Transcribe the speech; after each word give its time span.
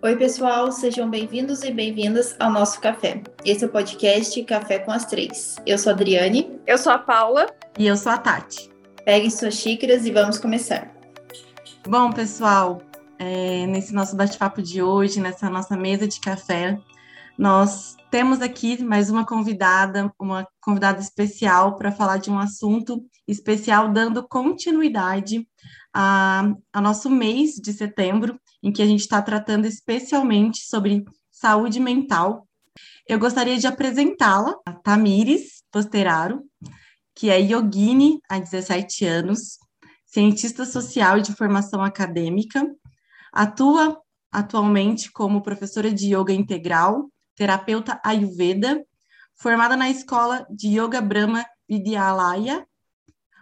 Oi, 0.00 0.14
pessoal, 0.16 0.70
sejam 0.70 1.10
bem-vindos 1.10 1.64
e 1.64 1.72
bem-vindas 1.72 2.36
ao 2.38 2.52
nosso 2.52 2.80
café. 2.80 3.20
Esse 3.44 3.64
é 3.64 3.66
o 3.66 3.70
podcast 3.70 4.40
Café 4.44 4.78
com 4.78 4.92
as 4.92 5.04
Três. 5.04 5.56
Eu 5.66 5.76
sou 5.76 5.90
a 5.90 5.92
Adriane. 5.92 6.60
Eu 6.68 6.78
sou 6.78 6.92
a 6.92 6.98
Paula. 6.98 7.46
E 7.76 7.84
eu 7.84 7.96
sou 7.96 8.12
a 8.12 8.16
Tati. 8.16 8.70
Peguem 9.04 9.28
suas 9.28 9.54
xícaras 9.54 10.06
e 10.06 10.12
vamos 10.12 10.38
começar. 10.38 10.88
Bom, 11.84 12.12
pessoal, 12.12 12.80
é, 13.18 13.66
nesse 13.66 13.92
nosso 13.92 14.14
bate-papo 14.14 14.62
de 14.62 14.80
hoje, 14.80 15.18
nessa 15.18 15.50
nossa 15.50 15.76
mesa 15.76 16.06
de 16.06 16.20
café, 16.20 16.78
nós 17.36 17.96
temos 18.08 18.40
aqui 18.40 18.80
mais 18.80 19.10
uma 19.10 19.26
convidada, 19.26 20.12
uma 20.16 20.46
convidada 20.60 21.00
especial 21.00 21.74
para 21.74 21.90
falar 21.90 22.18
de 22.18 22.30
um 22.30 22.38
assunto 22.38 23.04
especial, 23.26 23.88
dando 23.88 24.26
continuidade 24.28 25.44
a, 25.92 26.52
a 26.72 26.80
nosso 26.80 27.10
mês 27.10 27.54
de 27.54 27.72
setembro, 27.72 28.38
em 28.62 28.72
que 28.72 28.82
a 28.82 28.86
gente 28.86 29.00
está 29.00 29.20
tratando 29.22 29.66
especialmente 29.66 30.62
sobre 30.66 31.04
saúde 31.30 31.80
mental. 31.80 32.46
Eu 33.06 33.18
gostaria 33.18 33.56
de 33.56 33.66
apresentá-la, 33.66 34.54
a 34.66 34.72
Tamires 34.72 35.62
Posteraro, 35.70 36.42
que 37.14 37.30
é 37.30 37.40
yogini 37.40 38.20
há 38.28 38.38
17 38.38 39.04
anos, 39.04 39.58
cientista 40.06 40.64
social 40.64 41.20
de 41.20 41.32
formação 41.34 41.82
acadêmica, 41.82 42.64
atua 43.32 44.00
atualmente 44.30 45.10
como 45.10 45.42
professora 45.42 45.92
de 45.92 46.14
yoga 46.14 46.32
integral, 46.32 47.10
terapeuta 47.34 48.00
ayurveda, 48.04 48.84
formada 49.36 49.76
na 49.76 49.88
escola 49.88 50.46
de 50.50 50.68
Yoga 50.68 51.00
Brahma 51.00 51.46
Vidyalaya, 51.68 52.66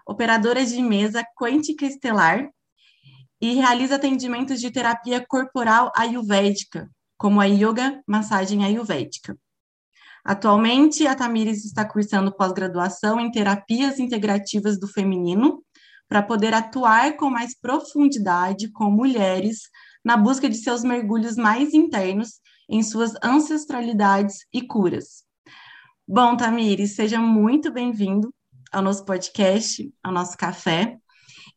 operadora 0.07 0.65
de 0.65 0.81
mesa 0.83 1.25
quântica 1.37 1.87
estelar 1.87 2.51
e 3.41 3.55
realiza 3.55 3.97
atendimentos 3.97 4.61
de 4.61 4.71
terapia 4.71 5.25
corporal 5.27 5.93
ayurvédica, 5.97 6.91
como 7.17 7.41
a 7.41 7.45
yoga 7.45 8.03
massagem 8.07 8.65
ayurvédica. 8.65 9.37
Atualmente, 10.25 11.07
a 11.07 11.15
Tamires 11.15 11.65
está 11.65 11.85
cursando 11.85 12.35
pós-graduação 12.35 13.21
em 13.21 13.31
terapias 13.31 13.99
integrativas 13.99 14.79
do 14.79 14.89
feminino 14.89 15.63
para 16.09 16.23
poder 16.23 16.53
atuar 16.53 17.17
com 17.17 17.31
mais 17.31 17.59
profundidade 17.59 18.71
com 18.73 18.91
mulheres 18.91 19.71
na 20.05 20.17
busca 20.17 20.49
de 20.49 20.57
seus 20.57 20.83
mergulhos 20.83 21.37
mais 21.37 21.75
internos 21.75 22.41
em 22.69 22.83
suas 22.83 23.13
ancestralidades 23.23 24.47
e 24.53 24.63
curas. 24.63 25.25
Bom, 26.07 26.37
Tamires, 26.37 26.95
seja 26.95 27.21
muito 27.21 27.73
bem-vindo 27.73 28.33
ao 28.73 28.83
nosso 28.83 29.05
podcast, 29.05 29.93
ao 30.03 30.13
nosso 30.13 30.37
café. 30.37 30.97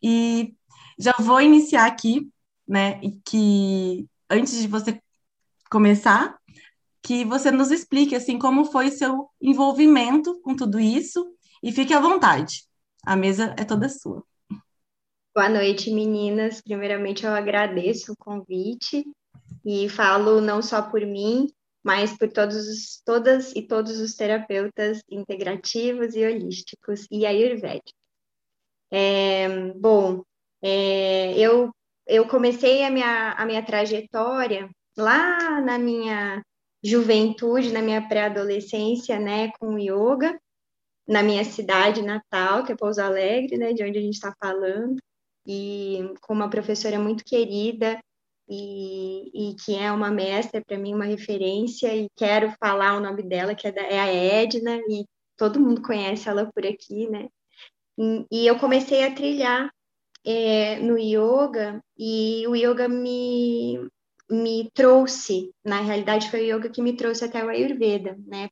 E 0.01 0.55
já 0.99 1.13
vou 1.19 1.41
iniciar 1.41 1.87
aqui, 1.87 2.29
né, 2.67 2.99
e 3.01 3.11
que 3.25 4.05
antes 4.29 4.61
de 4.61 4.67
você 4.67 5.01
começar, 5.71 6.37
que 7.01 7.23
você 7.23 7.49
nos 7.49 7.71
explique 7.71 8.15
assim 8.15 8.37
como 8.37 8.65
foi 8.65 8.91
seu 8.91 9.29
envolvimento 9.41 10.39
com 10.41 10.55
tudo 10.55 10.79
isso 10.79 11.33
e 11.63 11.71
fique 11.71 11.93
à 11.93 11.99
vontade. 11.99 12.65
A 13.05 13.15
mesa 13.15 13.55
é 13.57 13.63
toda 13.63 13.87
sua. 13.87 14.23
Boa 15.33 15.47
noite, 15.47 15.89
meninas. 15.91 16.61
Primeiramente, 16.61 17.25
eu 17.25 17.31
agradeço 17.31 18.11
o 18.11 18.17
convite 18.17 19.05
e 19.65 19.87
falo 19.87 20.41
não 20.41 20.61
só 20.61 20.81
por 20.81 21.01
mim, 21.01 21.47
mas 21.83 22.17
por 22.17 22.29
todos, 22.31 23.01
todas 23.05 23.55
e 23.55 23.61
todos 23.61 23.99
os 23.99 24.15
terapeutas 24.15 25.01
integrativos 25.09 26.13
e 26.15 26.25
holísticos 26.25 27.07
e 27.09 27.25
ayurvédicos. 27.25 27.93
É, 28.91 29.71
bom, 29.73 30.18
é, 30.61 31.37
eu, 31.37 31.71
eu 32.07 32.27
comecei 32.27 32.83
a 32.83 32.89
minha, 32.89 33.31
a 33.33 33.45
minha 33.45 33.63
trajetória 33.63 34.69
lá 34.97 35.61
na 35.61 35.77
minha 35.77 36.41
juventude, 36.83 37.71
na 37.71 37.81
minha 37.81 38.07
pré-adolescência, 38.07 39.19
né, 39.19 39.51
com 39.59 39.77
yoga, 39.77 40.39
na 41.07 41.23
minha 41.23 41.43
cidade 41.43 42.01
natal, 42.01 42.63
que 42.63 42.71
é 42.71 42.75
Pouso 42.75 43.01
Alegre, 43.01 43.57
né, 43.57 43.73
de 43.73 43.83
onde 43.83 43.97
a 43.97 44.01
gente 44.01 44.13
está 44.13 44.33
falando, 44.41 44.97
e 45.45 46.13
com 46.21 46.33
uma 46.33 46.49
professora 46.49 46.99
muito 46.99 47.23
querida 47.25 47.99
e, 48.47 49.51
e 49.51 49.55
que 49.55 49.75
é 49.75 49.91
uma 49.91 50.09
mestra 50.11 50.63
para 50.65 50.77
mim, 50.77 50.93
uma 50.93 51.05
referência, 51.05 51.95
e 51.95 52.07
quero 52.15 52.51
falar 52.59 52.97
o 52.97 52.99
nome 52.99 53.23
dela, 53.23 53.55
que 53.55 53.67
é, 53.67 53.71
da, 53.71 53.81
é 53.81 53.99
a 53.99 54.07
Edna, 54.07 54.77
e 54.89 55.05
todo 55.37 55.59
mundo 55.59 55.81
conhece 55.81 56.27
ela 56.27 56.49
por 56.51 56.65
aqui, 56.65 57.07
né? 57.09 57.27
E, 57.97 58.25
e 58.31 58.47
eu 58.47 58.57
comecei 58.57 59.03
a 59.03 59.13
trilhar 59.13 59.69
é, 60.31 60.79
no 60.79 60.95
yoga 60.95 61.83
e 61.97 62.47
o 62.47 62.55
yoga 62.55 62.87
me, 62.87 63.89
me 64.29 64.69
trouxe, 64.75 65.51
na 65.65 65.81
realidade 65.81 66.29
foi 66.29 66.41
o 66.41 66.55
yoga 66.55 66.69
que 66.69 66.83
me 66.83 66.95
trouxe 66.95 67.25
até 67.25 67.43
o 67.43 67.49
Ayurveda, 67.49 68.15
né, 68.27 68.47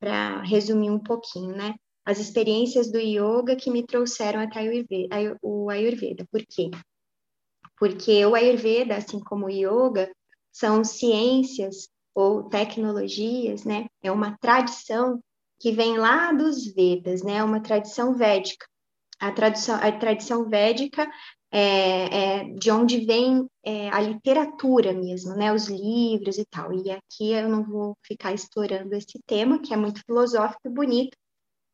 para 0.00 0.40
resumir 0.40 0.90
um 0.90 0.98
pouquinho, 0.98 1.54
né, 1.54 1.74
as 2.02 2.18
experiências 2.18 2.90
do 2.90 2.98
yoga 2.98 3.56
que 3.56 3.70
me 3.70 3.84
trouxeram 3.84 4.40
até 4.40 4.60
o 5.42 5.68
Ayurveda. 5.68 6.26
Por 6.32 6.42
quê? 6.48 6.70
Porque 7.78 8.24
o 8.24 8.34
Ayurveda, 8.34 8.96
assim 8.96 9.20
como 9.20 9.46
o 9.46 9.50
yoga, 9.50 10.10
são 10.50 10.82
ciências 10.82 11.90
ou 12.14 12.44
tecnologias, 12.44 13.66
né, 13.66 13.84
é 14.02 14.10
uma 14.10 14.34
tradição 14.38 15.20
que 15.60 15.72
vem 15.72 15.98
lá 15.98 16.32
dos 16.32 16.64
Vedas, 16.72 17.22
né, 17.22 17.44
uma 17.44 17.60
tradição 17.60 18.14
védica 18.14 18.64
a, 19.18 19.32
tradição, 19.32 19.76
a 19.76 19.92
tradição 19.92 20.48
védica 20.48 21.08
é, 21.50 22.40
é, 22.40 22.44
de 22.54 22.70
onde 22.70 23.04
vem 23.04 23.48
é, 23.64 23.88
a 23.90 24.00
literatura 24.00 24.92
mesmo, 24.92 25.34
né, 25.34 25.52
os 25.52 25.68
livros 25.68 26.38
e 26.38 26.44
tal. 26.44 26.72
E 26.72 26.90
aqui 26.90 27.32
eu 27.32 27.48
não 27.48 27.64
vou 27.64 27.96
ficar 28.02 28.32
explorando 28.32 28.94
esse 28.94 29.18
tema, 29.26 29.60
que 29.60 29.72
é 29.72 29.76
muito 29.76 30.02
filosófico 30.04 30.68
e 30.68 30.70
bonito, 30.70 31.16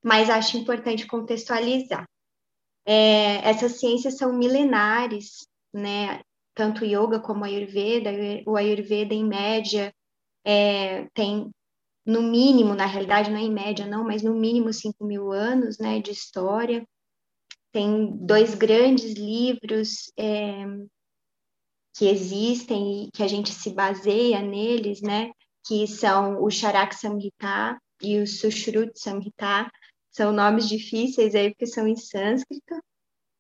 mas 0.03 0.31
acho 0.31 0.57
importante 0.59 1.07
contextualizar. 1.07 2.07
É, 2.85 3.49
essas 3.49 3.79
ciências 3.79 4.17
são 4.17 4.33
milenares, 4.33 5.47
né, 5.73 6.21
tanto 6.55 6.83
o 6.83 6.87
yoga 6.87 7.21
como 7.21 7.45
a 7.45 7.47
ayurveda. 7.49 8.11
O 8.47 8.57
ayurveda, 8.57 9.15
em 9.15 9.25
média, 9.25 9.93
é, 10.45 11.07
tem 11.15 11.51
no 12.05 12.23
mínimo, 12.23 12.75
na 12.75 12.87
realidade 12.87 13.31
não 13.31 13.39
é 13.39 13.43
em 13.43 13.53
média 13.53 13.87
não, 13.87 14.05
mas 14.05 14.23
no 14.23 14.35
mínimo 14.35 14.73
5 14.73 15.05
mil 15.05 15.33
anos, 15.33 15.79
né, 15.79 16.01
de 16.01 16.11
história 16.11 16.85
tem 17.73 18.15
dois 18.17 18.55
grandes 18.55 19.15
livros 19.15 20.13
é, 20.19 20.65
que 21.95 22.07
existem 22.07 23.05
e 23.05 23.11
que 23.11 23.23
a 23.23 23.29
gente 23.29 23.51
se 23.51 23.71
baseia 23.71 24.41
neles, 24.43 25.01
né? 25.01 25.33
Que 25.67 25.87
são 25.87 26.43
o 26.43 26.51
Charak 26.51 26.95
Samhita 26.95 27.79
e 28.03 28.19
o 28.19 28.27
Sushrut 28.27 28.93
Samhita. 28.99 29.71
São 30.11 30.33
nomes 30.33 30.69
difíceis 30.69 31.35
aí 31.35 31.51
porque 31.51 31.67
são 31.67 31.87
em 31.87 31.97
sânscrito, 31.97 32.79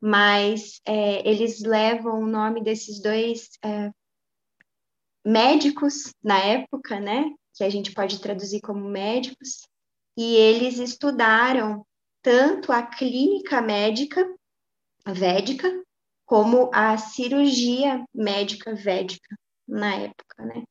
mas 0.00 0.80
é, 0.86 1.28
eles 1.28 1.60
levam 1.60 2.22
o 2.22 2.26
nome 2.26 2.62
desses 2.62 3.00
dois 3.02 3.50
é, 3.62 3.90
médicos 5.24 6.12
na 6.22 6.38
época, 6.38 6.98
né? 6.98 7.24
Que 7.54 7.64
a 7.64 7.68
gente 7.68 7.92
pode 7.92 8.20
traduzir 8.20 8.60
como 8.62 8.88
médicos, 8.88 9.60
e 10.16 10.34
eles 10.36 10.78
estudaram 10.78 11.86
tanto 12.22 12.72
a 12.72 12.82
clínica 12.82 13.60
médica 13.60 14.24
védica 15.06 15.82
como 16.24 16.70
a 16.72 16.96
cirurgia 16.96 18.04
médica 18.14 18.74
védica 18.74 19.36
na 19.68 19.96
época, 19.96 20.44
né? 20.44 20.62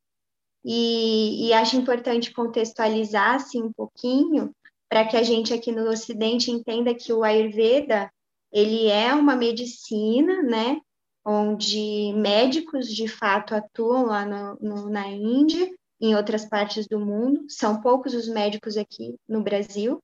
E, 0.64 1.48
e 1.48 1.54
acho 1.54 1.76
importante 1.76 2.34
contextualizar 2.34 3.36
assim 3.36 3.64
um 3.64 3.74
pouquinho 3.74 4.52
para 4.90 5.06
que 5.06 5.18
a 5.18 5.24
gente 5.24 5.54
aqui 5.54 5.72
no 5.72 5.90
Ocidente 5.90 6.52
entenda 6.52 6.94
que 6.94 7.12
o 7.12 7.24
Ayurveda 7.24 8.12
ele 8.52 8.88
é 8.88 9.14
uma 9.14 9.36
medicina, 9.36 10.42
né? 10.44 10.80
Onde 11.26 12.14
médicos 12.14 12.88
de 12.88 13.08
fato 13.08 13.54
atuam 13.56 14.06
lá 14.06 14.26
no, 14.26 14.58
no, 14.60 14.90
na 14.90 15.08
Índia, 15.08 15.70
em 16.00 16.16
outras 16.16 16.46
partes 16.46 16.88
do 16.88 17.00
mundo. 17.00 17.46
São 17.48 17.80
poucos 17.82 18.14
os 18.14 18.28
médicos 18.28 18.76
aqui 18.76 19.16
no 19.28 19.42
Brasil, 19.44 20.02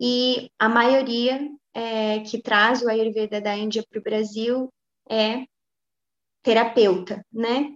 e 0.00 0.50
a 0.58 0.68
maioria 0.68 1.48
é, 1.72 2.20
que 2.20 2.40
traz 2.40 2.82
o 2.82 2.88
Ayurveda 2.88 3.40
da 3.40 3.56
Índia 3.56 3.84
para 3.88 3.98
o 3.98 4.02
Brasil 4.02 4.68
é 5.08 5.44
terapeuta, 6.42 7.24
né? 7.32 7.74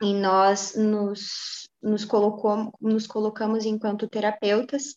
E 0.00 0.14
nós 0.14 0.76
nos, 0.76 1.68
nos, 1.82 2.04
colocou, 2.04 2.72
nos 2.80 3.06
colocamos 3.06 3.64
enquanto 3.64 4.08
terapeutas, 4.08 4.96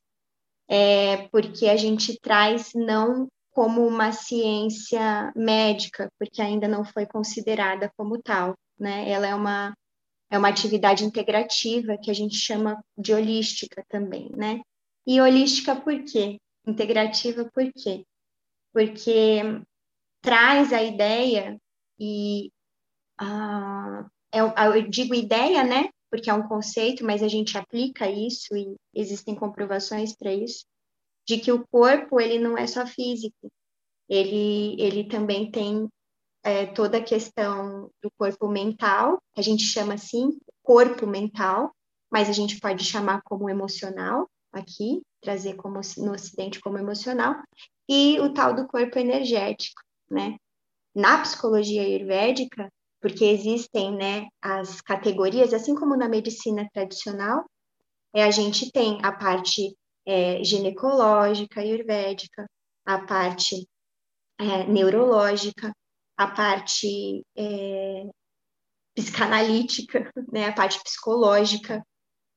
é, 0.67 1.27
porque 1.29 1.67
a 1.67 1.75
gente 1.75 2.19
traz 2.19 2.71
não 2.75 3.27
como 3.51 3.85
uma 3.85 4.11
ciência 4.11 5.31
médica, 5.35 6.09
porque 6.17 6.41
ainda 6.41 6.67
não 6.67 6.85
foi 6.85 7.05
considerada 7.05 7.91
como 7.97 8.21
tal, 8.21 8.55
né? 8.79 9.09
Ela 9.09 9.27
é 9.27 9.35
uma, 9.35 9.73
é 10.29 10.37
uma 10.37 10.47
atividade 10.47 11.03
integrativa 11.03 11.97
que 11.97 12.09
a 12.11 12.13
gente 12.13 12.35
chama 12.35 12.81
de 12.97 13.13
holística 13.13 13.83
também, 13.89 14.29
né? 14.35 14.61
E 15.05 15.19
holística 15.19 15.75
por 15.75 16.03
quê? 16.03 16.37
Integrativa 16.65 17.49
por 17.53 17.71
quê? 17.73 18.05
Porque 18.73 19.41
traz 20.21 20.71
a 20.71 20.81
ideia 20.81 21.57
e 21.99 22.51
uh, 23.21 24.05
é, 24.31 24.39
eu, 24.39 24.53
eu 24.75 24.89
digo 24.89 25.13
ideia, 25.13 25.63
né? 25.63 25.89
Porque 26.09 26.29
é 26.29 26.33
um 26.33 26.47
conceito, 26.47 27.03
mas 27.05 27.23
a 27.23 27.27
gente 27.27 27.57
aplica 27.57 28.09
isso 28.09 28.55
e 28.55 28.75
existem 28.93 29.35
comprovações 29.35 30.15
para 30.15 30.33
isso, 30.33 30.65
de 31.27 31.37
que 31.37 31.51
o 31.51 31.65
corpo 31.67 32.19
ele 32.19 32.37
não 32.37 32.57
é 32.57 32.67
só 32.67 32.85
físico, 32.85 33.51
ele, 34.09 34.75
ele 34.79 35.07
também 35.07 35.49
tem 35.49 35.87
é, 36.43 36.65
toda 36.65 36.97
a 36.97 37.03
questão 37.03 37.89
do 38.01 38.11
corpo 38.17 38.47
mental, 38.47 39.21
a 39.37 39.41
gente 39.41 39.63
chama 39.63 39.93
assim 39.93 40.37
corpo 40.61 41.07
mental, 41.07 41.71
mas 42.11 42.29
a 42.29 42.33
gente 42.33 42.59
pode 42.59 42.83
chamar 42.83 43.21
como 43.23 43.49
emocional 43.49 44.29
aqui, 44.51 45.01
trazer 45.21 45.55
como 45.55 45.79
no 45.97 46.13
Ocidente 46.13 46.59
como 46.59 46.77
emocional, 46.77 47.35
e 47.89 48.19
o 48.19 48.33
tal 48.33 48.53
do 48.53 48.67
corpo 48.67 48.97
energético, 48.99 49.81
né? 50.09 50.37
Na 50.95 51.21
psicologia 51.21 51.81
ayurvédica, 51.81 52.69
porque 53.01 53.25
existem, 53.25 53.95
né, 53.95 54.27
as 54.41 54.79
categorias, 54.81 55.53
assim 55.53 55.73
como 55.73 55.97
na 55.97 56.07
medicina 56.07 56.67
tradicional, 56.71 57.45
é, 58.13 58.23
a 58.23 58.31
gente 58.31 58.71
tem 58.71 58.99
a 59.03 59.11
parte 59.11 59.75
é, 60.05 60.43
ginecológica 60.43 61.61
ayurvédica, 61.61 62.45
a 62.85 62.99
parte 62.99 63.67
é, 64.39 64.65
neurológica, 64.67 65.71
a 66.17 66.27
parte 66.27 67.23
é, 67.35 68.09
psicanalítica, 68.95 70.11
né, 70.31 70.45
a 70.47 70.53
parte 70.53 70.81
psicológica, 70.83 71.83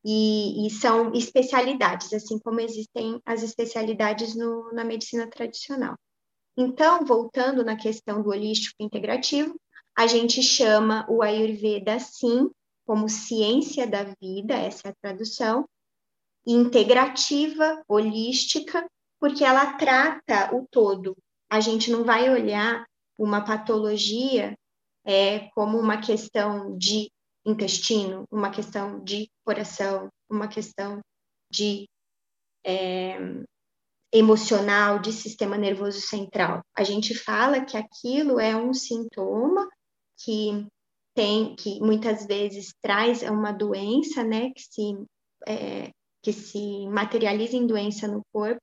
e, 0.04 0.66
e, 0.66 0.70
são 0.70 1.12
especialidades, 1.14 2.12
assim 2.12 2.38
como 2.38 2.60
existem 2.60 3.20
as 3.24 3.42
especialidades 3.42 4.34
no, 4.34 4.72
na 4.72 4.84
medicina 4.84 5.26
tradicional. 5.28 5.96
Então, 6.56 7.04
voltando 7.04 7.64
na 7.64 7.76
questão 7.76 8.22
do 8.22 8.30
holístico 8.30 8.76
integrativo, 8.80 9.58
a 9.96 10.06
gente 10.06 10.42
chama 10.42 11.06
o 11.08 11.22
Ayurveda, 11.22 11.98
sim, 11.98 12.50
como 12.86 13.08
ciência 13.08 13.86
da 13.86 14.04
vida, 14.20 14.54
essa 14.54 14.88
é 14.88 14.90
a 14.90 14.94
tradução, 15.00 15.66
integrativa, 16.46 17.82
holística, 17.88 18.86
porque 19.18 19.42
ela 19.42 19.74
trata 19.74 20.54
o 20.54 20.66
todo. 20.70 21.16
A 21.48 21.60
gente 21.60 21.90
não 21.90 22.04
vai 22.04 22.28
olhar 22.28 22.84
uma 23.18 23.42
patologia 23.42 24.54
é, 25.04 25.48
como 25.54 25.78
uma 25.78 25.98
questão 25.98 26.76
de 26.76 27.10
intestino, 27.44 28.24
uma 28.30 28.50
questão 28.50 29.02
de 29.02 29.28
coração, 29.44 30.08
uma 30.30 30.48
questão 30.48 31.00
de 31.50 31.86
é, 32.64 33.18
emocional, 34.12 34.98
de 34.98 35.12
sistema 35.12 35.56
nervoso 35.56 36.00
central. 36.00 36.62
A 36.76 36.84
gente 36.84 37.14
fala 37.14 37.64
que 37.64 37.76
aquilo 37.76 38.40
é 38.40 38.56
um 38.56 38.72
sintoma 38.72 39.68
que 40.18 40.66
tem, 41.14 41.54
que 41.54 41.80
muitas 41.80 42.26
vezes 42.26 42.72
traz 42.80 43.22
uma 43.22 43.52
doença, 43.52 44.24
né, 44.24 44.50
que 44.50 44.62
se, 44.62 45.06
é, 45.46 45.90
que 46.22 46.32
se 46.32 46.86
materializa 46.88 47.56
em 47.56 47.66
doença 47.66 48.08
no 48.08 48.22
corpo, 48.32 48.60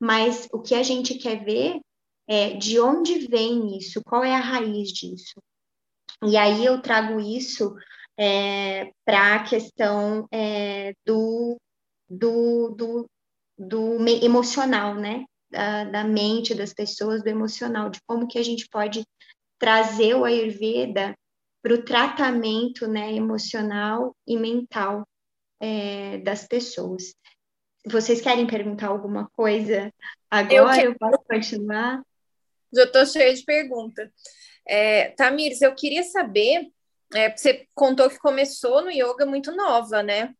mas 0.00 0.48
o 0.52 0.60
que 0.60 0.74
a 0.74 0.82
gente 0.82 1.14
quer 1.14 1.44
ver 1.44 1.80
é 2.28 2.54
de 2.54 2.80
onde 2.80 3.26
vem 3.28 3.76
isso, 3.78 4.02
qual 4.04 4.24
é 4.24 4.34
a 4.34 4.40
raiz 4.40 4.88
disso. 4.88 5.40
E 6.24 6.36
aí 6.36 6.64
eu 6.64 6.80
trago 6.80 7.20
isso 7.20 7.74
é, 8.18 8.90
para 9.04 9.36
a 9.36 9.44
questão 9.44 10.26
é, 10.32 10.94
do, 11.04 11.60
do, 12.08 12.70
do, 12.70 13.10
do 13.58 14.08
emocional, 14.08 14.94
né? 14.94 15.24
Da, 15.50 15.84
da, 15.84 16.04
mente 16.04 16.54
das 16.54 16.74
pessoas, 16.74 17.22
do 17.22 17.28
emocional, 17.28 17.88
de 17.88 18.00
como 18.04 18.26
que 18.26 18.38
a 18.38 18.42
gente 18.42 18.68
pode 18.68 19.04
trazer 19.58 20.14
o 20.14 20.24
Ayurveda 20.24 21.14
para 21.62 21.74
o 21.74 21.82
tratamento 21.82 22.86
né, 22.88 23.12
emocional 23.12 24.14
e 24.26 24.36
mental 24.36 25.06
é, 25.60 26.18
das 26.18 26.46
pessoas. 26.46 27.14
Vocês 27.86 28.20
querem 28.20 28.46
perguntar 28.46 28.88
alguma 28.88 29.28
coisa 29.30 29.92
agora? 30.30 30.82
Eu, 30.82 30.90
eu 30.90 30.98
posso 30.98 31.22
continuar? 31.24 32.02
Já 32.72 32.84
estou 32.84 33.06
cheia 33.06 33.32
de 33.32 33.44
perguntas. 33.44 34.10
É, 34.66 35.10
Tamires, 35.10 35.62
eu 35.62 35.74
queria 35.74 36.02
saber 36.02 36.68
é, 37.16 37.34
você 37.34 37.66
contou 37.74 38.08
que 38.08 38.18
começou 38.18 38.82
no 38.82 38.90
yoga 38.90 39.26
muito 39.26 39.54
nova, 39.54 40.02
né? 40.02 40.32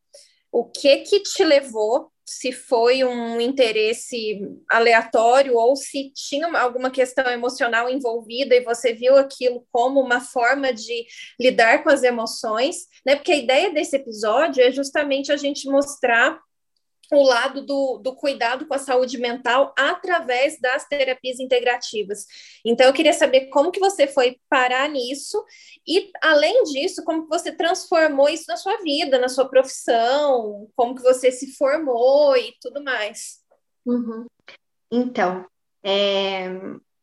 O 0.50 0.64
que 0.64 0.98
que 0.98 1.20
te 1.20 1.44
levou? 1.44 2.10
Se 2.24 2.50
foi 2.50 3.04
um 3.04 3.40
interesse 3.40 4.40
aleatório 4.68 5.54
ou 5.54 5.76
se 5.76 6.12
tinha 6.12 6.48
alguma 6.58 6.90
questão 6.90 7.26
emocional 7.30 7.88
envolvida 7.88 8.54
e 8.54 8.64
você 8.64 8.92
viu 8.92 9.16
aquilo 9.16 9.64
como 9.70 10.00
uma 10.00 10.20
forma 10.20 10.72
de 10.72 11.06
lidar 11.38 11.84
com 11.84 11.90
as 11.90 12.02
emoções, 12.02 12.86
né? 13.04 13.14
Porque 13.14 13.32
a 13.32 13.36
ideia 13.36 13.72
desse 13.72 13.96
episódio 13.96 14.62
é 14.62 14.72
justamente 14.72 15.30
a 15.30 15.36
gente 15.36 15.68
mostrar 15.68 16.40
o 17.12 17.22
lado 17.22 17.64
do, 17.64 17.98
do 17.98 18.14
cuidado 18.14 18.66
com 18.66 18.74
a 18.74 18.78
saúde 18.78 19.18
mental 19.18 19.72
através 19.76 20.60
das 20.60 20.86
terapias 20.86 21.38
integrativas. 21.38 22.26
Então, 22.64 22.86
eu 22.86 22.92
queria 22.92 23.12
saber 23.12 23.46
como 23.46 23.70
que 23.70 23.80
você 23.80 24.06
foi 24.06 24.38
parar 24.48 24.88
nisso 24.88 25.44
e, 25.86 26.10
além 26.22 26.64
disso, 26.64 27.04
como 27.04 27.22
que 27.22 27.28
você 27.28 27.52
transformou 27.52 28.28
isso 28.28 28.44
na 28.48 28.56
sua 28.56 28.76
vida, 28.78 29.18
na 29.18 29.28
sua 29.28 29.48
profissão, 29.48 30.68
como 30.74 30.94
que 30.94 31.02
você 31.02 31.30
se 31.30 31.52
formou 31.56 32.36
e 32.36 32.54
tudo 32.60 32.82
mais. 32.82 33.40
Uhum. 33.84 34.26
Então, 34.90 35.46
é, 35.82 36.48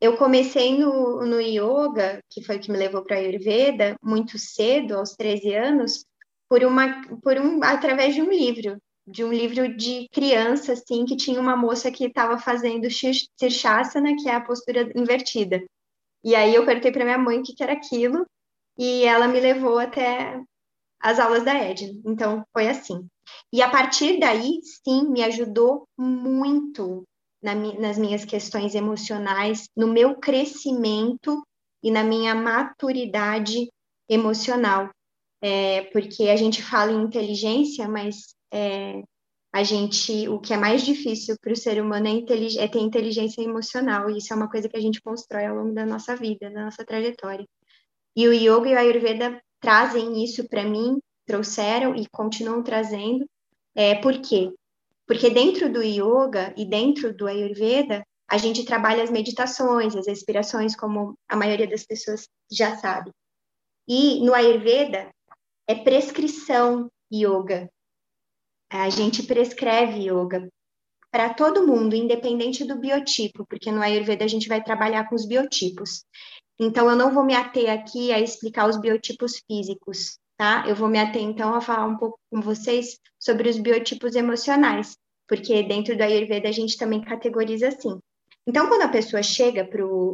eu 0.02 0.18
comecei 0.18 0.78
no, 0.78 1.26
no 1.26 1.40
yoga, 1.40 2.20
que 2.30 2.44
foi 2.44 2.58
o 2.58 2.60
que 2.60 2.72
me 2.72 2.78
levou 2.78 3.04
para 3.04 3.16
a 3.16 3.20
Ayurveda, 3.20 3.96
muito 4.04 4.38
cedo, 4.38 4.98
aos 4.98 5.16
13 5.16 5.56
anos, 5.56 6.06
por 6.50 6.64
uma, 6.64 7.02
por 7.22 7.38
um, 7.38 7.64
através 7.64 8.14
de 8.14 8.22
um 8.22 8.30
livro 8.30 8.78
de 9.06 9.24
um 9.24 9.32
livro 9.32 9.76
de 9.76 10.08
criança, 10.12 10.74
assim, 10.74 11.06
que 11.06 11.16
tinha 11.16 11.40
uma 11.40 11.56
moça 11.56 11.92
que 11.92 12.06
estava 12.06 12.38
fazendo 12.38 12.90
Shirshasana, 12.90 14.16
que 14.16 14.30
é 14.30 14.36
a 14.36 14.42
postura 14.42 14.92
invertida. 14.96 15.64
E 16.24 16.36
aí 16.36 16.56
eu 16.56 16.66
perguntei 16.66 16.92
para 16.92 17.04
minha 17.04 17.18
mãe 17.18 17.40
o 17.40 17.44
que, 17.44 17.54
que 17.54 17.64
era 17.64 17.74
aquilo, 17.74 18.26
e 18.78 19.04
ela 19.04 19.28
me 19.28 19.40
levou 19.40 19.78
até 19.78 20.42
as 21.00 21.20
aulas 21.20 21.44
da 21.44 21.54
Edna. 21.54 22.00
Então, 22.06 22.46
foi 22.54 22.70
assim. 22.70 23.06
E 23.52 23.62
a 23.62 23.70
partir 23.70 24.20
daí, 24.20 24.60
sim, 24.64 25.10
me 25.10 25.22
ajudou 25.24 25.86
muito 25.98 27.04
na, 27.42 27.54
nas 27.54 27.98
minhas 27.98 28.24
questões 28.24 28.74
emocionais, 28.74 29.68
no 29.76 29.88
meu 29.88 30.16
crescimento 30.16 31.46
e 31.84 31.92
na 31.92 32.04
minha 32.04 32.34
maturidade 32.34 33.70
emocional. 34.08 34.90
É, 35.42 35.82
porque 35.92 36.30
a 36.30 36.38
gente 36.38 36.64
fala 36.64 36.94
em 36.94 37.04
inteligência, 37.04 37.86
mas 37.88 38.34
é, 38.54 39.04
a 39.52 39.64
gente, 39.64 40.28
o 40.30 40.40
que 40.40 40.54
é 40.54 40.58
mais 40.58 40.84
difícil 40.84 41.36
para 41.42 41.54
o 41.54 41.56
ser 41.56 41.82
humano 41.82 42.08
é, 42.08 42.64
é, 42.64 42.68
ter 42.68 42.80
inteligência 42.80 43.42
emocional, 43.42 44.10
e 44.10 44.18
isso 44.18 44.32
é 44.32 44.36
uma 44.36 44.50
coisa 44.50 44.70
que 44.70 44.78
a 44.78 44.82
gente 44.82 45.02
constrói 45.02 45.46
ao 45.46 45.56
longo 45.56 45.74
da 45.74 45.86
nossa 45.86 46.16
vida, 46.16 46.50
da 46.50 46.66
nossa 46.66 46.86
trajetória. 46.86 47.46
E 48.16 48.28
o 48.28 48.34
yoga 48.34 48.70
e 48.70 48.76
o 48.76 48.78
ayurveda 48.78 49.42
trazem 49.60 50.24
isso 50.24 50.48
para 50.48 50.64
mim, 50.64 51.00
trouxeram 51.26 51.96
e 51.96 52.08
continuam 52.12 52.62
trazendo. 52.62 53.26
É, 53.76 53.96
por 53.96 54.20
quê? 54.22 54.52
Porque 55.08 55.30
dentro 55.30 55.72
do 55.72 55.82
yoga 55.82 56.54
e 56.56 56.66
dentro 56.66 57.14
do 57.14 57.28
ayurveda, 57.28 58.04
a 58.28 58.38
gente 58.38 58.66
trabalha 58.66 59.04
as 59.04 59.12
meditações, 59.12 59.96
as 59.96 60.08
respirações, 60.08 60.76
como 60.76 61.16
a 61.28 61.36
maioria 61.36 61.68
das 61.68 61.86
pessoas 61.86 62.28
já 62.52 62.78
sabe. 62.78 63.12
E 63.88 64.24
no 64.24 64.34
ayurveda 64.34 65.12
é 65.68 65.76
prescrição 65.76 66.90
yoga, 67.14 67.70
a 68.82 68.90
gente 68.90 69.24
prescreve 69.24 70.10
yoga 70.10 70.50
para 71.12 71.32
todo 71.32 71.68
mundo, 71.68 71.96
independente 71.96 72.66
do 72.66 72.80
biotipo, 72.80 73.46
porque 73.48 73.72
no 73.72 73.84
Ayurveda 73.84 74.26
a 74.26 74.28
gente 74.28 74.50
vai 74.50 74.64
trabalhar 74.64 75.08
com 75.08 75.14
os 75.14 75.28
biotipos. 75.28 76.04
Então, 76.60 76.90
eu 76.90 76.96
não 76.96 77.14
vou 77.14 77.24
me 77.24 77.36
ater 77.36 77.72
aqui 77.72 78.12
a 78.12 78.20
explicar 78.20 78.68
os 78.68 78.80
biotipos 78.80 79.40
físicos, 79.46 80.18
tá? 80.36 80.66
Eu 80.68 80.76
vou 80.76 80.88
me 80.88 80.98
ater, 80.98 81.22
então, 81.22 81.54
a 81.54 81.62
falar 81.62 81.86
um 81.86 81.98
pouco 81.98 82.20
com 82.32 82.42
vocês 82.42 82.98
sobre 83.20 83.48
os 83.48 83.60
biotipos 83.60 84.16
emocionais, 84.16 84.98
porque 85.28 85.62
dentro 85.62 85.96
do 85.96 86.02
Ayurveda 86.02 86.50
a 86.50 86.52
gente 86.52 86.76
também 86.76 87.02
categoriza 87.02 87.68
assim. 87.68 88.00
Então, 88.48 88.68
quando 88.68 88.82
a 88.82 88.90
pessoa 88.90 89.22
chega 89.22 89.70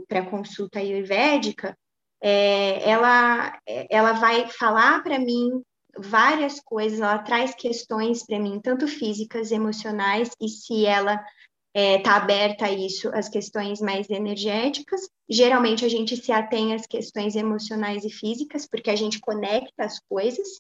para 0.05 0.19
a 0.19 0.29
consulta 0.29 0.79
ayurvédica, 0.79 1.77
é, 2.21 2.89
ela, 2.89 3.57
ela 3.89 4.13
vai 4.13 4.49
falar 4.49 5.01
para 5.01 5.17
mim 5.17 5.63
várias 6.01 6.59
coisas, 6.59 6.99
ela 6.99 7.19
traz 7.19 7.53
questões 7.53 8.25
para 8.25 8.39
mim, 8.39 8.59
tanto 8.61 8.87
físicas, 8.87 9.51
emocionais, 9.51 10.31
e 10.39 10.47
se 10.47 10.85
ela 10.85 11.13
está 11.13 11.25
é, 11.73 11.99
tá 11.99 12.15
aberta 12.15 12.65
a 12.65 12.71
isso, 12.71 13.09
as 13.13 13.29
questões 13.29 13.79
mais 13.79 14.09
energéticas. 14.09 15.01
Geralmente 15.29 15.85
a 15.85 15.89
gente 15.89 16.17
se 16.17 16.31
atém 16.31 16.73
às 16.73 16.85
questões 16.85 17.35
emocionais 17.35 18.03
e 18.03 18.09
físicas, 18.09 18.67
porque 18.67 18.89
a 18.89 18.95
gente 18.95 19.19
conecta 19.19 19.83
as 19.83 19.99
coisas. 19.99 20.59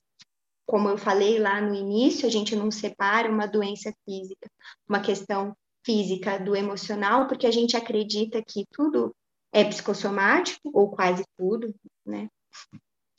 Como 0.67 0.87
eu 0.87 0.97
falei 0.97 1.39
lá 1.39 1.59
no 1.59 1.73
início, 1.73 2.27
a 2.27 2.31
gente 2.31 2.55
não 2.55 2.69
separa 2.69 3.29
uma 3.29 3.47
doença 3.47 3.91
física, 4.05 4.47
uma 4.87 5.01
questão 5.01 5.55
física 5.83 6.37
do 6.37 6.55
emocional, 6.55 7.27
porque 7.27 7.47
a 7.47 7.51
gente 7.51 7.75
acredita 7.75 8.43
que 8.43 8.65
tudo 8.71 9.15
é 9.51 9.63
psicossomático, 9.63 10.69
ou 10.71 10.91
quase 10.91 11.23
tudo, 11.35 11.73
né? 12.05 12.29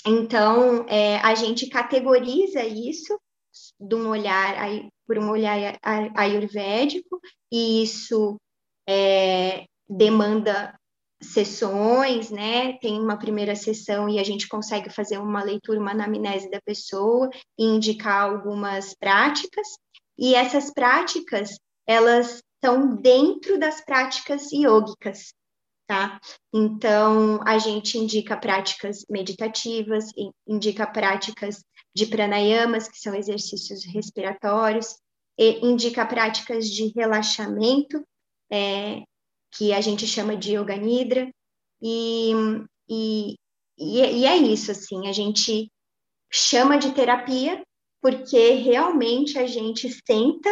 Então, 0.06 0.86
é, 0.88 1.18
a 1.18 1.34
gente 1.34 1.68
categoriza 1.68 2.64
isso 2.64 3.18
de 3.78 3.94
um 3.94 4.08
olhar, 4.08 4.54
por 5.06 5.18
um 5.18 5.30
olhar 5.30 5.78
ayurvédico, 6.14 7.20
e 7.52 7.82
isso 7.82 8.36
é, 8.88 9.66
demanda 9.88 10.74
sessões, 11.22 12.30
né? 12.30 12.78
Tem 12.78 12.98
uma 12.98 13.18
primeira 13.18 13.54
sessão 13.54 14.08
e 14.08 14.18
a 14.18 14.24
gente 14.24 14.48
consegue 14.48 14.88
fazer 14.88 15.18
uma 15.18 15.42
leitura, 15.42 15.78
uma 15.78 15.90
anamnese 15.90 16.50
da 16.50 16.60
pessoa 16.62 17.28
e 17.58 17.64
indicar 17.64 18.22
algumas 18.22 18.94
práticas. 18.94 19.66
E 20.18 20.34
essas 20.34 20.72
práticas, 20.72 21.58
elas 21.86 22.42
estão 22.54 22.96
dentro 22.96 23.58
das 23.58 23.84
práticas 23.84 24.50
iógicas, 24.52 25.32
tá? 25.90 26.20
Então, 26.54 27.40
a 27.44 27.58
gente 27.58 27.98
indica 27.98 28.36
práticas 28.36 29.04
meditativas, 29.10 30.04
indica 30.46 30.86
práticas 30.86 31.64
de 31.92 32.06
pranayamas, 32.06 32.86
que 32.86 32.96
são 32.96 33.12
exercícios 33.12 33.84
respiratórios, 33.86 34.96
indica 35.36 36.06
práticas 36.06 36.70
de 36.70 36.92
relaxamento, 36.94 38.06
é, 38.52 39.02
que 39.50 39.72
a 39.72 39.80
gente 39.80 40.06
chama 40.06 40.36
de 40.36 40.56
Yoga 40.56 40.76
Nidra, 40.76 41.28
e, 41.82 42.34
e, 42.88 43.34
e 43.76 44.26
é 44.26 44.36
isso, 44.36 44.70
assim, 44.70 45.08
a 45.08 45.12
gente 45.12 45.72
chama 46.30 46.78
de 46.78 46.92
terapia 46.92 47.60
porque 48.00 48.50
realmente 48.50 49.36
a 49.40 49.46
gente 49.48 49.90
senta 50.06 50.50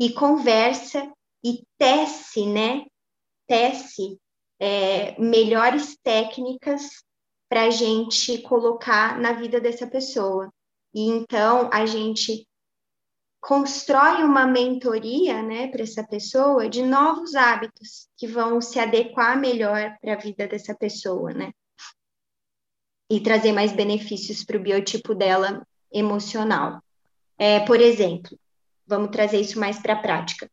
e 0.00 0.10
conversa 0.10 1.12
e 1.44 1.60
tece, 1.78 2.46
né? 2.46 2.86
Tece 3.46 4.18
é, 4.60 5.18
melhores 5.18 5.96
técnicas 6.02 7.02
para 7.48 7.64
a 7.64 7.70
gente 7.70 8.38
colocar 8.42 9.18
na 9.18 9.32
vida 9.32 9.60
dessa 9.60 9.86
pessoa. 9.86 10.52
E 10.94 11.08
então 11.08 11.70
a 11.72 11.86
gente 11.86 12.46
constrói 13.40 14.22
uma 14.22 14.46
mentoria, 14.46 15.42
né, 15.42 15.68
para 15.68 15.82
essa 15.82 16.04
pessoa 16.04 16.68
de 16.68 16.82
novos 16.82 17.34
hábitos 17.34 18.06
que 18.16 18.26
vão 18.26 18.60
se 18.60 18.78
adequar 18.78 19.40
melhor 19.40 19.96
para 20.00 20.12
a 20.12 20.18
vida 20.18 20.46
dessa 20.46 20.74
pessoa, 20.74 21.32
né? 21.32 21.52
E 23.10 23.18
trazer 23.18 23.52
mais 23.52 23.72
benefícios 23.72 24.44
para 24.44 24.58
o 24.58 24.62
biotipo 24.62 25.14
dela 25.14 25.66
emocional. 25.90 26.82
É, 27.38 27.60
por 27.60 27.80
exemplo, 27.80 28.38
vamos 28.86 29.10
trazer 29.10 29.40
isso 29.40 29.58
mais 29.58 29.80
para 29.80 29.94
a 29.94 30.02
prática. 30.02 30.50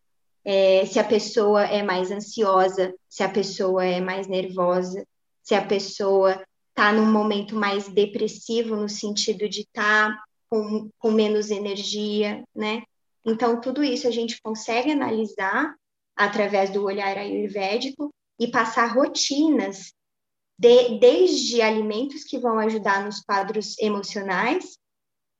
É, 0.49 0.85
se 0.85 0.97
a 0.97 1.03
pessoa 1.03 1.65
é 1.65 1.83
mais 1.83 2.09
ansiosa, 2.09 2.95
se 3.09 3.21
a 3.21 3.27
pessoa 3.27 3.83
é 3.83 3.99
mais 3.99 4.27
nervosa, 4.27 5.05
se 5.43 5.53
a 5.53 5.61
pessoa 5.61 6.41
está 6.69 6.93
num 6.93 7.11
momento 7.11 7.53
mais 7.53 7.89
depressivo, 7.89 8.77
no 8.77 8.87
sentido 8.87 9.49
de 9.49 9.63
estar 9.63 10.09
tá 10.09 10.23
com, 10.49 10.89
com 10.97 11.11
menos 11.11 11.51
energia, 11.51 12.45
né? 12.55 12.81
Então, 13.25 13.59
tudo 13.59 13.83
isso 13.83 14.07
a 14.07 14.11
gente 14.11 14.39
consegue 14.41 14.89
analisar 14.89 15.75
através 16.15 16.69
do 16.69 16.81
olhar 16.85 17.17
ayurvédico 17.17 18.09
e 18.39 18.47
passar 18.47 18.85
rotinas 18.95 19.91
de, 20.57 20.97
desde 20.97 21.61
alimentos 21.61 22.23
que 22.23 22.39
vão 22.39 22.57
ajudar 22.59 23.03
nos 23.03 23.19
quadros 23.19 23.77
emocionais 23.79 24.77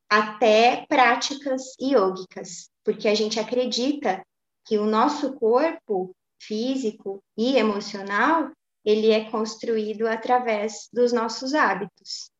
até 0.10 0.86
práticas 0.90 1.64
iógicas, 1.80 2.70
porque 2.84 3.08
a 3.08 3.16
gente 3.16 3.40
acredita 3.40 4.22
que 4.68 4.78
o 4.78 4.86
nosso 4.86 5.34
corpo 5.34 6.16
físico 6.40 7.24
e 7.38 7.58
emocional 7.58 8.52
ele 8.84 9.12
é 9.12 9.30
construído 9.30 10.08
através 10.08 10.88
dos 10.94 11.12
nossos 11.12 11.54
hábitos. 11.54 12.32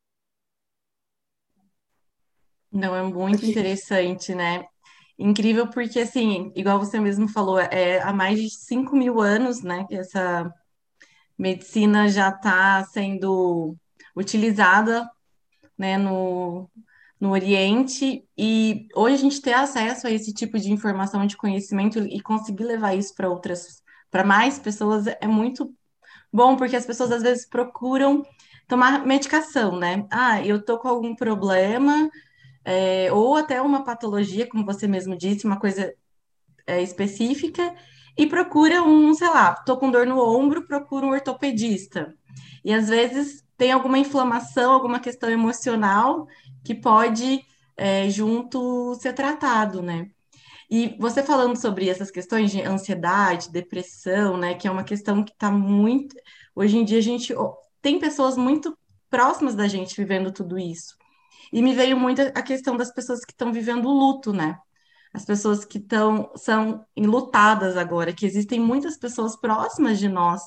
Não, 2.70 2.94
é 2.94 3.02
muito 3.02 3.44
interessante, 3.44 4.34
né? 4.34 4.64
Incrível 5.18 5.68
porque, 5.68 6.00
assim, 6.00 6.52
igual 6.54 6.78
você 6.78 7.00
mesmo 7.00 7.28
falou, 7.28 7.58
é 7.58 8.00
há 8.00 8.12
mais 8.12 8.40
de 8.40 8.50
5 8.50 8.94
mil 8.94 9.20
anos, 9.20 9.62
né, 9.62 9.84
que 9.88 9.96
essa 9.96 10.52
medicina 11.36 12.08
já 12.08 12.28
está 12.28 12.84
sendo 12.84 13.76
utilizada, 14.16 15.10
né, 15.76 15.98
no, 15.98 16.70
no 17.20 17.30
Oriente, 17.30 18.24
e 18.36 18.86
hoje 18.94 19.14
a 19.14 19.18
gente 19.18 19.40
ter 19.40 19.52
acesso 19.52 20.06
a 20.06 20.10
esse 20.10 20.32
tipo 20.32 20.58
de 20.58 20.72
informação, 20.72 21.26
de 21.26 21.36
conhecimento 21.36 21.98
e 21.98 22.20
conseguir 22.20 22.64
levar 22.64 22.94
isso 22.94 23.14
para 23.14 23.28
outras, 23.28 23.82
para 24.10 24.24
mais 24.24 24.58
pessoas 24.58 25.06
é 25.06 25.26
muito 25.26 25.74
bom, 26.32 26.56
porque 26.56 26.76
as 26.76 26.86
pessoas 26.86 27.10
às 27.10 27.22
vezes 27.22 27.48
procuram 27.48 28.24
tomar 28.68 29.04
medicação, 29.04 29.76
né? 29.76 30.06
Ah, 30.10 30.44
eu 30.44 30.64
tô 30.64 30.78
com 30.78 30.88
algum 30.88 31.14
problema, 31.14 32.08
é, 32.64 33.12
ou 33.12 33.36
até 33.36 33.60
uma 33.60 33.82
patologia, 33.82 34.48
como 34.48 34.64
você 34.64 34.86
mesmo 34.86 35.16
disse, 35.16 35.46
uma 35.46 35.58
coisa 35.58 35.92
é, 36.66 36.82
específica, 36.82 37.74
e 38.16 38.26
procura 38.26 38.82
um, 38.82 39.14
sei 39.14 39.28
lá, 39.28 39.54
tô 39.54 39.76
com 39.76 39.90
dor 39.90 40.06
no 40.06 40.20
ombro, 40.20 40.66
procura 40.66 41.06
um 41.06 41.10
ortopedista. 41.10 42.14
E 42.64 42.72
às 42.72 42.88
vezes 42.88 43.44
tem 43.56 43.72
alguma 43.72 43.98
inflamação, 43.98 44.72
alguma 44.72 45.00
questão 45.00 45.30
emocional 45.30 46.26
que 46.68 46.74
pode, 46.74 47.42
é, 47.78 48.10
junto, 48.10 48.94
ser 48.96 49.14
tratado, 49.14 49.80
né? 49.80 50.10
E 50.70 50.94
você 50.98 51.22
falando 51.22 51.56
sobre 51.56 51.88
essas 51.88 52.10
questões 52.10 52.50
de 52.50 52.60
ansiedade, 52.60 53.50
depressão, 53.50 54.36
né, 54.36 54.52
que 54.52 54.68
é 54.68 54.70
uma 54.70 54.84
questão 54.84 55.24
que 55.24 55.32
está 55.32 55.50
muito. 55.50 56.14
Hoje 56.54 56.76
em 56.76 56.84
dia 56.84 56.98
a 56.98 57.02
gente 57.02 57.34
tem 57.80 57.98
pessoas 57.98 58.36
muito 58.36 58.76
próximas 59.08 59.54
da 59.54 59.66
gente 59.66 59.96
vivendo 59.96 60.30
tudo 60.30 60.58
isso. 60.58 60.94
E 61.50 61.62
me 61.62 61.74
veio 61.74 61.98
muito 61.98 62.20
a 62.20 62.42
questão 62.42 62.76
das 62.76 62.92
pessoas 62.92 63.24
que 63.24 63.32
estão 63.32 63.50
vivendo 63.50 63.86
o 63.86 63.98
luto, 63.98 64.30
né? 64.30 64.58
As 65.14 65.24
pessoas 65.24 65.64
que 65.64 65.78
estão 65.78 66.30
são 66.36 66.84
enlutadas 66.94 67.78
agora, 67.78 68.12
que 68.12 68.26
existem 68.26 68.60
muitas 68.60 68.98
pessoas 68.98 69.40
próximas 69.40 69.98
de 69.98 70.06
nós 70.06 70.42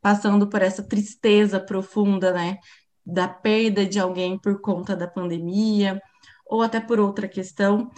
passando 0.00 0.48
por 0.48 0.62
essa 0.62 0.84
tristeza 0.84 1.58
profunda, 1.58 2.32
né? 2.32 2.58
Da 3.04 3.28
perda 3.28 3.84
de 3.84 3.98
alguém 3.98 4.38
por 4.38 4.60
conta 4.60 4.96
da 4.96 5.06
pandemia, 5.06 6.00
ou 6.46 6.62
até 6.62 6.80
por 6.80 6.98
outra 6.98 7.28
questão. 7.28 7.90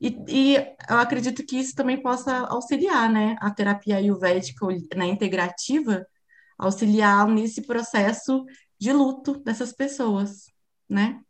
E, 0.00 0.16
e, 0.28 0.56
eu 0.88 0.96
acredito 0.96 1.44
que 1.44 1.58
isso 1.58 1.74
também 1.74 2.00
possa 2.00 2.46
auxiliar, 2.46 3.10
né? 3.10 3.36
A 3.40 3.50
terapia 3.50 3.96
ayurvédica, 3.96 4.66
né, 4.96 5.06
integrativa, 5.06 6.06
auxiliar 6.58 7.26
nesse 7.28 7.62
processo 7.62 8.44
de 8.78 8.92
luto 8.92 9.38
dessas 9.40 9.72
pessoas, 9.72 10.46
né? 10.88 11.20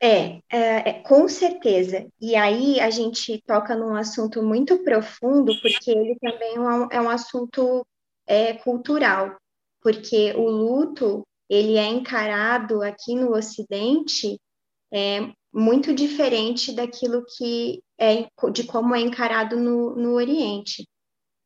É, 0.00 0.40
é, 0.50 0.88
é, 0.88 0.92
com 1.02 1.28
certeza. 1.28 2.08
E 2.20 2.34
aí 2.34 2.80
a 2.80 2.90
gente 2.90 3.40
toca 3.46 3.76
num 3.76 3.94
assunto 3.94 4.42
muito 4.42 4.82
profundo, 4.82 5.52
porque 5.60 5.92
ele 5.92 6.16
também 6.20 6.56
é 6.56 6.60
um, 6.60 6.88
é 6.90 7.00
um 7.00 7.08
assunto 7.08 7.86
é, 8.26 8.54
cultural, 8.54 9.36
porque 9.80 10.32
o 10.32 10.50
luto 10.50 11.24
ele 11.52 11.76
é 11.76 11.86
encarado 11.86 12.80
aqui 12.82 13.14
no 13.14 13.36
Ocidente 13.36 14.40
é, 14.90 15.30
muito 15.52 15.92
diferente 15.92 16.72
daquilo 16.72 17.22
que 17.36 17.82
é 18.00 18.26
de 18.50 18.64
como 18.64 18.94
é 18.94 19.00
encarado 19.00 19.58
no, 19.58 19.94
no 19.94 20.14
Oriente. 20.14 20.88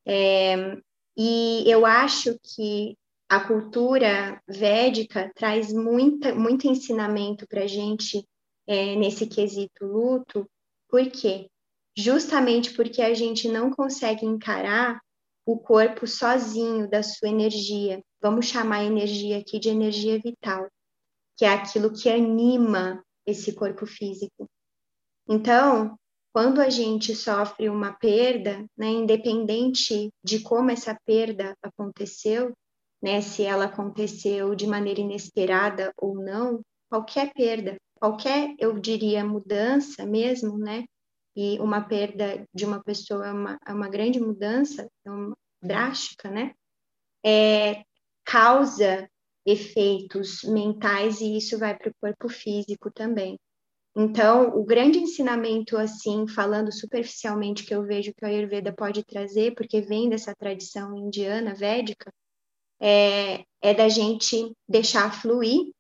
É, 0.06 0.76
e 1.16 1.64
eu 1.66 1.84
acho 1.84 2.38
que 2.40 2.96
a 3.28 3.40
cultura 3.40 4.40
védica 4.46 5.32
traz 5.34 5.72
muita, 5.72 6.32
muito 6.32 6.68
ensinamento 6.68 7.44
para 7.48 7.64
a 7.64 7.66
gente 7.66 8.24
é, 8.64 8.94
nesse 8.94 9.26
quesito 9.26 9.84
luto, 9.84 10.48
por 10.88 11.04
quê? 11.10 11.48
Justamente 11.96 12.72
porque 12.74 13.02
a 13.02 13.12
gente 13.12 13.48
não 13.48 13.72
consegue 13.72 14.24
encarar 14.24 15.00
o 15.44 15.58
corpo 15.58 16.06
sozinho 16.06 16.88
da 16.88 17.02
sua 17.02 17.28
energia. 17.28 18.00
Vamos 18.20 18.46
chamar 18.46 18.78
a 18.78 18.84
energia 18.84 19.38
aqui 19.38 19.58
de 19.58 19.68
energia 19.68 20.18
vital, 20.18 20.68
que 21.36 21.44
é 21.44 21.48
aquilo 21.48 21.92
que 21.92 22.08
anima 22.08 23.02
esse 23.26 23.54
corpo 23.54 23.86
físico. 23.86 24.48
Então, 25.28 25.96
quando 26.32 26.60
a 26.60 26.70
gente 26.70 27.14
sofre 27.14 27.68
uma 27.68 27.92
perda, 27.92 28.64
né, 28.76 28.88
independente 28.88 30.10
de 30.24 30.40
como 30.40 30.70
essa 30.70 30.98
perda 31.04 31.56
aconteceu, 31.62 32.52
né, 33.02 33.20
se 33.20 33.42
ela 33.42 33.66
aconteceu 33.66 34.54
de 34.54 34.66
maneira 34.66 35.00
inesperada 35.00 35.92
ou 35.96 36.14
não, 36.14 36.60
qualquer 36.88 37.32
perda 37.32 37.76
qualquer, 37.98 38.54
eu 38.58 38.78
diria, 38.78 39.24
mudança 39.24 40.06
mesmo, 40.06 40.58
né? 40.58 40.84
E 41.34 41.58
uma 41.60 41.82
perda 41.82 42.46
de 42.54 42.64
uma 42.64 42.82
pessoa 42.82 43.26
é 43.26 43.32
uma, 43.32 43.58
é 43.66 43.72
uma 43.72 43.88
grande 43.88 44.20
mudança, 44.20 44.88
é 45.04 45.10
uma 45.10 45.36
drástica, 45.62 46.30
né? 46.30 46.54
É, 47.24 47.82
causa 48.26 49.08
efeitos 49.46 50.42
mentais 50.42 51.20
e 51.20 51.36
isso 51.36 51.58
vai 51.58 51.76
para 51.78 51.90
o 51.90 51.94
corpo 52.00 52.28
físico 52.28 52.90
também. 52.90 53.38
Então, 53.96 54.50
o 54.58 54.64
grande 54.64 54.98
ensinamento, 54.98 55.76
assim, 55.78 56.28
falando 56.28 56.70
superficialmente, 56.72 57.64
que 57.64 57.74
eu 57.74 57.84
vejo 57.86 58.12
que 58.14 58.24
a 58.24 58.28
Ayurveda 58.28 58.74
pode 58.74 59.04
trazer, 59.04 59.54
porque 59.54 59.80
vem 59.80 60.10
dessa 60.10 60.34
tradição 60.34 60.94
indiana, 60.96 61.54
védica, 61.54 62.12
é, 62.80 63.44
é 63.62 63.72
da 63.74 63.88
gente 63.88 64.52
deixar 64.68 65.10
fluir 65.22 65.72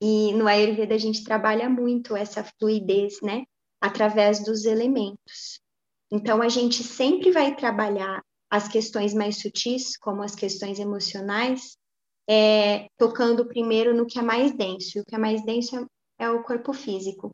E 0.00 0.32
no 0.34 0.46
Ayurveda 0.46 0.94
a 0.94 0.98
gente 0.98 1.24
trabalha 1.24 1.68
muito 1.68 2.16
essa 2.16 2.44
fluidez, 2.44 3.20
né? 3.22 3.44
Através 3.80 4.44
dos 4.44 4.64
elementos. 4.64 5.60
Então 6.10 6.42
a 6.42 6.48
gente 6.48 6.82
sempre 6.82 7.30
vai 7.30 7.54
trabalhar 7.54 8.22
as 8.50 8.68
questões 8.68 9.12
mais 9.12 9.40
sutis, 9.40 9.96
como 9.96 10.22
as 10.22 10.34
questões 10.34 10.78
emocionais, 10.78 11.76
é, 12.28 12.86
tocando 12.96 13.46
primeiro 13.46 13.94
no 13.94 14.06
que 14.06 14.18
é 14.18 14.22
mais 14.22 14.52
denso. 14.52 14.98
E 14.98 15.00
o 15.00 15.04
que 15.04 15.14
é 15.14 15.18
mais 15.18 15.44
denso 15.44 15.76
é, 16.18 16.24
é 16.24 16.30
o 16.30 16.42
corpo 16.42 16.72
físico. 16.72 17.30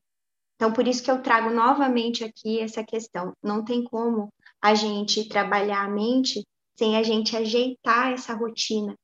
Então, 0.57 0.73
por 0.73 0.87
isso 0.87 1.03
que 1.03 1.11
eu 1.11 1.23
trago 1.23 1.51
novamente 1.51 2.25
aqui 2.25 2.61
essa 2.61 2.85
questão. 2.85 3.33
Não 3.43 3.65
tem 3.65 3.83
como 3.85 4.29
a 4.63 4.75
gente 4.75 5.29
trabalhar 5.29 5.85
a 5.85 5.89
mente 5.89 6.43
sem 6.77 6.97
a 6.97 7.03
gente 7.03 7.37
ajeitar 7.37 8.13
essa 8.13 8.35
rotina, 8.35 8.95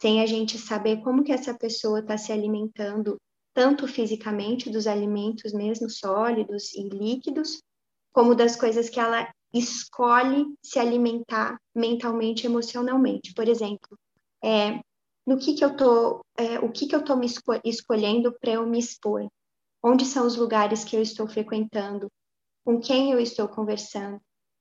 sem 0.00 0.20
a 0.20 0.26
gente 0.26 0.58
saber 0.58 1.02
como 1.02 1.22
que 1.22 1.32
essa 1.32 1.56
pessoa 1.56 2.00
está 2.00 2.16
se 2.16 2.32
alimentando, 2.32 3.16
tanto 3.54 3.86
fisicamente 3.86 4.70
dos 4.70 4.86
alimentos 4.86 5.52
mesmo 5.52 5.88
sólidos 5.88 6.72
e 6.74 6.88
líquidos, 6.88 7.60
como 8.12 8.34
das 8.34 8.56
coisas 8.56 8.88
que 8.88 8.98
ela 8.98 9.30
escolhe 9.52 10.46
se 10.62 10.78
alimentar 10.78 11.58
mentalmente, 11.74 12.46
emocionalmente. 12.46 13.34
Por 13.34 13.48
exemplo, 13.48 13.98
é, 14.42 14.80
no 15.26 15.38
que 15.38 15.54
que 15.54 15.64
eu 15.64 15.76
tô, 15.76 16.24
é, 16.36 16.58
o 16.60 16.70
que 16.70 16.86
que 16.86 16.94
eu 16.94 17.00
estou 17.00 17.16
me 17.16 17.26
esco 17.26 17.52
escolhendo 17.64 18.32
para 18.40 18.52
eu 18.52 18.66
me 18.66 18.78
expor? 18.78 19.28
Onde 19.82 20.04
são 20.04 20.26
os 20.26 20.36
lugares 20.36 20.84
que 20.84 20.96
eu 20.96 21.02
estou 21.02 21.28
frequentando? 21.28 22.10
Com 22.64 22.80
quem 22.80 23.12
eu 23.12 23.20
estou 23.20 23.48
conversando? 23.48 24.20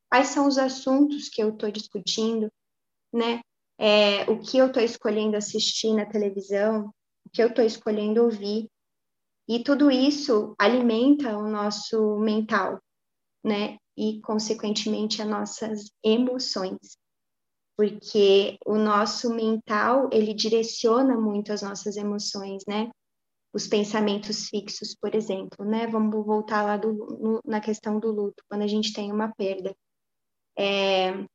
Quais 0.10 0.28
são 0.30 0.48
os 0.48 0.58
assuntos 0.58 1.30
que 1.30 1.42
eu 1.42 1.50
estou 1.50 1.72
discutindo? 1.72 2.52
Né? 3.14 3.42
É, 3.78 4.30
o 4.30 4.40
que 4.40 4.58
eu 4.58 4.68
estou 4.68 4.84
escolhendo 4.84 5.38
assistir 5.38 5.94
na 5.94 6.06
televisão? 6.06 6.92
O 7.26 7.30
que 7.32 7.42
eu 7.42 7.48
estou 7.48 7.64
escolhendo 7.64 8.24
ouvir? 8.24 8.68
E 9.48 9.64
tudo 9.64 9.90
isso 9.90 10.56
alimenta 10.60 11.38
o 11.38 11.48
nosso 11.48 12.18
mental, 12.20 12.80
né? 13.44 13.78
E, 13.98 14.22
consequentemente, 14.22 15.22
as 15.22 15.28
nossas 15.28 15.92
emoções 16.04 16.98
porque 17.82 18.60
o 18.64 18.76
nosso 18.76 19.34
mental 19.34 20.08
ele 20.12 20.36
direciona 20.36 21.20
muito 21.20 21.52
as 21.52 21.64
nossas 21.64 21.98
emoções, 21.98 22.64
né? 22.68 22.92
Os 23.52 23.68
pensamentos 23.68 24.50
fixos, 24.50 24.96
por 24.96 25.16
exemplo, 25.16 25.66
né? 25.66 25.88
Vamos 25.88 26.24
voltar 26.24 26.62
lá 26.62 26.78
do, 26.78 26.94
no, 26.94 27.42
na 27.44 27.60
questão 27.60 28.00
do 28.00 28.12
luto, 28.12 28.44
quando 28.48 28.62
a 28.62 28.68
gente 28.68 28.94
tem 28.94 29.12
uma 29.12 29.34
perda. 29.34 29.76
É, 30.56 31.26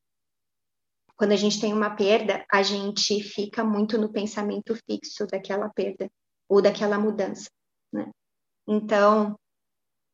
quando 1.17 1.33
a 1.33 1.37
gente 1.37 1.61
tem 1.61 1.73
uma 1.73 1.97
perda, 1.97 2.47
a 2.49 2.63
gente 2.63 3.21
fica 3.25 3.65
muito 3.65 3.99
no 3.99 4.13
pensamento 4.13 4.77
fixo 4.89 5.27
daquela 5.27 5.69
perda 5.71 6.09
ou 6.49 6.63
daquela 6.63 6.97
mudança, 6.97 7.51
né? 7.93 8.09
Então, 8.69 9.37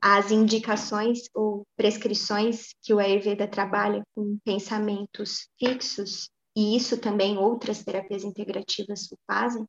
as 0.03 0.33
indicações 0.33 1.29
ou 1.33 1.65
prescrições 1.77 2.75
que 2.83 2.93
o 2.93 2.99
Ayurveda 2.99 3.47
trabalha 3.47 4.03
com 4.17 4.37
pensamentos 4.45 5.49
fixos, 5.57 6.29
e 6.57 6.77
isso 6.77 7.01
também 7.01 7.39
outras 7.39 7.85
terapias 7.85 8.25
integrativas 8.25 9.09
fazem, 9.31 9.65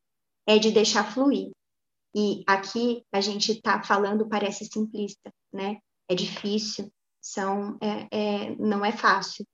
é 0.48 0.58
de 0.58 0.72
deixar 0.72 1.14
fluir. 1.14 1.52
E 2.16 2.44
aqui 2.48 3.04
a 3.12 3.22
gente 3.22 3.52
está 3.52 3.84
falando, 3.84 4.28
parece 4.28 4.66
simplista, 4.66 5.32
né? 5.54 5.78
É 6.10 6.16
difícil, 6.16 6.92
são, 7.22 7.78
é, 7.80 8.08
é, 8.12 8.56
não 8.56 8.84
é 8.84 8.92
fácil. 8.92 9.46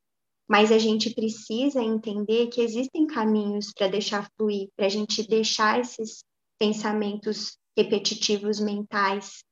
Mas 0.47 0.71
a 0.71 0.79
gente 0.79 1.13
precisa 1.13 1.83
entender 1.83 2.47
que 2.47 2.61
existem 2.61 3.05
caminhos 3.05 3.71
para 3.73 3.87
deixar 3.87 4.27
fluir, 4.35 4.69
para 4.75 4.85
a 4.85 4.89
gente 4.89 5.27
deixar 5.27 5.79
esses 5.79 6.23
pensamentos 6.57 7.57
repetitivos 7.77 8.59
mentais 8.59 9.43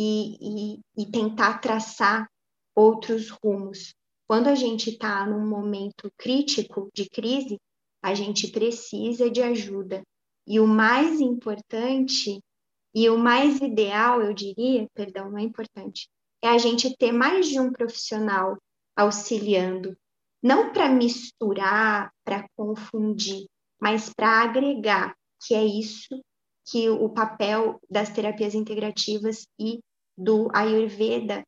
e, 0.00 0.36
e, 0.40 0.80
e 0.96 1.10
tentar 1.10 1.58
traçar 1.58 2.30
outros 2.72 3.30
rumos. 3.30 3.92
Quando 4.28 4.46
a 4.46 4.54
gente 4.54 4.90
está 4.90 5.26
num 5.26 5.44
momento 5.44 6.08
crítico 6.16 6.88
de 6.94 7.08
crise, 7.08 7.58
a 8.00 8.14
gente 8.14 8.46
precisa 8.46 9.28
de 9.28 9.42
ajuda. 9.42 10.04
E 10.46 10.60
o 10.60 10.68
mais 10.68 11.20
importante 11.20 12.38
e 12.94 13.10
o 13.10 13.18
mais 13.18 13.60
ideal, 13.60 14.22
eu 14.22 14.32
diria, 14.32 14.86
perdão, 14.94 15.32
não 15.32 15.38
é 15.38 15.42
importante, 15.42 16.08
é 16.42 16.48
a 16.48 16.58
gente 16.58 16.96
ter 16.96 17.10
mais 17.10 17.48
de 17.48 17.58
um 17.58 17.72
profissional 17.72 18.56
auxiliando, 18.96 19.96
não 20.40 20.72
para 20.72 20.88
misturar, 20.88 22.12
para 22.24 22.46
confundir, 22.56 23.46
mas 23.80 24.12
para 24.14 24.42
agregar, 24.42 25.16
que 25.44 25.54
é 25.54 25.64
isso 25.64 26.22
que 26.70 26.88
o 26.88 27.08
papel 27.08 27.80
das 27.90 28.10
terapias 28.10 28.54
integrativas 28.54 29.46
e 29.58 29.80
do 30.18 30.48
Ayurveda 30.52 31.44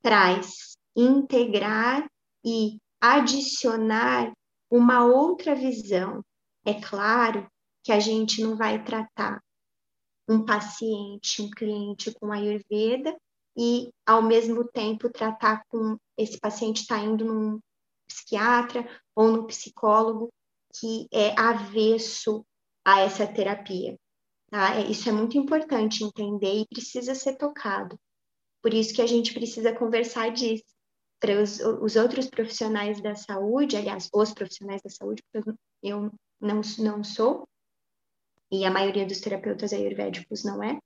traz 0.00 0.76
integrar 0.96 2.08
e 2.42 2.78
adicionar 2.98 4.32
uma 4.70 5.04
outra 5.04 5.54
visão. 5.54 6.24
É 6.64 6.74
claro 6.80 7.46
que 7.84 7.92
a 7.92 8.00
gente 8.00 8.42
não 8.42 8.56
vai 8.56 8.82
tratar 8.82 9.42
um 10.26 10.44
paciente, 10.44 11.42
um 11.42 11.50
cliente 11.50 12.12
com 12.14 12.32
Ayurveda 12.32 13.14
e, 13.56 13.90
ao 14.06 14.22
mesmo 14.22 14.64
tempo, 14.64 15.10
tratar 15.10 15.62
com 15.68 15.96
esse 16.16 16.38
paciente 16.38 16.82
está 16.82 16.98
indo 16.98 17.24
num 17.24 17.60
psiquiatra 18.06 18.88
ou 19.14 19.28
num 19.28 19.46
psicólogo 19.46 20.28
que 20.74 21.06
é 21.12 21.38
avesso 21.38 22.44
a 22.84 23.00
essa 23.00 23.26
terapia. 23.26 23.96
Tá? 24.50 24.76
É, 24.76 24.90
isso 24.90 25.08
é 25.08 25.12
muito 25.12 25.36
importante 25.36 26.04
entender 26.04 26.60
e 26.60 26.66
precisa 26.66 27.14
ser 27.14 27.36
tocado. 27.36 27.98
Por 28.62 28.74
isso 28.74 28.94
que 28.94 29.02
a 29.02 29.06
gente 29.06 29.32
precisa 29.32 29.74
conversar 29.74 30.30
disso. 30.32 30.64
Para 31.20 31.42
os, 31.42 31.58
os 31.58 31.96
outros 31.96 32.28
profissionais 32.28 33.00
da 33.02 33.14
saúde, 33.14 33.76
aliás, 33.76 34.08
os 34.12 34.32
profissionais 34.32 34.80
da 34.82 34.90
saúde, 34.90 35.22
porque 35.32 35.50
eu 35.82 36.12
não, 36.40 36.60
não 36.78 37.02
sou, 37.02 37.46
e 38.50 38.64
a 38.64 38.70
maioria 38.70 39.04
dos 39.04 39.20
terapeutas 39.20 39.72
ayurvédicos 39.72 40.44
não 40.44 40.62
é, 40.62 40.78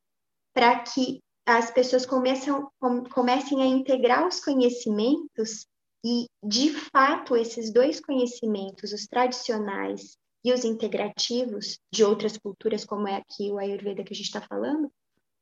para 0.55 0.81
que 0.81 1.21
as 1.47 1.71
pessoas 1.71 2.07
começam, 2.07 2.71
comecem 3.13 3.63
a 3.63 3.67
integrar 3.67 4.27
os 4.27 4.41
conhecimentos 4.41 5.67
e, 6.05 6.27
de 6.43 6.71
fato, 6.73 7.37
esses 7.37 7.73
dois 7.73 8.01
conhecimentos, 8.01 8.93
os 8.93 9.07
tradicionais 9.07 10.17
e 10.45 10.53
os 10.53 10.65
integrativos 10.65 11.79
de 11.93 12.05
outras 12.05 12.37
culturas, 12.37 12.85
como 12.85 13.07
é 13.09 13.17
aqui 13.17 13.51
o 13.51 13.59
Ayurveda 13.59 14.03
que 14.03 14.13
a 14.13 14.17
gente 14.17 14.27
está 14.27 14.41
falando, 14.41 14.91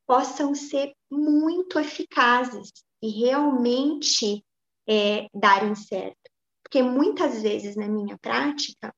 possam 0.05 0.53
ser 0.53 0.93
muito 1.09 1.79
eficazes 1.79 2.71
e 3.01 3.09
realmente 3.09 4.43
é, 4.87 5.27
darem 5.33 5.73
certo. 5.75 6.29
Porque 6.63 6.83
muitas 6.83 7.41
vezes 7.41 7.75
na 7.75 7.87
minha 7.87 8.17
prática 8.17 8.93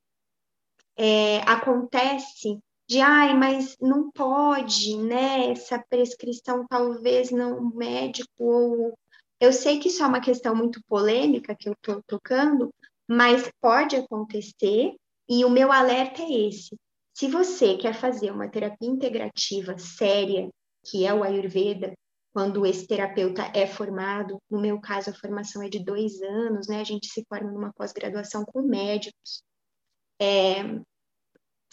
é, 0.98 1.38
acontece 1.40 2.60
de 2.88 3.00
ai, 3.00 3.34
mas 3.34 3.78
não 3.80 4.12
pode, 4.12 4.98
né? 4.98 5.52
Essa 5.52 5.84
prescrição 5.90 6.66
talvez 6.68 7.32
não 7.32 7.70
médico 7.74 8.30
ou 8.44 8.98
eu 9.40 9.52
sei 9.52 9.80
que 9.80 9.90
isso 9.90 10.04
é 10.04 10.08
uma 10.08 10.22
questão 10.22 10.56
muito 10.56 10.82
polêmica 10.88 11.56
que 11.56 11.68
eu 11.68 11.74
estou 11.74 12.02
tocando, 12.08 12.74
mas 13.08 13.52
pode 13.60 13.96
acontecer 13.96 14.96
e 15.30 15.46
o 15.46 15.50
meu 15.50 15.72
alerta 15.72 16.22
é 16.22 16.48
esse. 16.48 16.78
Se 17.14 17.28
você 17.28 17.78
quer 17.78 17.94
fazer 17.94 18.32
uma 18.32 18.50
terapia 18.50 18.90
integrativa 18.90 19.78
séria, 19.78 20.50
que 20.84 21.06
é 21.06 21.14
o 21.14 21.24
Ayurveda, 21.24 21.94
quando 22.34 22.66
esse 22.66 22.88
terapeuta 22.88 23.44
é 23.54 23.68
formado, 23.68 24.42
no 24.50 24.60
meu 24.60 24.82
caso 24.82 25.12
a 25.12 25.14
formação 25.14 25.62
é 25.62 25.70
de 25.70 25.84
dois 25.84 26.20
anos, 26.22 26.68
né? 26.68 26.82
A 26.82 26.84
gente 26.84 27.08
se 27.08 27.24
forma 27.30 27.52
numa 27.52 27.72
pós-graduação 27.74 28.44
com 28.44 28.64
médicos. 28.64 29.44
É, 30.20 30.64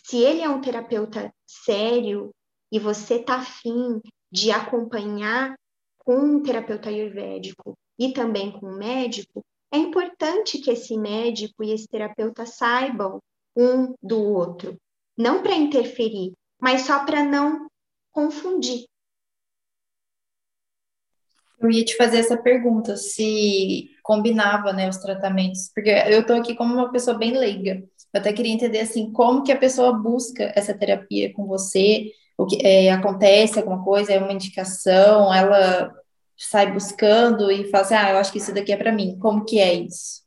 se 0.04 0.18
ele 0.18 0.42
é 0.42 0.48
um 0.48 0.60
terapeuta 0.60 1.32
sério 1.46 2.30
e 2.70 2.78
você 2.78 3.16
está 3.16 3.36
afim 3.36 4.00
de 4.30 4.50
acompanhar 4.50 5.56
com 5.98 6.16
um 6.16 6.42
terapeuta 6.42 6.90
ayurvédico 6.90 7.74
e 7.98 8.12
também 8.12 8.52
com 8.52 8.66
um 8.66 8.76
médico, 8.76 9.42
é 9.72 9.78
importante 9.78 10.58
que 10.58 10.70
esse 10.70 10.96
médico 10.98 11.64
e 11.64 11.72
esse 11.72 11.88
terapeuta 11.88 12.44
saibam 12.44 13.18
um 13.60 13.94
do 14.02 14.22
outro. 14.22 14.76
Não 15.16 15.42
para 15.42 15.54
interferir, 15.54 16.32
mas 16.60 16.82
só 16.82 17.04
para 17.04 17.22
não 17.22 17.68
confundir. 18.10 18.86
Eu 21.60 21.70
ia 21.70 21.84
te 21.84 21.94
fazer 21.94 22.18
essa 22.18 22.38
pergunta, 22.38 22.96
se 22.96 23.90
combinava, 24.02 24.72
né, 24.72 24.88
os 24.88 24.96
tratamentos, 24.96 25.70
porque 25.74 25.90
eu 25.90 26.22
estou 26.22 26.36
aqui 26.36 26.54
como 26.54 26.72
uma 26.72 26.90
pessoa 26.90 27.18
bem 27.18 27.36
leiga. 27.36 27.82
Eu 28.12 28.20
até 28.20 28.32
queria 28.32 28.52
entender, 28.52 28.80
assim, 28.80 29.12
como 29.12 29.42
que 29.42 29.52
a 29.52 29.58
pessoa 29.58 29.92
busca 29.92 30.50
essa 30.56 30.72
terapia 30.72 31.32
com 31.34 31.46
você, 31.46 32.10
o 32.38 32.46
que 32.46 32.66
é, 32.66 32.90
acontece 32.90 33.58
alguma 33.58 33.84
coisa, 33.84 34.10
é 34.10 34.18
uma 34.18 34.32
indicação, 34.32 35.32
ela 35.32 35.94
sai 36.34 36.72
buscando 36.72 37.50
e 37.50 37.70
fala 37.70 37.84
assim, 37.84 37.94
ah, 37.94 38.10
eu 38.12 38.16
acho 38.16 38.32
que 38.32 38.38
isso 38.38 38.54
daqui 38.54 38.72
é 38.72 38.76
para 38.76 38.90
mim. 38.92 39.18
Como 39.18 39.44
que 39.44 39.58
é 39.58 39.74
isso? 39.74 40.22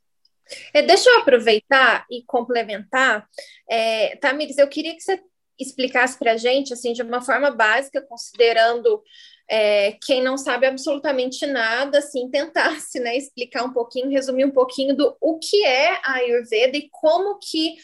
É, 0.72 0.82
deixa 0.82 1.08
eu 1.10 1.18
aproveitar 1.18 2.06
e 2.10 2.22
complementar. 2.24 3.26
É, 3.68 4.16
Tamires, 4.16 4.58
eu 4.58 4.68
queria 4.68 4.94
que 4.94 5.00
você 5.00 5.20
explicasse 5.58 6.18
para 6.18 6.32
a 6.32 6.36
gente, 6.36 6.72
assim, 6.72 6.92
de 6.92 7.02
uma 7.02 7.22
forma 7.22 7.50
básica, 7.50 8.00
considerando 8.02 9.02
é, 9.48 9.92
quem 10.04 10.22
não 10.22 10.36
sabe 10.36 10.66
absolutamente 10.66 11.46
nada, 11.46 11.98
assim, 11.98 12.28
tentasse, 12.30 12.98
né, 12.98 13.16
explicar 13.16 13.64
um 13.64 13.72
pouquinho, 13.72 14.10
resumir 14.10 14.44
um 14.44 14.50
pouquinho 14.50 14.96
do 14.96 15.16
o 15.20 15.38
que 15.38 15.64
é 15.64 15.92
a 16.02 16.14
Ayurveda 16.14 16.76
e 16.76 16.88
como 16.90 17.38
que, 17.38 17.74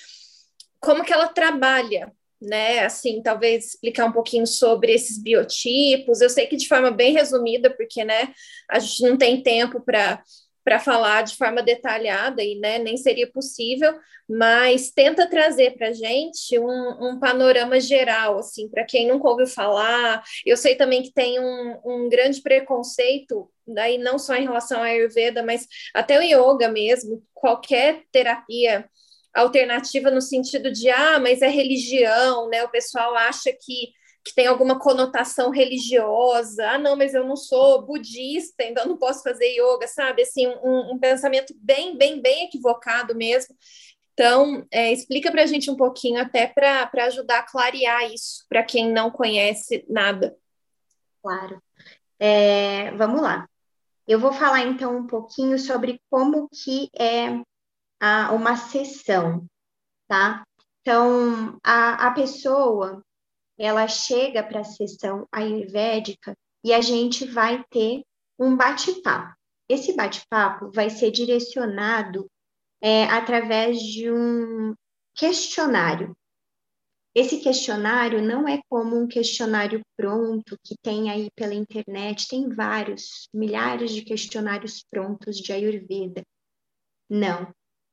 como 0.81 1.05
que 1.05 1.13
ela 1.13 1.29
trabalha, 1.29 2.13
né, 2.41 2.81
assim, 2.81 3.23
talvez 3.23 3.75
explicar 3.75 4.07
um 4.07 4.13
pouquinho 4.13 4.47
sobre 4.47 4.93
esses 4.93 5.23
biotipos, 5.23 6.21
eu 6.21 6.31
sei 6.31 6.47
que 6.47 6.57
de 6.57 6.67
forma 6.67 6.91
bem 6.91 7.13
resumida, 7.13 7.71
porque, 7.71 8.05
né, 8.05 8.33
a 8.69 8.79
gente 8.79 9.03
não 9.03 9.19
tem 9.19 9.43
tempo 9.43 9.81
para 9.81 10.23
para 10.65 10.79
falar 10.79 11.23
de 11.23 11.37
forma 11.37 11.63
detalhada 11.63 12.43
e 12.43 12.59
né, 12.59 12.79
nem 12.79 12.97
seria 12.97 13.31
possível, 13.31 13.95
mas 14.29 14.91
tenta 14.91 15.29
trazer 15.29 15.77
para 15.77 15.89
a 15.89 15.93
gente 15.93 16.59
um, 16.59 17.09
um, 17.09 17.19
panorama 17.19 17.81
geral, 17.81 18.39
assim, 18.39 18.69
para 18.69 18.85
quem 18.85 19.09
nunca 19.09 19.29
ouviu 19.29 19.47
falar. 19.47 20.23
Eu 20.45 20.57
sei 20.57 20.75
também 20.77 21.03
que 21.03 21.13
tem 21.13 21.41
um, 21.41 21.81
um 21.85 22.09
grande 22.09 22.41
preconceito, 22.43 23.51
daí 23.67 23.99
não 23.99 24.19
só 24.19 24.35
em 24.35 24.45
relação 24.45 24.83
à 24.83 24.87
Ayurveda, 24.87 25.43
mas 25.43 25.67
até 25.95 26.19
o 26.19 26.23
yoga 26.23 26.69
mesmo, 26.69 27.23
qualquer 27.35 28.03
terapia 28.13 28.89
alternativa 29.35 30.11
no 30.11 30.21
sentido 30.21 30.71
de 30.71 30.91
ah, 30.91 31.19
mas 31.19 31.41
é 31.41 31.49
religião, 31.49 32.49
né? 32.49 32.63
O 32.65 32.71
pessoal 32.71 33.15
acha 33.17 33.53
que 33.53 33.93
que 34.25 34.35
tem 34.35 34.47
alguma 34.47 34.79
conotação 34.79 35.51
religiosa. 35.51 36.71
Ah, 36.71 36.79
não, 36.79 36.97
mas 36.97 37.15
eu 37.15 37.27
não 37.27 37.37
sou 37.37 37.83
budista, 37.83 38.63
então 38.63 38.87
não 38.87 38.97
posso 38.97 39.23
fazer 39.23 39.47
yoga, 39.55 39.87
sabe? 39.87 40.23
Assim, 40.23 40.47
um, 40.47 40.95
um 40.95 40.99
pensamento 40.99 41.55
bem, 41.57 41.97
bem, 41.97 42.21
bem 42.21 42.45
equivocado 42.45 43.15
mesmo. 43.15 43.55
Então, 44.13 44.67
é, 44.71 44.93
explica 44.93 45.31
para 45.31 45.43
a 45.43 45.47
gente 45.47 45.71
um 45.71 45.77
pouquinho, 45.77 46.21
até 46.21 46.47
para 46.47 46.91
ajudar 47.07 47.39
a 47.39 47.43
clarear 47.43 48.13
isso, 48.13 48.45
para 48.49 48.63
quem 48.63 48.93
não 48.93 49.11
conhece 49.11 49.85
nada. 49.89 50.37
Claro. 51.23 51.63
É, 52.19 52.91
vamos 52.93 53.23
lá. 53.23 53.49
Eu 54.07 54.19
vou 54.21 54.33
falar 54.33 54.61
então 54.61 54.97
um 54.97 55.07
pouquinho 55.07 55.59
sobre 55.59 56.01
como 56.11 56.49
que 56.49 56.91
é 56.99 57.41
a, 57.99 58.33
uma 58.33 58.57
sessão, 58.57 59.47
tá? 60.07 60.45
Então, 60.81 61.59
a, 61.65 62.09
a 62.09 62.11
pessoa, 62.11 63.03
ela 63.61 63.87
chega 63.87 64.43
para 64.43 64.61
a 64.61 64.65
sessão 64.65 65.29
ayurvédica 65.31 66.35
e 66.65 66.73
a 66.73 66.81
gente 66.81 67.27
vai 67.27 67.63
ter 67.69 68.03
um 68.39 68.57
bate-papo. 68.57 69.35
Esse 69.69 69.95
bate-papo 69.95 70.71
vai 70.73 70.89
ser 70.89 71.11
direcionado 71.11 72.27
é, 72.81 73.05
através 73.05 73.79
de 73.79 74.11
um 74.11 74.75
questionário. 75.15 76.17
Esse 77.15 77.41
questionário 77.41 78.23
não 78.23 78.49
é 78.49 78.63
como 78.67 78.97
um 78.97 79.07
questionário 79.07 79.83
pronto 79.95 80.57
que 80.65 80.75
tem 80.81 81.11
aí 81.11 81.29
pela 81.35 81.53
internet, 81.53 82.29
tem 82.29 82.49
vários, 82.49 83.29
milhares 83.35 83.93
de 83.93 84.03
questionários 84.03 84.83
prontos 84.91 85.37
de 85.37 85.53
Ayurveda. 85.53 86.23
Não. 87.11 87.53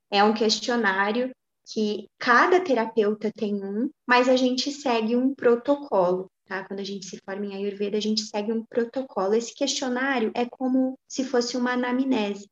É 0.10 0.24
um 0.24 0.34
questionário 0.34 1.30
que 1.68 2.08
cada 2.18 2.62
terapeuta 2.62 3.32
tem 3.32 3.64
um, 3.64 3.90
mas 4.08 4.30
a 4.30 4.38
gente 4.38 4.72
segue 4.72 5.16
um 5.16 5.36
protocolo, 5.36 6.32
tá? 6.46 6.66
Quando 6.66 6.80
a 6.80 6.84
gente 6.84 7.06
se 7.06 7.20
forma 7.26 7.46
em 7.46 7.56
Ayurveda, 7.56 7.98
a 7.98 8.02
gente 8.02 8.22
segue 8.22 8.54
um 8.54 8.66
protocolo. 8.66 9.34
Esse 9.34 9.54
questionário 9.54 10.32
é 10.34 10.46
como 10.46 10.98
se 11.08 11.26
fosse 11.26 11.58
uma 11.58 11.74
anamnese. 11.74 12.50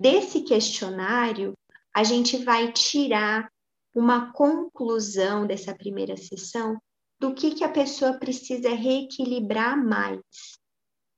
Desse 0.00 0.42
questionário, 0.42 1.52
a 1.94 2.02
gente 2.04 2.38
vai 2.38 2.72
tirar 2.72 3.50
uma 3.94 4.32
conclusão 4.32 5.46
dessa 5.46 5.74
primeira 5.74 6.16
sessão 6.16 6.78
do 7.20 7.34
que, 7.34 7.54
que 7.54 7.64
a 7.64 7.72
pessoa 7.72 8.18
precisa 8.18 8.70
reequilibrar 8.70 9.76
mais, 9.76 10.20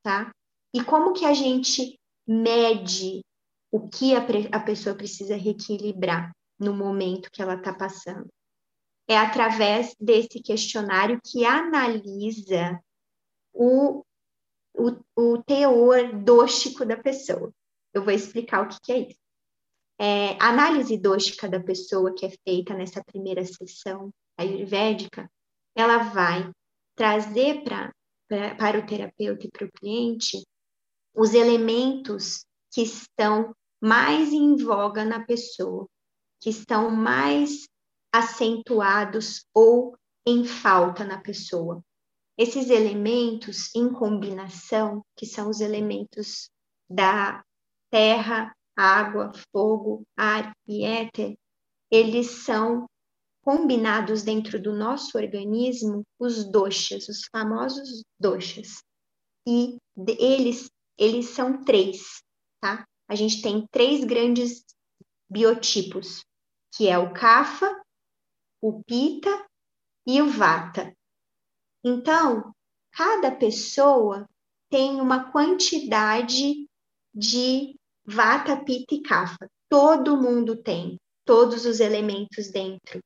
tá? 0.02 0.32
E 0.74 0.82
como 0.82 1.12
que 1.12 1.24
a 1.24 1.34
gente 1.34 1.96
mede 2.26 3.20
o 3.70 3.88
que 3.88 4.14
a, 4.14 4.24
a 4.52 4.60
pessoa 4.60 4.94
precisa 4.94 5.36
reequilibrar? 5.36 6.32
No 6.58 6.74
momento 6.74 7.30
que 7.30 7.40
ela 7.40 7.54
está 7.54 7.72
passando. 7.72 8.28
É 9.08 9.16
através 9.16 9.94
desse 9.98 10.40
questionário 10.42 11.20
que 11.24 11.44
analisa 11.44 12.78
o, 13.52 14.04
o, 14.74 14.96
o 15.16 15.42
teor 15.42 16.12
dóstico 16.22 16.84
da 16.84 16.96
pessoa. 16.96 17.52
Eu 17.94 18.04
vou 18.04 18.12
explicar 18.12 18.64
o 18.64 18.68
que, 18.68 18.78
que 18.82 18.92
é 18.92 18.98
isso. 18.98 19.18
É, 20.00 20.32
a 20.40 20.50
análise 20.50 20.96
dóstica 20.96 21.48
da 21.48 21.58
pessoa 21.58 22.14
que 22.14 22.26
é 22.26 22.30
feita 22.44 22.74
nessa 22.74 23.02
primeira 23.02 23.44
sessão 23.44 24.10
ayurvédica, 24.36 25.28
ela 25.74 25.98
vai 25.98 26.50
trazer 26.94 27.64
pra, 27.64 27.92
pra, 28.28 28.54
para 28.54 28.78
o 28.78 28.86
terapeuta 28.86 29.46
e 29.46 29.50
para 29.50 29.66
o 29.66 29.72
cliente 29.72 30.44
os 31.14 31.34
elementos 31.34 32.44
que 32.70 32.82
estão 32.82 33.52
mais 33.80 34.32
em 34.32 34.56
voga 34.56 35.04
na 35.04 35.24
pessoa 35.24 35.88
que 36.40 36.50
estão 36.50 36.90
mais 36.90 37.68
acentuados 38.12 39.44
ou 39.54 39.96
em 40.26 40.44
falta 40.44 41.04
na 41.04 41.20
pessoa. 41.20 41.82
Esses 42.36 42.70
elementos 42.70 43.74
em 43.74 43.92
combinação, 43.92 45.02
que 45.16 45.26
são 45.26 45.48
os 45.50 45.60
elementos 45.60 46.50
da 46.88 47.42
terra, 47.90 48.54
água, 48.76 49.32
fogo, 49.50 50.04
ar 50.16 50.52
e 50.66 50.84
éter, 50.84 51.36
eles 51.90 52.44
são 52.44 52.86
combinados 53.42 54.22
dentro 54.22 54.60
do 54.60 54.72
nosso 54.72 55.16
organismo 55.16 56.04
os 56.18 56.44
doshas, 56.44 57.08
os 57.08 57.24
famosos 57.32 58.02
doshas. 58.20 58.82
E 59.46 59.78
eles, 60.18 60.70
eles 60.98 61.30
são 61.30 61.64
três, 61.64 62.22
tá? 62.60 62.86
A 63.08 63.14
gente 63.14 63.40
tem 63.40 63.66
três 63.72 64.04
grandes 64.04 64.64
biotipos 65.30 66.22
que 66.78 66.88
é 66.88 66.96
o 66.96 67.12
Kapha, 67.12 67.82
o 68.62 68.84
Pita 68.84 69.44
e 70.06 70.22
o 70.22 70.30
Vata. 70.30 70.94
Então, 71.84 72.54
cada 72.92 73.32
pessoa 73.32 74.28
tem 74.70 75.00
uma 75.00 75.32
quantidade 75.32 76.68
de 77.12 77.74
Vata, 78.06 78.62
Pita 78.64 78.94
e 78.94 79.02
Kapha. 79.02 79.50
Todo 79.68 80.16
mundo 80.16 80.54
tem 80.62 81.00
todos 81.24 81.66
os 81.66 81.80
elementos 81.80 82.48
dentro, 82.52 83.00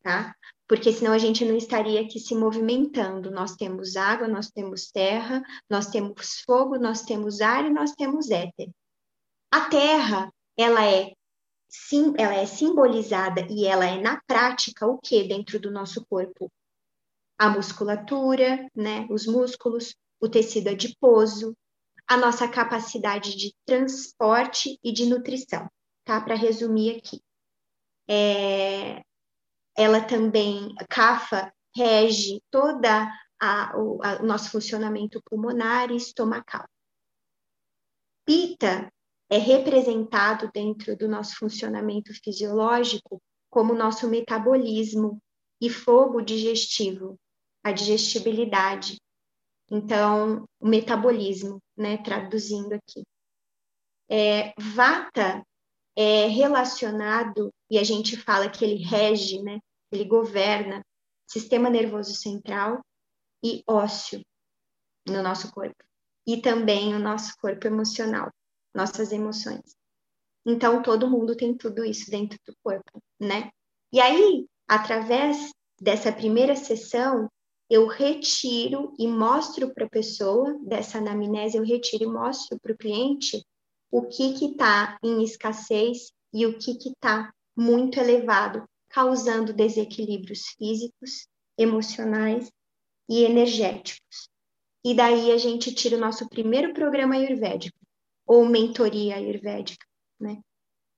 tá? 0.00 0.32
Porque 0.68 0.92
senão 0.92 1.12
a 1.12 1.18
gente 1.18 1.44
não 1.44 1.56
estaria 1.56 2.00
aqui 2.00 2.20
se 2.20 2.36
movimentando. 2.36 3.32
Nós 3.32 3.56
temos 3.56 3.96
água, 3.96 4.28
nós 4.28 4.48
temos 4.48 4.92
terra, 4.92 5.42
nós 5.68 5.88
temos 5.88 6.40
fogo, 6.46 6.78
nós 6.78 7.02
temos 7.02 7.40
ar 7.40 7.66
e 7.66 7.70
nós 7.70 7.90
temos 7.94 8.30
éter. 8.30 8.70
A 9.50 9.68
terra, 9.68 10.32
ela 10.56 10.84
é 10.86 11.17
sim, 11.68 12.14
ela 12.16 12.34
é 12.34 12.46
simbolizada 12.46 13.46
e 13.50 13.66
ela 13.66 13.84
é 13.86 14.00
na 14.00 14.20
prática 14.26 14.86
o 14.86 14.98
que 14.98 15.24
dentro 15.24 15.60
do 15.60 15.70
nosso 15.70 16.04
corpo? 16.06 16.50
A 17.38 17.48
musculatura, 17.48 18.68
né, 18.74 19.06
os 19.10 19.26
músculos, 19.26 19.94
o 20.20 20.28
tecido 20.28 20.68
adiposo, 20.68 21.56
a 22.06 22.16
nossa 22.16 22.48
capacidade 22.48 23.36
de 23.36 23.54
transporte 23.66 24.78
e 24.82 24.90
de 24.90 25.06
nutrição, 25.06 25.70
tá? 26.04 26.20
Para 26.20 26.34
resumir 26.34 26.96
aqui. 26.96 27.20
É, 28.08 29.02
ela 29.76 30.00
também, 30.00 30.74
a 30.78 30.86
CAFA, 30.86 31.52
rege 31.76 32.42
toda 32.50 33.06
a, 33.38 33.78
o, 33.78 34.02
a, 34.02 34.22
o 34.22 34.26
nosso 34.26 34.50
funcionamento 34.50 35.22
pulmonar 35.22 35.90
e 35.90 35.96
estomacal. 35.96 36.66
Pita 38.24 38.90
é 39.30 39.36
representado 39.36 40.50
dentro 40.52 40.96
do 40.96 41.06
nosso 41.06 41.36
funcionamento 41.36 42.12
fisiológico 42.14 43.20
como 43.50 43.74
nosso 43.74 44.08
metabolismo 44.08 45.20
e 45.60 45.68
fogo 45.68 46.22
digestivo, 46.22 47.18
a 47.62 47.72
digestibilidade. 47.72 48.96
Então, 49.70 50.44
o 50.58 50.66
metabolismo, 50.66 51.60
né, 51.76 51.98
traduzindo 51.98 52.72
aqui. 52.72 53.02
É, 54.10 54.54
vata 54.58 55.42
é 55.94 56.26
relacionado, 56.26 57.52
e 57.70 57.78
a 57.78 57.84
gente 57.84 58.16
fala 58.16 58.48
que 58.48 58.64
ele 58.64 58.82
rege, 58.82 59.42
né, 59.42 59.58
ele 59.92 60.04
governa 60.04 60.82
sistema 61.26 61.68
nervoso 61.68 62.14
central 62.14 62.80
e 63.44 63.62
ósseo 63.66 64.22
no 65.06 65.22
nosso 65.22 65.52
corpo, 65.52 65.84
e 66.26 66.40
também 66.40 66.94
o 66.94 66.98
nosso 66.98 67.34
corpo 67.38 67.66
emocional 67.66 68.30
nossas 68.78 69.10
emoções. 69.10 69.76
Então, 70.46 70.80
todo 70.82 71.10
mundo 71.10 71.36
tem 71.36 71.52
tudo 71.52 71.84
isso 71.84 72.08
dentro 72.08 72.38
do 72.46 72.54
corpo, 72.62 73.02
né? 73.20 73.50
E 73.92 74.00
aí, 74.00 74.46
através 74.68 75.50
dessa 75.80 76.12
primeira 76.12 76.54
sessão, 76.54 77.28
eu 77.68 77.88
retiro 77.88 78.94
e 78.96 79.06
mostro 79.08 79.74
para 79.74 79.84
a 79.84 79.90
pessoa, 79.90 80.56
dessa 80.62 80.98
anamnese, 80.98 81.56
eu 81.56 81.64
retiro 81.64 82.04
e 82.04 82.06
mostro 82.06 82.58
para 82.60 82.72
o 82.72 82.78
cliente 82.78 83.44
o 83.90 84.06
que 84.06 84.32
está 84.44 84.96
em 85.02 85.24
escassez 85.24 86.12
e 86.32 86.46
o 86.46 86.56
que 86.56 86.70
está 86.70 87.32
muito 87.56 87.98
elevado, 87.98 88.64
causando 88.90 89.52
desequilíbrios 89.52 90.54
físicos 90.56 91.26
emocionais 91.58 92.48
e 93.08 93.24
energéticos. 93.24 94.28
E 94.84 94.94
daí 94.94 95.32
a 95.32 95.36
gente 95.36 95.74
tira 95.74 95.96
o 95.96 96.00
nosso 96.00 96.28
primeiro 96.28 96.72
programa 96.72 97.16
ayurvédico, 97.16 97.76
ou 98.28 98.44
mentoria 98.44 99.16
ayurvédica, 99.16 99.86
né? 100.20 100.38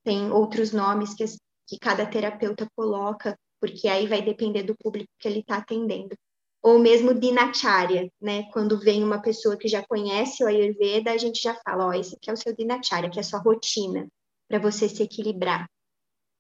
Tem 0.05 0.33
outros 0.33 0.73
nomes 0.73 1.15
que, 1.15 1.25
que 1.69 1.79
cada 1.79 2.05
terapeuta 2.05 2.69
coloca, 2.75 3.39
porque 3.61 3.87
aí 3.87 4.09
vai 4.09 4.21
depender 4.21 4.65
do 4.65 4.77
público 4.77 5.09
que 5.19 5.29
ele 5.29 5.41
está 5.41 5.59
atendendo. 5.59 6.17
Ou 6.63 6.79
mesmo 6.79 7.15
dinacharya, 7.15 8.11
né? 8.21 8.51
Quando 8.53 8.79
vem 8.81 9.05
uma 9.05 9.23
pessoa 9.23 9.57
que 9.57 9.69
já 9.69 9.87
conhece 9.87 10.43
o 10.43 10.49
Ayurveda, 10.49 11.13
a 11.13 11.17
gente 11.17 11.41
já 11.41 11.55
fala, 11.65 11.87
ó, 11.87 11.89
oh, 11.91 11.93
esse 11.93 12.17
aqui 12.17 12.29
é 12.29 12.33
o 12.33 12.37
seu 12.37 12.55
dinacharya, 12.55 13.09
que 13.09 13.19
é 13.19 13.21
a 13.21 13.25
sua 13.25 13.39
rotina, 13.39 14.09
para 14.49 14.59
você 14.59 14.89
se 14.89 15.03
equilibrar. 15.03 15.71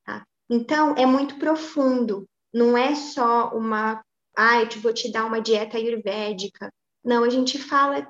Tá? 0.04 0.26
Então, 0.50 0.94
é 0.96 1.06
muito 1.06 1.38
profundo, 1.38 2.26
não 2.52 2.76
é 2.76 2.94
só 2.96 3.50
uma, 3.50 4.02
ah, 4.36 4.60
eu 4.60 4.80
vou 4.80 4.92
te 4.92 5.10
dar 5.10 5.24
uma 5.24 5.40
dieta 5.40 5.78
ayurvédica. 5.78 6.70
Não, 7.04 7.22
a 7.22 7.30
gente 7.30 7.58
fala 7.58 8.06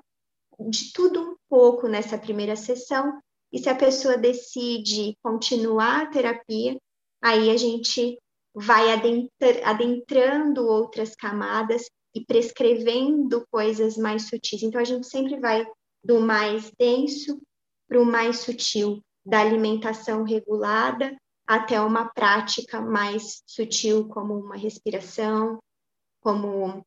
de 0.68 0.92
tudo 0.92 1.20
um 1.20 1.36
pouco 1.48 1.88
nessa 1.88 2.18
primeira 2.18 2.56
sessão, 2.56 3.20
e 3.52 3.58
se 3.58 3.68
a 3.68 3.74
pessoa 3.74 4.16
decide 4.16 5.16
continuar 5.22 6.02
a 6.02 6.06
terapia, 6.06 6.76
aí 7.22 7.50
a 7.50 7.56
gente 7.56 8.18
vai 8.54 8.86
adentrando 9.64 10.66
outras 10.66 11.14
camadas 11.14 11.88
e 12.14 12.24
prescrevendo 12.24 13.44
coisas 13.50 13.96
mais 13.96 14.28
sutis. 14.28 14.62
Então, 14.62 14.80
a 14.80 14.84
gente 14.84 15.06
sempre 15.06 15.38
vai 15.38 15.66
do 16.02 16.20
mais 16.20 16.70
denso 16.78 17.40
para 17.88 18.00
o 18.00 18.04
mais 18.04 18.40
sutil, 18.40 19.00
da 19.24 19.40
alimentação 19.40 20.22
regulada 20.22 21.16
até 21.46 21.80
uma 21.80 22.08
prática 22.08 22.80
mais 22.80 23.42
sutil, 23.44 24.08
como 24.08 24.38
uma 24.38 24.56
respiração, 24.56 25.58
como 26.20 26.84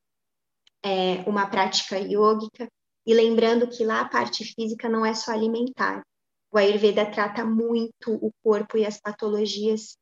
é, 0.81 1.21
uma 1.27 1.47
prática 1.47 1.99
yógica. 1.99 2.69
E 3.05 3.13
lembrando 3.13 3.67
que 3.67 3.83
lá 3.83 4.01
a 4.01 4.09
parte 4.09 4.43
física 4.45 4.87
não 4.87 5.05
é 5.05 5.13
só 5.13 5.31
alimentar. 5.31 6.03
O 6.51 6.57
Ayurveda 6.57 7.05
trata 7.09 7.43
muito 7.43 8.13
o 8.13 8.31
corpo 8.43 8.77
e 8.77 8.85
as 8.85 8.99
patologias 8.99 9.97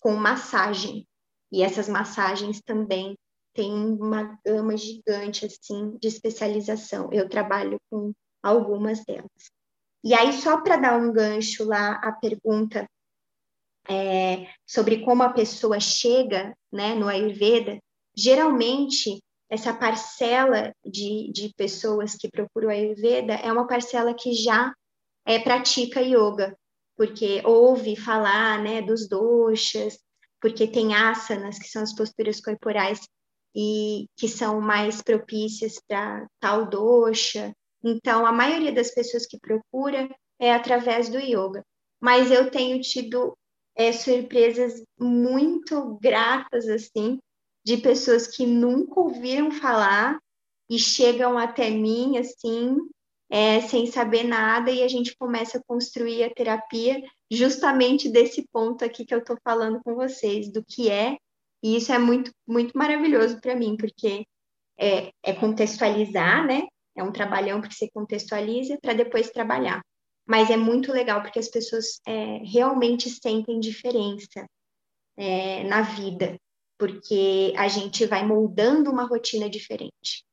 com 0.00 0.14
massagem. 0.14 1.06
E 1.52 1.62
essas 1.62 1.88
massagens 1.88 2.60
também 2.62 3.16
têm 3.54 3.72
uma 3.72 4.38
gama 4.44 4.76
gigante 4.76 5.46
assim 5.46 5.96
de 5.98 6.08
especialização. 6.08 7.10
Eu 7.12 7.28
trabalho 7.28 7.78
com 7.90 8.12
algumas 8.42 9.04
delas. 9.04 9.50
E 10.02 10.14
aí, 10.14 10.32
só 10.32 10.62
para 10.62 10.76
dar 10.76 10.98
um 10.98 11.12
gancho 11.12 11.64
lá, 11.64 11.92
a 11.96 12.12
pergunta 12.12 12.88
é, 13.88 14.46
sobre 14.66 15.04
como 15.04 15.22
a 15.22 15.32
pessoa 15.32 15.78
chega 15.78 16.54
né, 16.72 16.94
no 16.94 17.08
Ayurveda, 17.08 17.78
geralmente 18.16 19.20
essa 19.50 19.74
parcela 19.74 20.72
de, 20.84 21.30
de 21.32 21.52
pessoas 21.56 22.14
que 22.14 22.30
procuram 22.30 22.68
o 22.68 22.70
Ayurveda 22.70 23.34
é 23.34 23.52
uma 23.52 23.66
parcela 23.66 24.14
que 24.14 24.32
já 24.32 24.72
é, 25.26 25.38
pratica 25.40 26.00
yoga, 26.00 26.56
porque 26.96 27.42
ouve 27.44 27.96
falar 27.96 28.62
né, 28.62 28.80
dos 28.80 29.08
doshas, 29.08 29.98
porque 30.40 30.66
tem 30.66 30.94
asanas, 30.94 31.58
que 31.58 31.68
são 31.68 31.82
as 31.82 31.94
posturas 31.94 32.40
corporais, 32.40 33.00
e 33.54 34.06
que 34.16 34.28
são 34.28 34.60
mais 34.60 35.02
propícias 35.02 35.80
para 35.86 36.26
tal 36.38 36.68
dosha. 36.68 37.52
Então, 37.82 38.24
a 38.24 38.32
maioria 38.32 38.72
das 38.72 38.92
pessoas 38.92 39.26
que 39.26 39.38
procura 39.38 40.08
é 40.38 40.52
através 40.52 41.08
do 41.08 41.18
yoga. 41.18 41.64
Mas 42.00 42.30
eu 42.30 42.50
tenho 42.50 42.80
tido 42.80 43.36
é, 43.74 43.92
surpresas 43.92 44.82
muito 44.98 45.98
gratas, 46.00 46.68
assim, 46.68 47.18
de 47.64 47.76
pessoas 47.76 48.26
que 48.26 48.46
nunca 48.46 49.00
ouviram 49.00 49.50
falar 49.50 50.18
e 50.68 50.78
chegam 50.78 51.36
até 51.36 51.70
mim, 51.70 52.16
assim, 52.16 52.76
é, 53.28 53.60
sem 53.60 53.86
saber 53.86 54.24
nada, 54.24 54.70
e 54.70 54.82
a 54.82 54.88
gente 54.88 55.16
começa 55.16 55.58
a 55.58 55.62
construir 55.66 56.24
a 56.24 56.34
terapia 56.34 57.02
justamente 57.30 58.08
desse 58.08 58.46
ponto 58.52 58.84
aqui 58.84 59.04
que 59.04 59.14
eu 59.14 59.18
estou 59.18 59.36
falando 59.44 59.80
com 59.84 59.94
vocês, 59.94 60.50
do 60.52 60.64
que 60.64 60.90
é, 60.90 61.16
e 61.62 61.76
isso 61.76 61.92
é 61.92 61.98
muito, 61.98 62.32
muito 62.46 62.76
maravilhoso 62.76 63.40
para 63.40 63.54
mim, 63.54 63.76
porque 63.76 64.24
é, 64.78 65.12
é, 65.22 65.32
contextualizar, 65.34 66.46
né? 66.46 66.66
É 66.96 67.02
um 67.02 67.12
trabalhão 67.12 67.60
porque 67.60 67.74
você 67.74 67.90
contextualiza 67.90 68.78
para 68.80 68.94
depois 68.94 69.30
trabalhar. 69.30 69.80
Mas 70.26 70.50
é 70.50 70.56
muito 70.56 70.92
legal 70.92 71.22
porque 71.22 71.38
as 71.38 71.48
pessoas 71.48 72.00
é, 72.06 72.38
realmente 72.44 73.10
sentem 73.10 73.60
diferença 73.60 74.46
é, 75.16 75.64
na 75.64 75.82
vida, 75.82 76.36
porque 76.80 77.52
a 77.58 77.68
gente 77.68 78.06
vai 78.06 78.26
moldando 78.26 78.90
uma 78.90 79.04
rotina 79.04 79.50
diferente. 79.50 80.24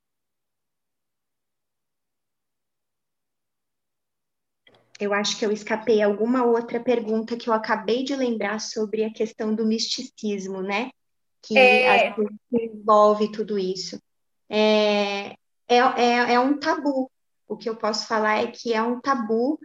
eu 4.99 5.13
acho 5.13 5.37
que 5.37 5.45
eu 5.45 5.51
escapei 5.51 6.01
alguma 6.01 6.43
outra 6.43 6.79
pergunta 6.79 7.37
que 7.37 7.47
eu 7.47 7.53
acabei 7.53 8.03
de 8.03 8.15
lembrar 8.15 8.59
sobre 8.59 9.03
a 9.03 9.13
questão 9.13 9.53
do 9.53 9.63
misticismo, 9.63 10.63
né? 10.63 10.89
Que 11.39 11.55
é... 11.55 12.15
envolve 12.51 13.31
tudo 13.31 13.59
isso. 13.59 14.01
É, 14.49 15.33
é, 15.67 15.77
é, 15.77 16.33
é 16.33 16.39
um 16.39 16.59
tabu. 16.59 17.11
O 17.47 17.55
que 17.55 17.69
eu 17.69 17.75
posso 17.75 18.07
falar 18.07 18.39
é 18.39 18.47
que 18.47 18.73
é 18.73 18.81
um 18.81 18.99
tabu 18.99 19.59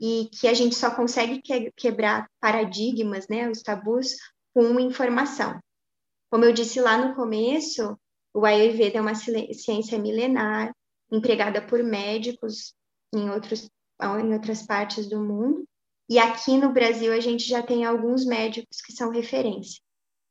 e 0.00 0.30
que 0.32 0.48
a 0.48 0.54
gente 0.54 0.74
só 0.74 0.90
consegue 0.90 1.42
que, 1.42 1.70
quebrar 1.72 2.26
paradigmas, 2.40 3.28
né? 3.28 3.50
Os 3.50 3.60
tabus 3.60 4.16
com 4.54 4.80
informação. 4.80 5.60
Como 6.30 6.44
eu 6.44 6.52
disse 6.52 6.80
lá 6.80 6.96
no 6.98 7.14
começo, 7.14 7.98
o 8.34 8.44
Ayurveda 8.44 8.98
é 8.98 9.00
uma 9.00 9.14
ciência 9.14 9.98
milenar, 9.98 10.72
empregada 11.10 11.60
por 11.60 11.82
médicos 11.82 12.74
em 13.14 13.30
outros 13.30 13.68
em 14.00 14.32
outras 14.32 14.64
partes 14.64 15.08
do 15.08 15.18
mundo. 15.18 15.64
E 16.08 16.18
aqui 16.18 16.56
no 16.56 16.72
Brasil 16.72 17.12
a 17.12 17.20
gente 17.20 17.44
já 17.44 17.62
tem 17.62 17.84
alguns 17.84 18.24
médicos 18.24 18.80
que 18.80 18.92
são 18.92 19.10
referência. 19.10 19.80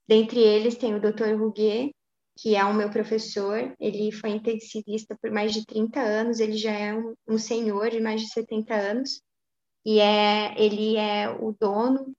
Dentre 0.08 0.40
eles 0.40 0.76
tem 0.76 0.96
o 0.96 1.02
Dr. 1.02 1.36
Ruguet, 1.38 1.92
que 2.38 2.56
é 2.56 2.64
o 2.64 2.74
meu 2.74 2.90
professor, 2.90 3.76
ele 3.80 4.12
foi 4.12 4.30
intensivista 4.30 5.18
por 5.22 5.32
mais 5.32 5.54
de 5.54 5.66
30 5.66 6.00
anos, 6.00 6.40
ele 6.40 6.56
já 6.56 6.72
é 6.72 6.94
um, 6.94 7.14
um 7.28 7.38
senhor 7.38 7.90
de 7.90 8.00
mais 8.00 8.22
de 8.22 8.30
70 8.30 8.74
anos, 8.74 9.22
e 9.86 10.00
é, 10.00 10.54
ele 10.58 10.96
é 10.96 11.30
o 11.30 11.56
dono 11.60 12.14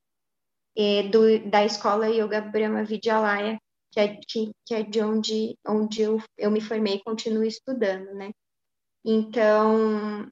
é, 0.76 1.04
do, 1.04 1.48
da 1.48 1.64
escola 1.64 2.08
Yoga 2.08 2.40
Brahma 2.40 2.84
Vidyalaya, 2.84 3.58
que 3.98 4.00
é, 4.00 4.20
que, 4.28 4.50
que 4.64 4.74
é 4.74 4.82
de 4.82 5.00
onde, 5.02 5.58
onde 5.66 6.02
eu, 6.02 6.22
eu 6.36 6.50
me 6.50 6.60
formei 6.60 6.94
e 6.94 7.02
continuo 7.02 7.42
estudando, 7.42 8.14
né? 8.14 8.30
Então, 9.04 10.28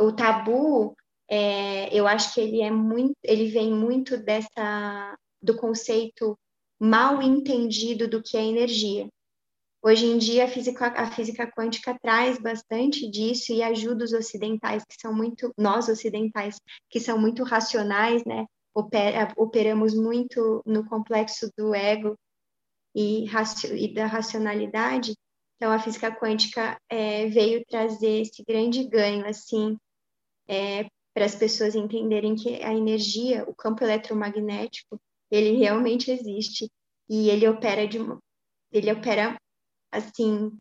o 0.00 0.12
tabu, 0.12 0.94
é, 1.28 1.94
eu 1.96 2.06
acho 2.06 2.34
que 2.34 2.40
ele 2.40 2.60
é 2.60 2.70
muito, 2.70 3.14
ele 3.22 3.48
vem 3.48 3.72
muito 3.72 4.16
dessa 4.16 5.16
do 5.40 5.56
conceito 5.56 6.36
mal 6.80 7.22
entendido 7.22 8.08
do 8.08 8.22
que 8.22 8.36
é 8.36 8.44
energia. 8.44 9.06
Hoje 9.82 10.06
em 10.06 10.18
dia 10.18 10.46
a 10.46 10.48
física, 10.48 10.86
a 10.88 11.10
física 11.12 11.46
quântica 11.46 11.96
traz 12.02 12.38
bastante 12.38 13.08
disso 13.08 13.52
e 13.52 13.62
ajuda 13.62 14.04
os 14.04 14.12
ocidentais 14.12 14.82
que 14.84 14.96
são 15.00 15.14
muito 15.14 15.52
nós 15.56 15.88
ocidentais 15.88 16.56
que 16.90 16.98
são 16.98 17.20
muito 17.20 17.44
racionais, 17.44 18.24
né? 18.24 18.46
Opera, 18.74 19.32
operamos 19.36 19.94
muito 19.94 20.60
no 20.66 20.84
complexo 20.86 21.48
do 21.56 21.72
ego 21.72 22.16
e, 22.96 23.26
e 23.74 23.94
da 23.94 24.06
racionalidade. 24.06 25.14
Então 25.56 25.70
a 25.70 25.78
física 25.78 26.10
quântica 26.10 26.80
é, 26.88 27.26
veio 27.26 27.62
trazer 27.66 28.22
esse 28.22 28.42
grande 28.42 28.84
ganho 28.88 29.26
assim 29.26 29.76
é, 30.48 30.84
para 31.14 31.26
as 31.26 31.34
pessoas 31.34 31.74
entenderem 31.74 32.34
que 32.34 32.62
a 32.62 32.72
energia, 32.72 33.44
o 33.48 33.54
campo 33.54 33.84
eletromagnético, 33.84 34.98
ele 35.30 35.58
realmente 35.58 36.10
existe 36.10 36.70
e 37.08 37.28
ele 37.28 37.46
opera 37.46 37.86
de 37.86 37.98
uma, 37.98 38.18
ele 38.72 38.90
opera 38.90 39.36
assim 39.92 40.56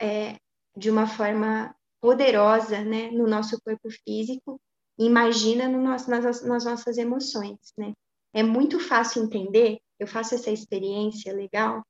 é, 0.00 0.36
de 0.76 0.90
uma 0.90 1.06
forma 1.06 1.74
poderosa, 2.00 2.84
né, 2.84 3.10
no 3.10 3.26
nosso 3.26 3.60
corpo 3.62 3.88
físico. 3.90 4.60
Imagina 4.98 5.68
no 5.68 5.82
nosso, 5.82 6.10
nas, 6.10 6.42
nas 6.42 6.64
nossas 6.64 6.98
emoções, 6.98 7.58
né? 7.76 7.92
É 8.32 8.42
muito 8.42 8.78
fácil 8.78 9.24
entender. 9.24 9.78
Eu 9.98 10.06
faço 10.06 10.34
essa 10.34 10.50
experiência 10.50 11.32
legal 11.32 11.82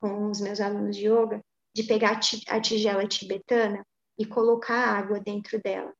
com 0.00 0.30
os 0.30 0.40
meus 0.40 0.60
alunos 0.60 0.96
de 0.96 1.06
yoga 1.06 1.40
de 1.74 1.82
pegar 1.82 2.18
a 2.48 2.60
tigela 2.60 3.06
tibetana 3.06 3.84
e 4.18 4.24
colocar 4.24 4.96
água 4.96 5.20
dentro 5.20 5.60
dela. 5.60 5.92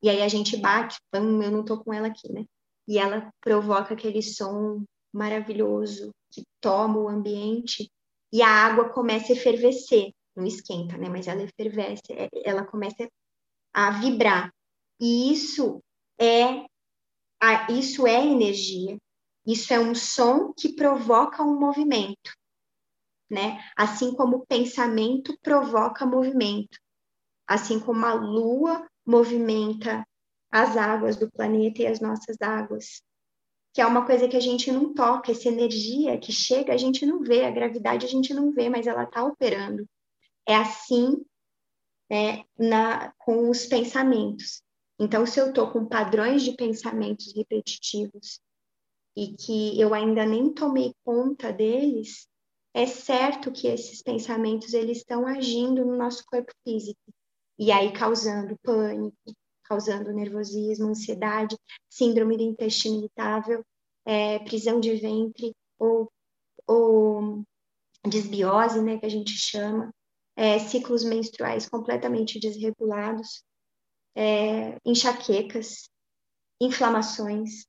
E 0.00 0.08
aí 0.08 0.22
a 0.22 0.28
gente 0.28 0.56
bate, 0.56 0.96
eu 1.12 1.22
não 1.22 1.64
tô 1.64 1.82
com 1.82 1.92
ela 1.92 2.06
aqui, 2.06 2.32
né? 2.32 2.44
E 2.86 2.98
ela 2.98 3.32
provoca 3.40 3.94
aquele 3.94 4.22
som 4.22 4.84
maravilhoso 5.12 6.10
que 6.30 6.44
toma 6.60 6.98
o 6.98 7.08
ambiente 7.08 7.90
e 8.32 8.42
a 8.42 8.48
água 8.48 8.90
começa 8.90 9.32
a 9.32 9.36
efervescer, 9.36 10.12
não 10.36 10.44
esquenta, 10.44 10.96
né? 10.98 11.08
Mas 11.08 11.26
ela 11.26 11.42
efervesce, 11.42 12.12
é, 12.12 12.28
ela 12.44 12.64
começa 12.64 13.08
a 13.72 13.90
vibrar. 13.92 14.52
E 15.00 15.32
isso 15.32 15.80
é 16.20 16.66
a, 17.40 17.72
isso 17.72 18.06
é 18.06 18.24
energia. 18.24 18.96
Isso 19.46 19.72
é 19.72 19.78
um 19.78 19.94
som 19.94 20.52
que 20.52 20.74
provoca 20.74 21.42
um 21.42 21.58
movimento. 21.58 22.32
né? 23.30 23.60
Assim 23.76 24.14
como 24.14 24.36
o 24.38 24.46
pensamento 24.46 25.36
provoca 25.42 26.06
movimento, 26.06 26.78
assim 27.46 27.80
como 27.80 28.04
a 28.06 28.14
lua 28.14 28.86
movimenta 29.04 30.06
as 30.50 30.76
águas 30.76 31.16
do 31.16 31.30
planeta 31.30 31.82
e 31.82 31.86
as 31.86 32.00
nossas 32.00 32.36
águas, 32.40 33.02
que 33.72 33.80
é 33.80 33.86
uma 33.86 34.06
coisa 34.06 34.28
que 34.28 34.36
a 34.36 34.40
gente 34.40 34.70
não 34.70 34.94
toca, 34.94 35.32
essa 35.32 35.48
energia 35.48 36.16
que 36.16 36.30
chega, 36.30 36.72
a 36.72 36.76
gente 36.76 37.04
não 37.04 37.20
vê, 37.22 37.44
a 37.44 37.50
gravidade 37.50 38.06
a 38.06 38.08
gente 38.08 38.32
não 38.32 38.52
vê, 38.52 38.68
mas 38.68 38.86
ela 38.86 39.02
está 39.02 39.24
operando. 39.24 39.84
É 40.46 40.54
assim 40.54 41.24
né, 42.08 42.44
na, 42.56 43.12
com 43.18 43.50
os 43.50 43.66
pensamentos. 43.66 44.62
Então, 44.96 45.26
se 45.26 45.40
eu 45.40 45.48
estou 45.48 45.72
com 45.72 45.86
padrões 45.86 46.44
de 46.44 46.52
pensamentos 46.52 47.34
repetitivos 47.34 48.40
e 49.16 49.34
que 49.34 49.80
eu 49.80 49.94
ainda 49.94 50.26
nem 50.26 50.52
tomei 50.52 50.94
conta 51.04 51.52
deles, 51.52 52.26
é 52.74 52.86
certo 52.86 53.52
que 53.52 53.68
esses 53.68 54.02
pensamentos 54.02 54.74
eles 54.74 54.98
estão 54.98 55.26
agindo 55.26 55.84
no 55.84 55.96
nosso 55.96 56.24
corpo 56.26 56.52
físico 56.64 57.00
e 57.58 57.70
aí 57.70 57.92
causando 57.92 58.58
pânico, 58.62 59.16
causando 59.62 60.12
nervosismo, 60.12 60.88
ansiedade, 60.88 61.56
síndrome 61.88 62.36
do 62.36 62.42
intestino 62.42 62.98
irritável, 62.98 63.64
é, 64.04 64.38
prisão 64.40 64.80
de 64.80 64.94
ventre 64.96 65.54
ou, 65.78 66.10
ou 66.66 67.44
desbiose, 68.06 68.82
né, 68.82 68.98
que 68.98 69.06
a 69.06 69.10
gente 69.10 69.30
chama, 69.30 69.90
é, 70.36 70.58
ciclos 70.58 71.04
menstruais 71.04 71.68
completamente 71.68 72.40
desregulados, 72.40 73.44
é, 74.14 74.78
enxaquecas, 74.84 75.88
inflamações. 76.60 77.66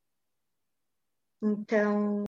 Então. 1.41 2.25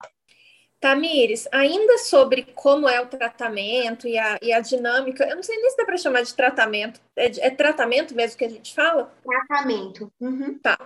Tamires, 0.81 1.47
ainda 1.51 1.99
sobre 1.99 2.41
como 2.55 2.89
é 2.89 2.99
o 2.99 3.05
tratamento 3.05 4.07
e 4.07 4.17
a, 4.17 4.39
e 4.41 4.51
a 4.51 4.59
dinâmica, 4.59 5.23
eu 5.25 5.35
não 5.35 5.43
sei 5.43 5.55
nem 5.57 5.69
se 5.69 5.77
dá 5.77 5.85
para 5.85 5.95
chamar 5.95 6.23
de 6.23 6.33
tratamento. 6.33 6.99
É, 7.15 7.25
é, 7.47 7.49
tratamento 7.51 8.15
mesmo 8.15 8.35
que 8.35 8.45
a 8.45 8.49
gente 8.49 8.73
fala? 8.73 9.13
Tratamento. 9.23 10.11
Uhum. 10.19 10.57
Tá. 10.57 10.79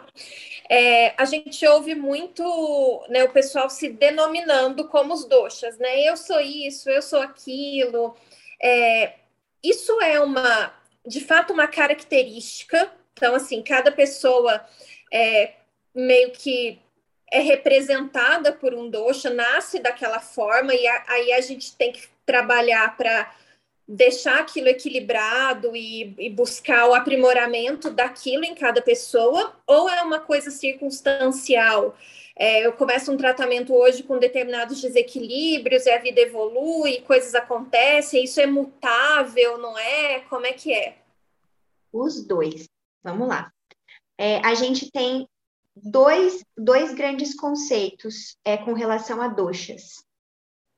É, 0.69 1.13
a 1.15 1.23
gente 1.23 1.65
ouve 1.65 1.95
muito 1.95 2.43
né, 3.07 3.23
o 3.23 3.31
pessoal 3.31 3.69
se 3.69 3.87
denominando 3.87 4.85
como 4.89 5.13
os 5.13 5.23
doxas, 5.23 5.77
né? 5.77 6.01
Eu 6.01 6.17
sou 6.17 6.41
isso, 6.41 6.89
eu 6.89 7.01
sou 7.01 7.21
aquilo. 7.21 8.17
É, 8.61 9.13
isso 9.63 10.01
é 10.01 10.19
uma, 10.19 10.73
de 11.07 11.21
fato, 11.21 11.53
uma 11.53 11.67
característica. 11.67 12.91
Então, 13.13 13.33
assim, 13.33 13.63
cada 13.63 13.93
pessoa 13.93 14.61
é 15.09 15.53
meio 15.95 16.31
que 16.31 16.81
é 17.35 17.39
representada 17.39 18.53
por 18.53 18.73
um 18.73 18.89
dosha, 18.89 19.29
nasce 19.29 19.79
daquela 19.79 20.21
forma, 20.21 20.73
e 20.73 20.87
a, 20.87 21.03
aí 21.09 21.33
a 21.33 21.41
gente 21.41 21.75
tem 21.75 21.91
que 21.91 22.07
trabalhar 22.25 22.95
para 22.95 23.35
deixar 23.85 24.39
aquilo 24.39 24.69
equilibrado 24.69 25.75
e, 25.75 26.15
e, 26.17 26.29
buscar 26.29 26.87
o 26.87 26.93
aprimoramento 26.93 27.91
daquilo 27.91 28.45
em 28.45 28.55
cada 28.55 28.81
pessoa, 28.81 29.53
ou 29.67 29.89
é 29.89 30.01
uma 30.01 30.19
coisa 30.19 30.49
circunstancial? 30.49 31.97
É, 32.37 32.65
eu 32.65 32.71
começo 32.71 33.11
um 33.11 33.17
tratamento 33.17 33.73
hoje 33.73 34.03
com 34.03 34.17
determinados 34.17 34.81
desequilíbrios 34.81 35.85
e 35.85 35.91
a 35.91 35.99
vida 35.99 36.21
evolui, 36.21 37.01
coisas 37.01 37.35
acontecem, 37.35 38.23
isso 38.23 38.39
é 38.39 38.45
mutável, 38.45 39.57
não 39.57 39.77
é? 39.77 40.21
Como 40.21 40.45
é 40.45 40.53
que 40.53 40.73
é? 40.73 40.95
Os 41.91 42.25
dois. 42.25 42.63
Vamos 43.03 43.27
lá. 43.27 43.51
É, 44.17 44.37
a 44.37 44.53
gente 44.53 44.89
tem 44.89 45.27
dois, 45.75 46.43
dois 46.57 46.93
grandes 46.93 47.35
conceitos 47.35 48.37
é, 48.43 48.57
com 48.57 48.73
relação 48.73 49.21
a 49.21 49.27
doxas. 49.27 50.03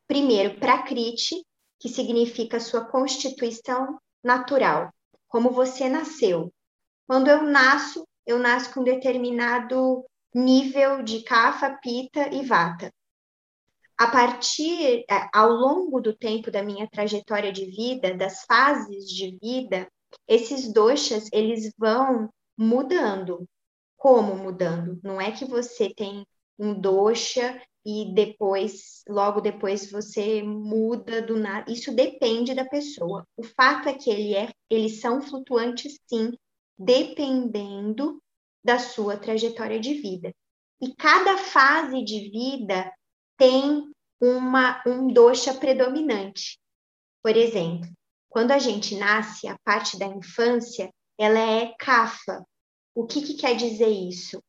Primeiro, 0.08 0.60
prakriti, 0.60 1.46
que 1.80 1.90
significa 1.90 2.60
sua 2.60 2.86
constituição 2.86 4.00
natural, 4.24 4.92
como 5.28 5.52
você 5.52 5.88
nasceu. 5.88 6.52
Quando 7.06 7.28
eu 7.28 7.44
nasço, 7.44 8.08
eu 8.26 8.40
nasço 8.40 8.74
com 8.74 8.84
determinado 8.84 10.04
nível 10.34 11.04
de 11.04 11.24
kafa, 11.24 11.78
pita 11.82 12.34
e 12.34 12.44
vata. 12.44 12.92
A 13.98 14.08
partir, 14.08 15.06
é, 15.10 15.30
ao 15.34 15.50
longo 15.50 16.00
do 16.00 16.16
tempo 16.16 16.52
da 16.52 16.62
minha 16.62 16.88
trajetória 16.88 17.52
de 17.52 17.66
vida, 17.66 18.16
das 18.16 18.44
fases 18.44 19.06
de 19.10 19.38
vida, 19.42 19.92
esses 20.28 20.72
doshas, 20.72 21.28
eles 21.34 21.74
vão 21.78 22.30
mudando. 22.58 23.48
Como 23.98 24.36
mudando? 24.36 25.00
Não 25.04 25.20
é 25.20 25.32
que 25.32 25.44
você 25.44 25.94
tem 25.94 26.26
um 26.58 26.80
dosha 26.80 27.62
e 27.86 28.14
depois, 28.14 29.04
logo 29.08 29.40
depois, 29.40 29.90
você 29.90 30.44
muda 30.44 31.22
do 31.22 31.38
nada. 31.38 31.72
Isso 31.72 31.94
depende 31.96 32.54
da 32.54 32.66
pessoa. 32.66 33.26
O 33.36 33.44
fato 33.44 33.90
é 33.90 33.94
que 33.94 34.10
ele 34.10 34.36
é, 34.36 34.52
eles 34.70 35.00
são 35.00 35.22
flutuantes, 35.22 35.98
sim, 36.06 36.34
dependendo 36.78 38.22
da 38.64 38.78
sua 38.78 39.18
trajetória 39.18 39.80
de 39.80 39.94
vida. 39.96 40.34
E 40.82 40.94
cada 40.96 41.38
fase 41.38 42.04
de 42.04 42.30
vida 42.30 42.92
tem 43.38 43.90
uma, 44.22 44.84
um 44.86 45.08
dosha 45.08 45.54
predominante. 45.54 46.60
Por 47.24 47.36
exemplo, 47.36 47.90
quando 48.30 48.52
a 48.52 48.60
gente 48.60 48.96
nasce, 48.96 49.48
a 49.48 49.58
parte 49.64 49.98
da 49.98 50.06
infância, 50.06 50.92
ela 51.18 51.40
é 51.40 51.74
kafa. 51.80 52.44
O 52.98 53.06
que, 53.06 53.22
que 53.22 53.36
quer 53.36 53.56
dizer 53.56 53.90
isso? 53.90 54.42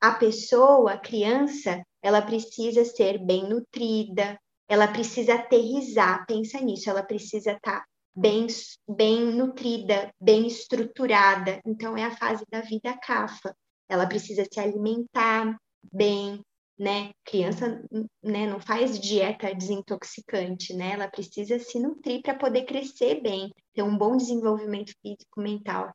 A 0.00 0.10
pessoa, 0.10 0.94
a 0.94 0.98
criança, 0.98 1.80
ela 2.02 2.20
precisa 2.20 2.84
ser 2.84 3.16
bem 3.24 3.48
nutrida, 3.48 4.36
ela 4.68 4.88
precisa 4.88 5.34
aterrizar, 5.34 6.26
pensa 6.26 6.60
nisso, 6.60 6.90
ela 6.90 7.04
precisa 7.04 7.52
estar 7.52 7.78
tá 7.78 7.86
bem, 8.12 8.48
bem 8.88 9.26
nutrida, 9.26 10.12
bem 10.20 10.48
estruturada. 10.48 11.60
Então, 11.64 11.96
é 11.96 12.02
a 12.02 12.16
fase 12.16 12.44
da 12.50 12.60
vida 12.60 12.92
kafa 12.98 13.54
ela 13.88 14.04
precisa 14.08 14.44
se 14.52 14.58
alimentar 14.58 15.56
bem, 15.92 16.40
né? 16.76 17.12
Criança 17.24 17.84
né, 18.20 18.48
não 18.48 18.58
faz 18.58 18.98
dieta 18.98 19.54
desintoxicante, 19.54 20.74
né? 20.74 20.94
Ela 20.94 21.06
precisa 21.08 21.56
se 21.60 21.78
nutrir 21.78 22.20
para 22.20 22.34
poder 22.34 22.64
crescer 22.64 23.20
bem, 23.20 23.52
ter 23.72 23.82
um 23.84 23.96
bom 23.96 24.16
desenvolvimento 24.16 24.92
físico, 25.00 25.40
mental, 25.40 25.92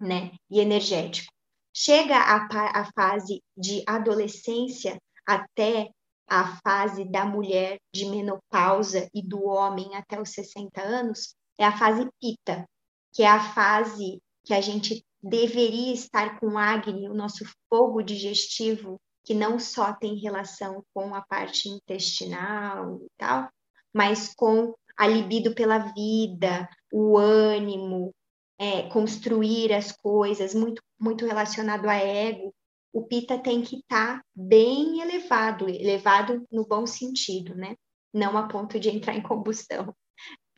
né? 0.00 0.32
E 0.50 0.60
energético. 0.60 1.32
Chega 1.74 2.16
a, 2.16 2.80
a 2.80 2.92
fase 2.92 3.42
de 3.56 3.82
adolescência 3.86 4.98
até 5.26 5.90
a 6.28 6.56
fase 6.60 7.04
da 7.04 7.24
mulher 7.24 7.78
de 7.94 8.06
menopausa 8.06 9.08
e 9.14 9.22
do 9.22 9.44
homem 9.44 9.94
até 9.94 10.20
os 10.20 10.30
60 10.30 10.80
anos, 10.82 11.34
é 11.58 11.64
a 11.64 11.76
fase 11.76 12.08
pita, 12.20 12.68
que 13.12 13.22
é 13.22 13.28
a 13.28 13.40
fase 13.52 14.20
que 14.44 14.52
a 14.52 14.60
gente 14.60 15.04
deveria 15.22 15.92
estar 15.92 16.38
com 16.38 16.58
Agni, 16.58 17.08
o 17.08 17.14
nosso 17.14 17.44
fogo 17.68 18.02
digestivo, 18.02 19.00
que 19.24 19.34
não 19.34 19.58
só 19.58 19.92
tem 19.92 20.16
relação 20.16 20.84
com 20.94 21.14
a 21.14 21.22
parte 21.22 21.68
intestinal 21.68 23.00
e 23.02 23.08
tal, 23.16 23.48
mas 23.92 24.32
com 24.34 24.74
a 24.96 25.06
libido 25.06 25.54
pela 25.54 25.78
vida, 25.78 26.68
o 26.92 27.18
ânimo, 27.18 28.14
é, 28.58 28.82
construir 28.88 29.72
as 29.72 29.92
coisas, 29.92 30.54
muito, 30.54 30.82
muito 30.98 31.26
relacionado 31.26 31.88
a 31.88 31.96
ego. 31.96 32.54
O 32.92 33.04
Pita 33.04 33.38
tem 33.38 33.62
que 33.62 33.76
estar 33.76 34.18
tá 34.18 34.24
bem 34.34 35.00
elevado, 35.00 35.68
elevado 35.68 36.46
no 36.50 36.66
bom 36.66 36.86
sentido, 36.86 37.54
né? 37.54 37.76
Não 38.12 38.36
a 38.38 38.48
ponto 38.48 38.80
de 38.80 38.88
entrar 38.88 39.14
em 39.14 39.22
combustão, 39.22 39.94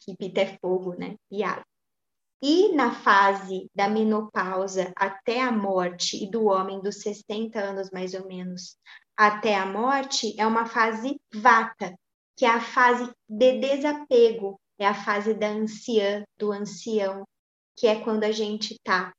que 0.00 0.16
Pita 0.16 0.42
é 0.42 0.58
fogo, 0.60 0.94
né? 0.94 1.16
E 1.30 1.42
água. 1.42 1.64
E 2.40 2.72
na 2.72 2.94
fase 2.94 3.68
da 3.74 3.88
menopausa 3.88 4.92
até 4.94 5.42
a 5.42 5.50
morte, 5.50 6.22
e 6.22 6.30
do 6.30 6.44
homem 6.44 6.80
dos 6.80 7.02
60 7.02 7.58
anos 7.58 7.90
mais 7.90 8.14
ou 8.14 8.26
menos 8.26 8.76
até 9.16 9.56
a 9.56 9.66
morte, 9.66 10.40
é 10.40 10.46
uma 10.46 10.64
fase 10.64 11.20
vata, 11.34 11.98
que 12.36 12.44
é 12.44 12.48
a 12.48 12.60
fase 12.60 13.10
de 13.28 13.58
desapego, 13.58 14.60
é 14.78 14.86
a 14.86 14.94
fase 14.94 15.34
da 15.34 15.48
anciã, 15.48 16.22
do 16.38 16.52
ancião, 16.52 17.26
que 17.78 17.86
é 17.86 18.00
quando 18.00 18.24
a 18.24 18.32
gente 18.32 18.74
está 18.74 19.12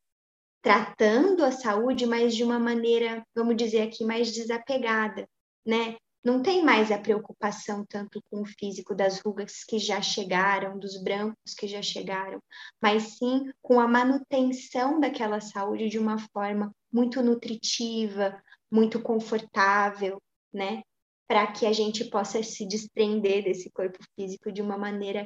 tratando 0.61 1.43
a 1.43 1.51
saúde, 1.51 2.05
mas 2.05 2.35
de 2.35 2.43
uma 2.43 2.59
maneira, 2.59 3.23
vamos 3.33 3.55
dizer 3.55 3.81
aqui, 3.81 4.03
mais 4.03 4.31
desapegada, 4.31 5.27
né? 5.65 5.95
não 6.23 6.41
tem 6.41 6.63
mais 6.63 6.91
a 6.91 6.97
preocupação 6.97 7.85
tanto 7.87 8.21
com 8.29 8.41
o 8.41 8.45
físico 8.45 8.93
das 8.93 9.19
rugas 9.19 9.63
que 9.63 9.79
já 9.79 10.01
chegaram, 10.01 10.77
dos 10.77 11.01
brancos 11.01 11.53
que 11.57 11.67
já 11.67 11.81
chegaram, 11.81 12.41
mas 12.81 13.17
sim 13.17 13.49
com 13.61 13.79
a 13.79 13.87
manutenção 13.87 14.99
daquela 14.99 15.39
saúde 15.39 15.87
de 15.87 15.97
uma 15.97 16.17
forma 16.33 16.71
muito 16.91 17.21
nutritiva, 17.21 18.41
muito 18.71 19.01
confortável, 19.01 20.21
né? 20.53 20.81
Para 21.27 21.47
que 21.51 21.65
a 21.65 21.71
gente 21.71 22.09
possa 22.09 22.43
se 22.43 22.65
desprender 22.65 23.43
desse 23.43 23.69
corpo 23.71 23.99
físico 24.15 24.51
de 24.51 24.61
uma 24.61 24.77
maneira 24.77 25.25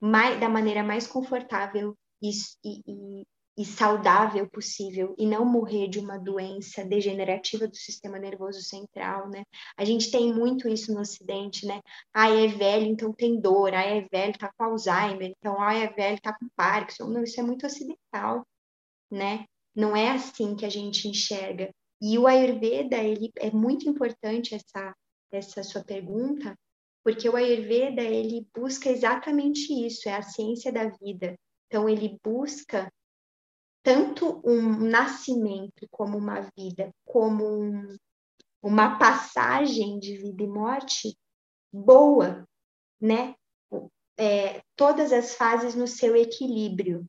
mais, 0.00 0.38
da 0.38 0.48
maneira 0.48 0.82
mais 0.82 1.06
confortável 1.06 1.96
e, 2.22 2.30
e, 2.64 3.24
e 3.58 3.64
saudável 3.64 4.48
possível 4.48 5.14
e 5.18 5.26
não 5.26 5.44
morrer 5.44 5.88
de 5.88 5.98
uma 5.98 6.18
doença 6.18 6.84
degenerativa 6.84 7.66
do 7.66 7.76
sistema 7.76 8.18
nervoso 8.18 8.62
central, 8.62 9.28
né? 9.28 9.44
A 9.76 9.84
gente 9.84 10.10
tem 10.10 10.32
muito 10.32 10.68
isso 10.68 10.92
no 10.94 11.00
Ocidente, 11.00 11.66
né? 11.66 11.80
Ah, 12.14 12.30
é 12.30 12.46
velho, 12.46 12.86
então 12.86 13.12
tem 13.12 13.40
dor. 13.40 13.74
Ah, 13.74 13.84
é 13.84 14.02
velho, 14.02 14.38
tá 14.38 14.52
com 14.56 14.64
Alzheimer. 14.64 15.34
Então, 15.38 15.60
ah, 15.60 15.74
é 15.74 15.88
velho, 15.88 16.20
tá 16.20 16.32
com 16.32 16.48
Parkinson. 16.54 17.08
Não, 17.08 17.24
isso 17.24 17.40
é 17.40 17.42
muito 17.42 17.66
ocidental, 17.66 18.46
né? 19.10 19.44
Não 19.74 19.96
é 19.96 20.10
assim 20.10 20.54
que 20.54 20.64
a 20.64 20.70
gente 20.70 21.08
enxerga. 21.08 21.70
E 22.00 22.18
o 22.18 22.26
Ayurveda, 22.26 22.96
ele 22.96 23.32
é 23.36 23.50
muito 23.50 23.88
importante 23.88 24.54
essa 24.54 24.94
essa 25.30 25.62
sua 25.62 25.84
pergunta, 25.84 26.54
porque 27.04 27.28
o 27.28 27.36
Ayurveda 27.36 28.02
ele 28.02 28.46
busca 28.54 28.88
exatamente 28.88 29.72
isso, 29.72 30.08
é 30.08 30.14
a 30.14 30.22
ciência 30.22 30.72
da 30.72 30.88
vida. 30.88 31.36
Então 31.68 31.88
ele 31.88 32.18
busca 32.24 32.90
tanto 33.82 34.42
um 34.44 34.78
nascimento 34.88 35.86
como 35.90 36.18
uma 36.18 36.40
vida, 36.56 36.90
como 37.04 37.44
um, 37.44 37.96
uma 38.62 38.98
passagem 38.98 39.98
de 39.98 40.16
vida 40.16 40.42
e 40.42 40.48
morte 40.48 41.16
boa, 41.72 42.44
né? 43.00 43.34
É, 44.18 44.60
todas 44.74 45.12
as 45.12 45.34
fases 45.34 45.76
no 45.76 45.86
seu 45.86 46.16
equilíbrio, 46.16 47.06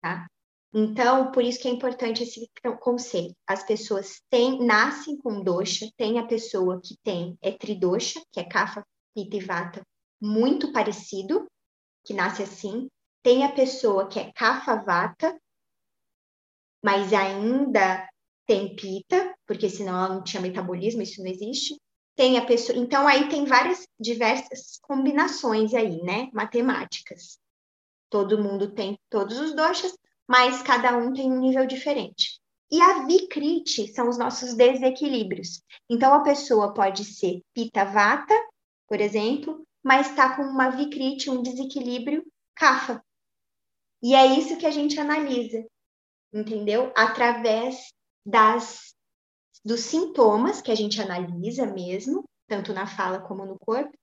tá? 0.00 0.26
Então, 0.72 1.30
por 1.30 1.44
isso 1.44 1.60
que 1.60 1.68
é 1.68 1.70
importante 1.70 2.24
esse 2.24 2.50
conceito. 2.80 3.36
As 3.46 3.64
pessoas 3.64 4.20
têm, 4.28 4.64
nascem 4.64 5.16
com 5.16 5.40
dosha, 5.40 5.88
tem 5.96 6.18
a 6.18 6.26
pessoa 6.26 6.80
que 6.82 6.96
tem 7.04 7.38
é 7.40 7.52
tridosha, 7.52 8.20
que 8.32 8.40
é 8.40 8.44
kapha, 8.44 8.84
pitta 9.14 9.36
e 9.36 9.40
vata, 9.40 9.86
muito 10.20 10.72
parecido, 10.72 11.46
que 12.04 12.12
nasce 12.12 12.42
assim. 12.42 12.88
Tem 13.24 13.42
a 13.42 13.50
pessoa 13.50 14.06
que 14.06 14.20
é 14.20 14.30
kapha 14.32 14.76
vata, 14.76 15.34
mas 16.84 17.10
ainda 17.14 18.06
tem 18.46 18.76
pita, 18.76 19.34
porque 19.46 19.70
senão 19.70 19.94
ela 19.94 20.14
não 20.16 20.22
tinha 20.22 20.42
metabolismo, 20.42 21.00
isso 21.00 21.22
não 21.22 21.30
existe. 21.30 21.80
Tem 22.14 22.36
a 22.36 22.44
pessoa, 22.44 22.78
então 22.78 23.08
aí 23.08 23.26
tem 23.30 23.46
várias 23.46 23.88
diversas 23.98 24.78
combinações 24.82 25.72
aí, 25.72 26.02
né, 26.02 26.28
matemáticas. 26.34 27.38
Todo 28.10 28.42
mundo 28.42 28.74
tem 28.74 28.98
todos 29.08 29.40
os 29.40 29.56
doshas, 29.56 29.96
mas 30.28 30.60
cada 30.60 30.94
um 30.94 31.14
tem 31.14 31.32
um 31.32 31.40
nível 31.40 31.66
diferente. 31.66 32.38
E 32.70 32.78
a 32.78 33.06
vikriti 33.06 33.88
são 33.88 34.06
os 34.10 34.18
nossos 34.18 34.52
desequilíbrios. 34.52 35.62
Então 35.88 36.12
a 36.12 36.22
pessoa 36.22 36.74
pode 36.74 37.06
ser 37.06 37.40
pita 37.54 37.86
vata, 37.86 38.34
por 38.86 39.00
exemplo, 39.00 39.66
mas 39.82 40.10
está 40.10 40.36
com 40.36 40.42
uma 40.42 40.68
vikriti, 40.68 41.30
um 41.30 41.40
desequilíbrio 41.42 42.22
kapha. 42.54 43.02
E 44.04 44.14
é 44.14 44.26
isso 44.26 44.56
que 44.56 44.66
a 44.66 44.70
gente 44.70 45.00
analisa 45.00 45.64
entendeu? 46.34 46.92
Através 46.96 47.92
das 48.26 48.92
dos 49.64 49.80
sintomas 49.80 50.60
que 50.60 50.70
a 50.70 50.74
gente 50.74 51.00
analisa 51.00 51.64
mesmo, 51.64 52.24
tanto 52.46 52.74
na 52.74 52.86
fala 52.86 53.20
como 53.20 53.46
no 53.46 53.58
corpo, 53.58 53.96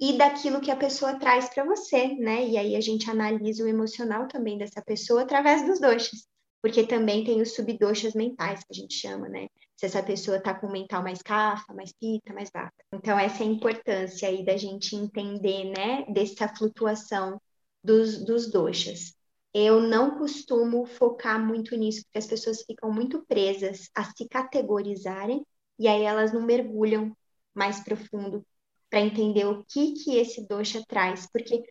e 0.00 0.16
daquilo 0.16 0.60
que 0.60 0.70
a 0.70 0.76
pessoa 0.76 1.18
traz 1.18 1.48
para 1.48 1.64
você, 1.64 2.08
né? 2.14 2.44
E 2.44 2.56
aí 2.56 2.74
a 2.74 2.80
gente 2.80 3.08
analisa 3.08 3.64
o 3.64 3.68
emocional 3.68 4.26
também 4.26 4.58
dessa 4.58 4.82
pessoa 4.82 5.22
através 5.22 5.64
dos 5.64 5.80
doxas, 5.80 6.26
porque 6.60 6.84
também 6.84 7.24
tem 7.24 7.40
os 7.40 7.54
subdoxas 7.54 8.14
mentais 8.14 8.60
que 8.60 8.72
a 8.72 8.74
gente 8.74 8.94
chama, 8.94 9.28
né? 9.28 9.46
Se 9.76 9.86
essa 9.86 10.02
pessoa 10.02 10.40
tá 10.40 10.54
com 10.54 10.68
mental 10.68 11.02
mais 11.04 11.22
cafa, 11.22 11.72
mais 11.72 11.92
pita, 11.92 12.32
mais 12.32 12.50
vata. 12.52 12.74
Então 12.92 13.16
essa 13.16 13.44
é 13.44 13.46
a 13.46 13.50
importância 13.50 14.28
aí 14.28 14.44
da 14.44 14.56
gente 14.56 14.96
entender, 14.96 15.72
né, 15.76 16.04
dessa 16.08 16.48
flutuação 16.48 17.40
dos, 17.88 18.22
dos 18.22 18.50
doxas 18.50 19.18
eu 19.54 19.80
não 19.80 20.18
costumo 20.18 20.84
focar 20.86 21.44
muito 21.44 21.74
nisso, 21.74 22.04
porque 22.04 22.18
as 22.18 22.26
pessoas 22.26 22.62
ficam 22.62 22.92
muito 22.92 23.24
presas 23.26 23.90
a 23.94 24.04
se 24.04 24.28
categorizarem 24.28 25.44
e 25.78 25.88
aí 25.88 26.02
elas 26.02 26.32
não 26.32 26.42
mergulham 26.42 27.16
mais 27.54 27.80
profundo 27.80 28.46
para 28.90 29.00
entender 29.00 29.46
o 29.46 29.64
que 29.64 29.92
que 29.92 30.16
esse 30.16 30.46
dosha 30.46 30.84
traz, 30.86 31.26
porque 31.32 31.62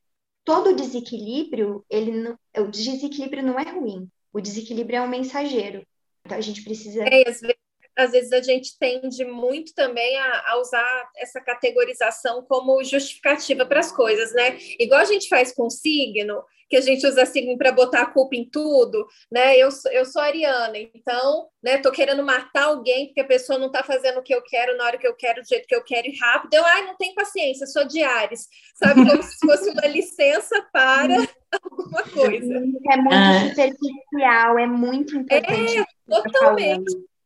todo 0.44 0.76
desequilíbrio, 0.76 1.86
ele 1.90 2.12
não, 2.12 2.38
o 2.58 2.68
desequilíbrio 2.68 3.44
não 3.44 3.60
é 3.60 3.72
ruim, 3.72 4.10
o 4.34 4.42
desequilíbrio 4.42 4.98
é 4.98 5.02
um 5.02 5.10
mensageiro. 5.10 5.86
Então 6.26 6.38
a 6.38 6.42
gente 6.42 6.64
precisa 6.64 7.04
é, 7.04 7.30
às, 7.30 7.40
vezes, 7.40 7.58
às 7.98 8.12
vezes 8.12 8.32
a 8.32 8.42
gente 8.42 8.78
tende 8.80 9.26
muito 9.26 9.74
também 9.74 10.16
a, 10.18 10.52
a 10.52 10.60
usar 10.60 11.10
essa 11.18 11.42
categorização 11.42 12.44
como 12.44 12.84
justificativa 12.84 13.66
para 13.66 13.80
as 13.80 13.92
coisas, 13.92 14.32
né? 14.34 14.58
Igual 14.80 15.02
a 15.02 15.06
gente 15.06 15.28
faz 15.28 15.52
com 15.52 15.68
signo, 15.70 16.44
que 16.70 16.76
a 16.76 16.82
gente 16.82 17.06
usa 17.08 17.26
signo 17.26 17.58
para 17.58 17.72
botar 17.72 18.02
a 18.02 18.06
culpa 18.06 18.36
em 18.36 18.48
tudo, 18.48 19.08
né? 19.32 19.58
Eu, 19.58 19.70
eu 19.92 20.06
sou 20.06 20.22
ariana, 20.22 20.78
então, 20.78 21.48
né, 21.64 21.78
tô 21.78 21.92
querendo 21.92 22.24
matar 22.24 22.66
alguém 22.66 23.08
porque 23.08 23.22
a 23.22 23.28
pessoa 23.28 23.58
não 23.58 23.68
está 23.68 23.84
fazendo 23.84 24.20
o 24.20 24.24
que 24.24 24.36
eu 24.36 24.44
quero 24.44 24.78
na 24.78 24.84
hora 24.84 24.98
que 24.98 25.08
eu 25.08 25.16
quero, 25.16 25.42
do 25.42 25.48
jeito 25.48 25.68
que 25.68 25.76
eu 25.76 25.84
quero 25.84 26.08
e 26.08 26.18
rápido. 26.18 26.54
Eu, 26.54 26.66
ai, 26.66 26.86
não 26.86 26.96
tem 26.98 27.16
paciência, 27.16 27.66
sou 27.66 27.86
de 27.86 28.04
Ares, 28.04 28.48
sabe? 28.76 29.10
Como 29.10 29.24
se 29.24 29.38
fosse 29.40 29.70
uma 29.70 29.88
licença 29.88 30.62
para 30.72 31.16
alguma 31.64 32.04
coisa. 32.04 32.54
É 32.56 32.98
muito 32.98 33.14
ah. 33.14 33.50
superficial, 33.50 34.60
é 34.60 34.68
muito 34.68 35.18
importante. 35.18 35.80
É, 35.80 35.86
totalmente. 36.08 37.17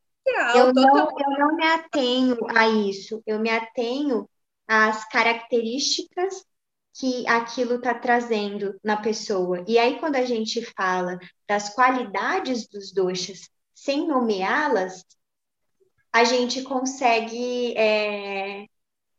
Eu 0.56 0.74
não, 0.74 0.98
eu 0.98 1.40
não 1.40 1.56
me 1.56 1.66
atenho 1.66 2.38
a 2.56 2.68
isso, 2.68 3.22
eu 3.26 3.40
me 3.40 3.50
atenho 3.50 4.30
às 4.68 5.08
características 5.08 6.46
que 6.94 7.28
aquilo 7.28 7.76
está 7.76 7.94
trazendo 7.94 8.78
na 8.84 8.98
pessoa. 8.98 9.64
E 9.68 9.78
aí, 9.78 10.00
quando 10.00 10.18
a 10.18 10.26
gente 10.26 10.62
fala 10.76 11.18
das 11.48 11.74
qualidades 11.74 12.68
dos 12.68 12.92
doxas 12.94 13.50
sem 13.74 14.08
nomeá-las, 14.08 15.06
a 16.12 16.24
gente 16.24 16.62
consegue 16.64 17.74
é, 17.78 18.66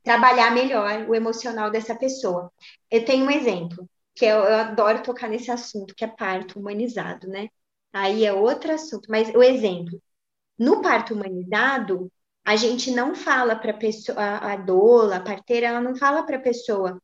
trabalhar 0.03 0.53
melhor 0.53 1.09
o 1.09 1.15
emocional 1.15 1.71
dessa 1.71 1.95
pessoa. 1.95 2.53
Eu 2.91 3.05
tenho 3.05 3.25
um 3.27 3.31
exemplo, 3.31 3.89
que 4.15 4.25
eu, 4.25 4.39
eu 4.39 4.55
adoro 4.57 5.03
tocar 5.03 5.29
nesse 5.29 5.51
assunto, 5.51 5.95
que 5.95 6.05
é 6.05 6.09
parto 6.09 6.59
humanizado, 6.59 7.27
né? 7.29 7.49
Aí 7.93 8.25
é 8.25 8.33
outro 8.33 8.73
assunto, 8.73 9.11
mas 9.11 9.35
o 9.35 9.43
exemplo. 9.43 10.01
No 10.59 10.83
parto 10.83 11.15
humanizado, 11.15 12.11
a 12.45 12.57
gente 12.57 12.91
não 12.91 13.15
fala 13.15 13.57
para 13.57 13.73
a 13.73 13.77
pessoa, 13.77 14.19
a 14.19 14.57
doula, 14.57 15.17
a 15.17 15.21
parteira, 15.23 15.69
ela 15.69 15.81
não 15.81 15.97
fala 15.97 16.25
para 16.25 16.37
a 16.37 16.41
pessoa, 16.41 17.01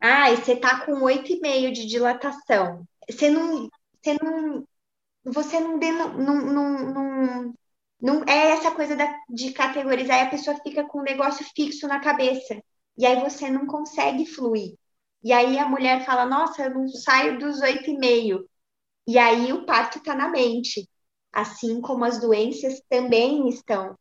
ah, 0.00 0.30
você 0.34 0.56
tá 0.56 0.84
com 0.84 1.00
8,5 1.00 1.72
de 1.72 1.86
dilatação. 1.86 2.86
Você 3.08 3.30
não, 3.30 3.68
você 4.02 4.16
não, 4.22 4.68
você 5.24 5.60
não, 5.60 5.78
não, 5.78 6.34
não, 6.52 6.94
não, 6.94 7.54
não 8.00 8.24
é 8.24 8.50
essa 8.52 8.70
coisa 8.72 8.96
da, 8.96 9.06
de 9.28 9.52
categorizar 9.52 10.18
e 10.18 10.22
a 10.22 10.30
pessoa 10.30 10.56
fica 10.62 10.84
com 10.84 11.00
um 11.00 11.02
negócio 11.04 11.44
fixo 11.54 11.88
na 11.88 12.00
cabeça. 12.00 12.60
E 12.98 13.06
aí 13.06 13.20
você 13.20 13.50
não 13.50 13.66
consegue 13.66 14.26
fluir. 14.26 14.74
E 15.22 15.32
aí 15.32 15.58
a 15.58 15.68
mulher 15.68 16.04
fala, 16.04 16.26
nossa, 16.26 16.64
eu 16.64 16.70
não 16.74 16.88
saio 16.88 17.38
dos 17.38 17.60
8,5. 17.60 18.44
E 19.06 19.18
aí 19.18 19.52
o 19.52 19.64
parto 19.66 19.98
está 19.98 20.14
na 20.14 20.28
mente. 20.28 20.88
Assim 21.36 21.80
como 21.82 22.04
as 22.04 22.18
doenças 22.18 22.80
também 22.88 23.48
estão 23.48 23.94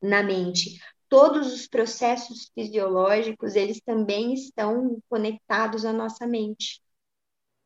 na 0.00 0.22
mente 0.22 0.78
todos 1.08 1.52
os 1.52 1.66
processos 1.66 2.50
fisiológicos, 2.54 3.54
eles 3.54 3.80
também 3.80 4.34
estão 4.34 4.98
conectados 5.08 5.84
à 5.84 5.92
nossa 5.92 6.26
mente, 6.26 6.80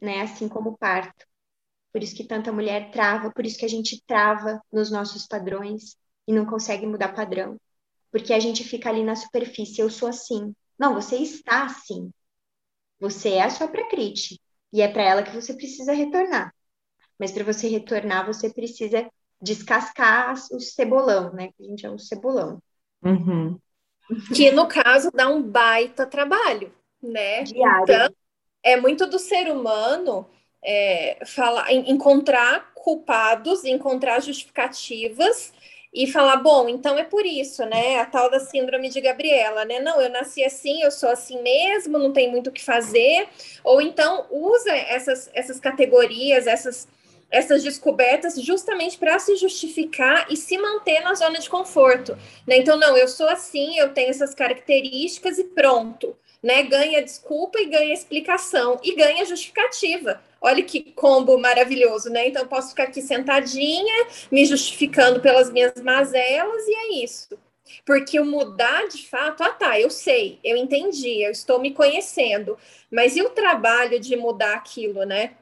né? 0.00 0.22
Assim 0.22 0.48
como 0.48 0.70
o 0.70 0.78
parto. 0.78 1.26
Por 1.92 2.02
isso 2.02 2.14
que 2.14 2.24
tanta 2.24 2.52
mulher 2.52 2.90
trava, 2.92 3.32
por 3.32 3.44
isso 3.46 3.58
que 3.58 3.64
a 3.64 3.68
gente 3.68 4.02
trava 4.06 4.60
nos 4.72 4.90
nossos 4.90 5.26
padrões 5.26 5.96
e 6.26 6.32
não 6.32 6.46
consegue 6.46 6.86
mudar 6.86 7.14
padrão. 7.14 7.58
Porque 8.12 8.32
a 8.32 8.40
gente 8.40 8.64
fica 8.64 8.88
ali 8.88 9.02
na 9.04 9.16
superfície, 9.16 9.80
eu 9.80 9.90
sou 9.90 10.08
assim. 10.08 10.54
Não, 10.78 10.94
você 10.94 11.16
está 11.16 11.64
assim. 11.64 12.10
Você 13.00 13.30
é 13.30 13.42
a 13.42 13.50
sua 13.50 13.68
prakriti. 13.68 14.40
E 14.72 14.82
é 14.82 14.88
para 14.88 15.02
ela 15.02 15.22
que 15.22 15.34
você 15.34 15.54
precisa 15.54 15.92
retornar. 15.92 16.54
Mas 17.20 17.30
para 17.30 17.44
você 17.44 17.68
retornar, 17.68 18.26
você 18.26 18.48
precisa 18.48 19.06
descascar 19.42 20.34
o 20.50 20.58
cebolão, 20.58 21.34
né? 21.34 21.50
A 21.60 21.62
gente 21.62 21.84
é 21.84 21.90
um 21.90 21.98
cebolão. 21.98 22.62
Uhum. 23.04 23.58
Que 24.34 24.50
no 24.50 24.66
caso 24.66 25.10
dá 25.12 25.28
um 25.28 25.42
baita 25.42 26.06
trabalho, 26.06 26.72
né? 27.02 27.42
Diário. 27.42 27.82
Então, 27.82 28.14
é 28.62 28.80
muito 28.80 29.06
do 29.06 29.18
ser 29.18 29.50
humano 29.50 30.26
é, 30.64 31.18
falar, 31.26 31.70
encontrar 31.72 32.72
culpados, 32.74 33.64
encontrar 33.64 34.20
justificativas 34.20 35.52
e 35.92 36.06
falar, 36.06 36.36
bom, 36.36 36.68
então 36.68 36.96
é 36.96 37.04
por 37.04 37.26
isso, 37.26 37.66
né? 37.66 37.98
A 37.98 38.06
tal 38.06 38.30
da 38.30 38.40
síndrome 38.40 38.88
de 38.88 39.00
Gabriela, 39.00 39.66
né? 39.66 39.78
Não, 39.78 40.00
eu 40.00 40.08
nasci 40.08 40.42
assim, 40.42 40.82
eu 40.82 40.90
sou 40.90 41.10
assim 41.10 41.42
mesmo, 41.42 41.98
não 41.98 42.12
tem 42.12 42.30
muito 42.30 42.48
o 42.48 42.52
que 42.52 42.64
fazer. 42.64 43.28
Ou 43.62 43.82
então 43.82 44.26
usa 44.30 44.74
essas, 44.74 45.30
essas 45.34 45.60
categorias, 45.60 46.46
essas 46.46 46.88
essas 47.30 47.62
descobertas 47.62 48.40
justamente 48.40 48.98
para 48.98 49.18
se 49.18 49.36
justificar 49.36 50.26
e 50.30 50.36
se 50.36 50.58
manter 50.58 51.00
na 51.00 51.14
zona 51.14 51.38
de 51.38 51.48
conforto. 51.48 52.18
Né? 52.46 52.58
Então, 52.58 52.76
não, 52.76 52.96
eu 52.96 53.06
sou 53.06 53.28
assim, 53.28 53.78
eu 53.78 53.90
tenho 53.92 54.10
essas 54.10 54.34
características 54.34 55.38
e 55.38 55.44
pronto. 55.44 56.16
Né? 56.42 56.62
Ganha 56.62 57.02
desculpa 57.02 57.60
e 57.60 57.66
ganha 57.66 57.94
explicação 57.94 58.80
e 58.82 58.94
ganha 58.94 59.24
justificativa. 59.24 60.20
Olha 60.40 60.62
que 60.62 60.80
combo 60.92 61.38
maravilhoso, 61.38 62.08
né? 62.08 62.28
Então, 62.28 62.42
eu 62.42 62.48
posso 62.48 62.70
ficar 62.70 62.84
aqui 62.84 63.02
sentadinha, 63.02 64.06
me 64.32 64.46
justificando 64.46 65.20
pelas 65.20 65.52
minhas 65.52 65.74
mazelas, 65.82 66.66
e 66.66 66.74
é 66.74 67.04
isso. 67.04 67.38
Porque 67.84 68.18
o 68.18 68.24
mudar 68.24 68.88
de 68.88 69.06
fato, 69.06 69.42
ah 69.42 69.50
tá, 69.50 69.78
eu 69.78 69.90
sei, 69.90 70.38
eu 70.42 70.56
entendi, 70.56 71.22
eu 71.22 71.30
estou 71.30 71.60
me 71.60 71.72
conhecendo, 71.72 72.58
mas 72.90 73.16
e 73.16 73.22
o 73.22 73.30
trabalho 73.30 74.00
de 74.00 74.16
mudar 74.16 74.54
aquilo, 74.54 75.04
né? 75.04 75.32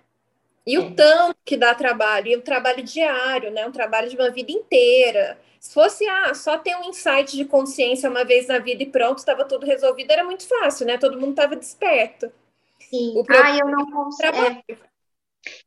E 0.68 0.76
o 0.76 0.94
tanto 0.94 1.34
que 1.46 1.56
dá 1.56 1.74
trabalho, 1.74 2.28
e 2.28 2.36
o 2.36 2.42
trabalho 2.42 2.82
diário, 2.82 3.50
né? 3.50 3.66
Um 3.66 3.72
trabalho 3.72 4.10
de 4.10 4.16
uma 4.16 4.28
vida 4.28 4.52
inteira. 4.52 5.40
Se 5.58 5.72
fosse, 5.72 6.06
ah, 6.06 6.34
só 6.34 6.58
ter 6.58 6.76
um 6.76 6.84
insight 6.84 7.34
de 7.34 7.46
consciência 7.46 8.10
uma 8.10 8.22
vez 8.22 8.48
na 8.48 8.58
vida 8.58 8.82
e 8.82 8.86
pronto, 8.86 9.16
estava 9.16 9.46
tudo 9.46 9.64
resolvido, 9.64 10.10
era 10.10 10.22
muito 10.22 10.46
fácil, 10.46 10.86
né? 10.86 10.98
Todo 10.98 11.18
mundo 11.18 11.30
estava 11.30 11.56
desperto. 11.56 12.30
Sim. 12.78 13.14
O 13.16 13.24
ah, 13.30 13.56
eu 13.56 13.66
não 13.66 13.90
consigo. 13.90 14.36
É, 14.36 14.62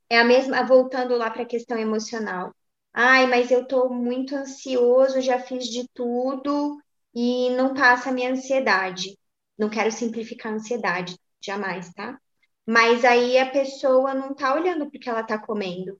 é 0.07 0.19
a 0.19 0.23
mesma, 0.23 0.61
voltando 0.63 1.17
lá 1.17 1.31
para 1.31 1.41
a 1.41 1.47
questão 1.47 1.79
emocional. 1.79 2.53
Ai, 2.93 3.25
mas 3.25 3.49
eu 3.49 3.63
estou 3.63 3.89
muito 3.89 4.35
ansioso, 4.35 5.19
já 5.19 5.39
fiz 5.39 5.65
de 5.65 5.87
tudo 5.95 6.79
e 7.11 7.49
não 7.51 7.73
passa 7.73 8.09
a 8.09 8.13
minha 8.13 8.31
ansiedade. 8.31 9.17
Não 9.57 9.67
quero 9.67 9.91
simplificar 9.91 10.51
a 10.51 10.55
ansiedade, 10.57 11.17
jamais, 11.43 11.91
tá? 11.91 12.19
Mas 12.65 13.03
aí 13.05 13.37
a 13.37 13.51
pessoa 13.51 14.13
não 14.13 14.31
está 14.31 14.53
olhando 14.55 14.89
porque 14.89 15.09
ela 15.09 15.21
está 15.21 15.37
comendo. 15.39 15.99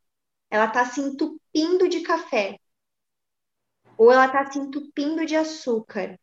Ela 0.50 0.66
está 0.68 0.86
se 0.86 1.02
entupindo 1.02 1.90
de 1.90 2.02
café. 2.02 2.60
Ou 3.98 4.12
ela 4.12 4.26
está 4.26 4.52
se 4.52 4.60
entupindo 4.60 5.26
de 5.26 5.34
açúcar. 5.36 6.20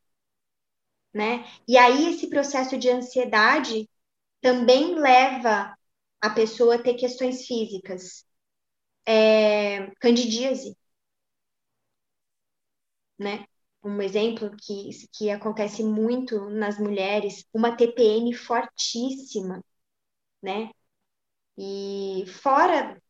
Né? 1.12 1.44
E 1.66 1.76
aí 1.76 2.10
esse 2.10 2.28
processo 2.28 2.78
de 2.78 2.88
ansiedade 2.90 3.88
também 4.40 4.94
leva 4.96 5.76
a 6.20 6.30
pessoa 6.30 6.76
a 6.76 6.82
ter 6.82 6.94
questões 6.94 7.46
físicas 7.46 8.24
é, 9.06 9.90
candidíase, 10.00 10.76
né? 13.18 13.46
Um 13.82 14.00
exemplo 14.02 14.50
que, 14.56 14.90
que 15.12 15.30
acontece 15.30 15.82
muito 15.84 16.48
nas 16.50 16.78
mulheres, 16.78 17.44
uma 17.52 17.76
TPM 17.76 18.32
fortíssima, 18.34 19.62
né? 20.42 20.70
E 21.58 22.24
fora 22.42 23.00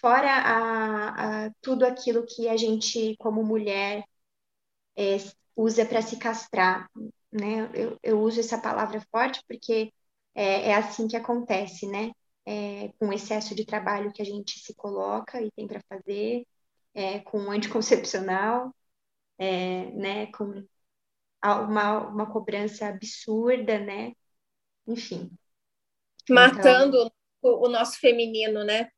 fora 0.00 0.30
a, 0.30 1.46
a, 1.46 1.50
tudo 1.62 1.84
aquilo 1.86 2.26
que 2.26 2.48
a 2.48 2.56
gente, 2.56 3.16
como 3.18 3.44
mulher, 3.44 4.04
é, 4.96 5.16
usa 5.56 5.86
para 5.86 6.02
se 6.02 6.18
castrar, 6.18 6.90
né? 7.32 7.70
Eu, 7.74 7.98
eu, 8.02 8.20
uso 8.20 8.40
essa 8.40 8.58
palavra 8.60 9.00
forte 9.10 9.42
porque 9.48 9.92
é, 10.34 10.70
é 10.70 10.74
assim 10.74 11.08
que 11.08 11.16
acontece, 11.16 11.86
né? 11.86 12.12
é, 12.46 12.88
com 12.98 13.12
excesso 13.12 13.54
de 13.54 13.64
trabalho 13.64 14.12
que 14.12 14.22
a 14.22 14.24
gente 14.24 14.58
se 14.60 14.74
coloca 14.74 15.40
e 15.42 15.50
tem 15.52 15.66
para 15.68 15.80
fazer, 15.88 16.46
é, 16.94 17.20
com 17.20 17.50
anticoncepcional, 17.50 18.74
é, 19.38 19.90
né, 19.92 20.26
com 20.32 20.66
uma, 21.44 22.08
uma 22.08 22.32
cobrança 22.32 22.88
absurda, 22.88 23.78
né? 23.78 24.12
Enfim. 24.86 25.30
Matando 26.32 26.96
então, 26.96 27.10
o, 27.42 27.66
o 27.66 27.68
nosso 27.68 27.98
feminino, 27.98 28.64
né? 28.64 28.88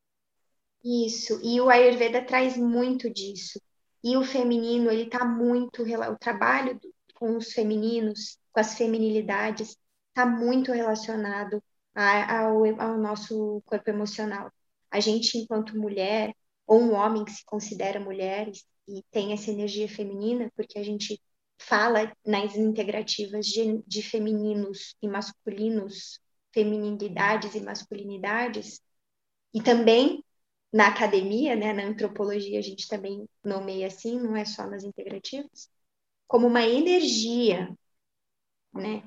Isso, 0.84 1.40
e 1.42 1.60
o 1.60 1.70
Ayurveda 1.70 2.24
traz 2.24 2.56
muito 2.56 3.08
disso. 3.12 3.60
E 4.02 4.16
o 4.16 4.24
feminino, 4.24 4.90
ele 4.90 5.04
está 5.04 5.24
muito, 5.24 5.82
o 5.82 6.18
trabalho 6.18 6.78
com 7.14 7.36
os 7.36 7.52
femininos, 7.52 8.38
com 8.52 8.60
as 8.60 8.74
feminilidades, 8.74 9.76
está 10.08 10.26
muito 10.26 10.72
relacionado 10.72 11.62
ao, 11.94 12.64
ao 12.80 12.98
nosso 12.98 13.62
corpo 13.64 13.88
emocional. 13.88 14.50
A 14.90 14.98
gente, 14.98 15.38
enquanto 15.38 15.78
mulher, 15.78 16.34
ou 16.66 16.80
um 16.80 16.94
homem 16.94 17.24
que 17.24 17.30
se 17.30 17.44
considera 17.44 18.00
mulher 18.00 18.50
e 18.88 19.02
tem 19.10 19.32
essa 19.32 19.50
energia 19.50 19.88
feminina, 19.88 20.50
porque 20.56 20.78
a 20.78 20.82
gente 20.82 21.20
fala 21.58 22.12
nas 22.26 22.56
integrativas 22.56 23.46
de, 23.46 23.82
de 23.86 24.02
femininos 24.02 24.96
e 25.00 25.08
masculinos, 25.08 26.20
feminilidades 26.52 27.54
e 27.54 27.60
masculinidades, 27.60 28.80
e 29.54 29.62
também 29.62 30.24
na 30.72 30.88
academia, 30.88 31.54
né, 31.54 31.72
na 31.72 31.84
antropologia, 31.84 32.58
a 32.58 32.62
gente 32.62 32.88
também 32.88 33.28
nomeia 33.44 33.86
assim, 33.88 34.18
não 34.18 34.36
é 34.36 34.44
só 34.44 34.66
nas 34.66 34.84
integrativas, 34.84 35.70
como 36.26 36.46
uma 36.46 36.62
energia, 36.62 37.76
né? 38.72 39.02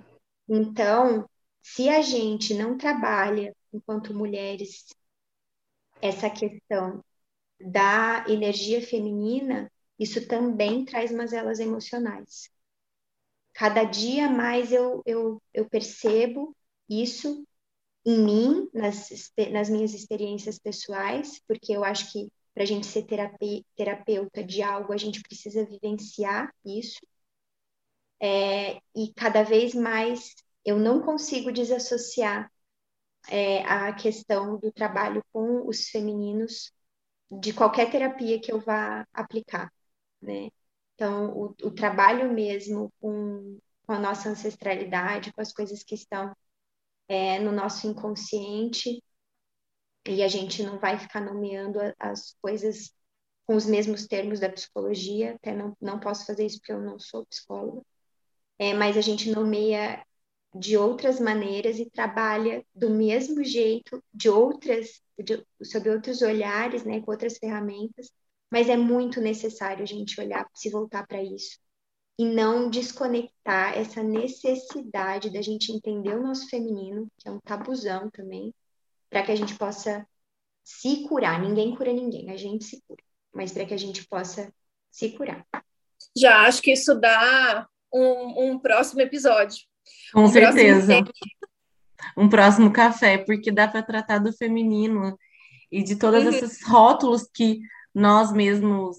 Então, 0.48 1.28
se 1.62 1.89
a 1.89 2.02
gente 2.02 2.54
não 2.54 2.78
trabalha, 2.78 3.56
enquanto 3.74 4.14
mulheres, 4.14 4.86
essa 6.02 6.30
questão 6.30 7.04
da 7.60 8.26
energia 8.28 8.82
feminina, 8.82 9.72
isso 9.98 10.28
também 10.28 10.86
traz 10.86 11.12
mazelas 11.12 11.60
emocionais. 11.60 12.50
Cada 13.54 13.84
dia 13.84 14.30
mais 14.30 14.72
eu, 14.72 15.02
eu, 15.06 15.41
eu 15.54 15.68
percebo 15.70 16.56
isso 16.90 17.46
em 18.06 18.20
mim, 18.24 18.70
nas, 18.74 19.10
nas 19.52 19.70
minhas 19.70 19.94
experiências 19.94 20.60
pessoais, 20.60 21.42
porque 21.48 21.74
eu 21.74 21.84
acho 21.84 22.12
que 22.12 22.32
para 22.54 22.64
a 22.64 22.66
gente 22.66 22.86
ser 22.88 23.04
terapia, 23.04 23.64
terapeuta 23.76 24.44
de 24.44 24.62
algo, 24.62 24.94
a 24.94 24.98
gente 24.98 25.22
precisa 25.22 25.66
vivenciar 25.66 26.54
isso. 26.64 27.00
É, 28.22 28.76
e 28.96 29.14
cada 29.16 29.44
vez 29.44 29.74
mais 29.76 30.36
eu 30.64 30.80
não 30.80 31.02
consigo 31.02 31.52
desassociar 31.52 32.50
é, 33.30 33.64
a 33.66 33.94
questão 33.94 34.58
do 34.58 34.72
trabalho 34.72 35.24
com 35.34 35.68
os 35.68 35.90
femininos 35.90 36.72
de 37.32 37.54
qualquer 37.54 37.92
terapia 37.92 38.40
que 38.40 38.52
eu 38.52 38.60
vá 38.60 39.06
aplicar, 39.14 39.72
né? 40.22 40.50
Então, 40.96 41.32
o, 41.38 41.46
o 41.64 41.72
trabalho 41.72 42.32
mesmo 42.34 42.92
com, 43.02 43.60
com, 43.86 43.94
a 43.94 44.00
nossa 44.00 44.30
ancestralidade, 44.30 45.34
com 45.34 45.42
as 45.42 45.52
coisas 45.52 45.84
que 45.84 45.96
estão 45.96 46.34
é, 47.08 47.39
no 47.39 47.51
nosso 47.51 47.88
inconsciente, 47.88 49.01
e 50.08 50.24
a 50.24 50.28
gente 50.28 50.64
não 50.64 50.80
vai 50.80 50.97
ficar 50.99 51.22
nomeando 51.22 51.80
as 51.99 52.36
coisas 52.41 52.93
com 53.47 53.56
os 53.56 53.66
mesmos 53.66 54.08
termos 54.08 54.39
da 54.39 54.49
psicologia, 54.49 55.36
até 55.36 55.53
não, 55.53 55.76
não 55.82 55.99
posso 55.99 56.26
fazer 56.26 56.45
isso 56.45 56.60
porque 56.60 56.74
eu 56.74 56.82
não 56.82 56.99
sou 56.99 57.26
psicóloga, 57.26 57.82
é, 58.60 58.74
mas 58.74 58.97
a 58.97 59.01
gente 59.01 59.32
nomeia 59.32 60.03
de 60.56 60.78
outras 60.78 61.20
maneiras 61.20 61.80
e 61.80 61.89
trabalha 61.89 62.66
do 62.74 62.89
mesmo 62.89 63.43
jeito, 63.43 64.03
de 64.14 64.30
outras, 64.30 65.01
de, 65.18 65.45
sob 65.64 65.89
outros 65.89 66.22
olhares, 66.22 66.84
né, 66.86 67.01
com 67.01 67.12
outras 67.12 67.38
ferramentas, 67.38 68.12
mas 68.51 68.70
é 68.70 68.78
muito 68.78 69.20
necessário 69.22 69.84
a 69.84 69.86
gente 69.86 70.20
olhar, 70.20 70.47
se 70.53 70.70
voltar 70.70 71.06
para 71.06 71.22
isso 71.22 71.60
e 72.18 72.26
não 72.26 72.70
desconectar 72.70 73.78
essa 73.78 74.01
necessidade 74.01 75.30
da 75.32 75.41
gente 75.41 75.72
entender 75.72 76.16
o 76.16 76.24
nosso 76.24 76.49
feminino, 76.49 77.07
que 77.18 77.28
é 77.28 77.32
um 77.32 77.39
tabuzão 77.39 78.09
também, 78.09 78.53
para 79.09 79.24
que 79.24 79.32
a 79.32 79.36
gente 79.36 79.55
possa 79.55 80.07
se 80.63 81.07
curar. 81.07 81.41
Ninguém 81.41 81.76
cura 81.76 81.91
ninguém, 81.91 82.32
a 82.32 82.38
gente 82.38 82.63
se 82.63 82.82
cura, 82.88 83.03
mas 83.34 83.51
para 83.51 83.66
que 83.66 83.74
a 83.74 83.78
gente 83.78 84.07
possa 84.07 84.53
se 84.89 85.09
curar. 85.09 85.45
Já 86.18 86.41
acho 86.47 86.61
que 86.61 86.72
isso 86.72 86.95
dá 86.95 87.68
um, 87.93 88.51
um 88.51 88.59
próximo 88.59 89.01
episódio 89.01 89.66
com 90.13 90.24
um 90.24 90.28
certeza. 90.28 91.03
Um 92.18 92.30
próximo 92.30 92.72
café, 92.72 93.18
porque 93.18 93.51
dá 93.51 93.68
para 93.68 93.84
tratar 93.84 94.20
do 94.20 94.32
feminino 94.32 95.18
e 95.72 95.84
de 95.84 95.95
todos 95.95 96.24
uhum. 96.24 96.30
esses 96.30 96.66
rótulos 96.66 97.28
que 97.34 97.59
nós 97.93 98.32
mesmos 98.32 98.97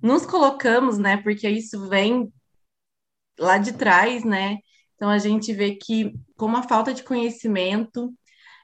nos 0.00 0.24
colocamos, 0.24 0.98
né? 0.98 1.16
Porque 1.18 1.48
isso 1.48 1.88
vem 1.88 2.32
lá 3.38 3.58
de 3.58 3.72
trás, 3.72 4.24
né? 4.24 4.58
Então 4.96 5.08
a 5.10 5.18
gente 5.18 5.52
vê 5.52 5.76
que 5.76 6.12
como 6.36 6.56
a 6.56 6.62
falta 6.62 6.92
de 6.94 7.02
conhecimento, 7.02 8.12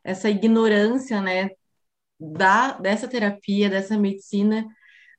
essa 0.04 0.30
ignorância, 0.30 1.20
né, 1.20 1.50
da 2.18 2.72
dessa 2.78 3.08
terapia, 3.08 3.70
dessa 3.70 3.98
medicina, 3.98 4.66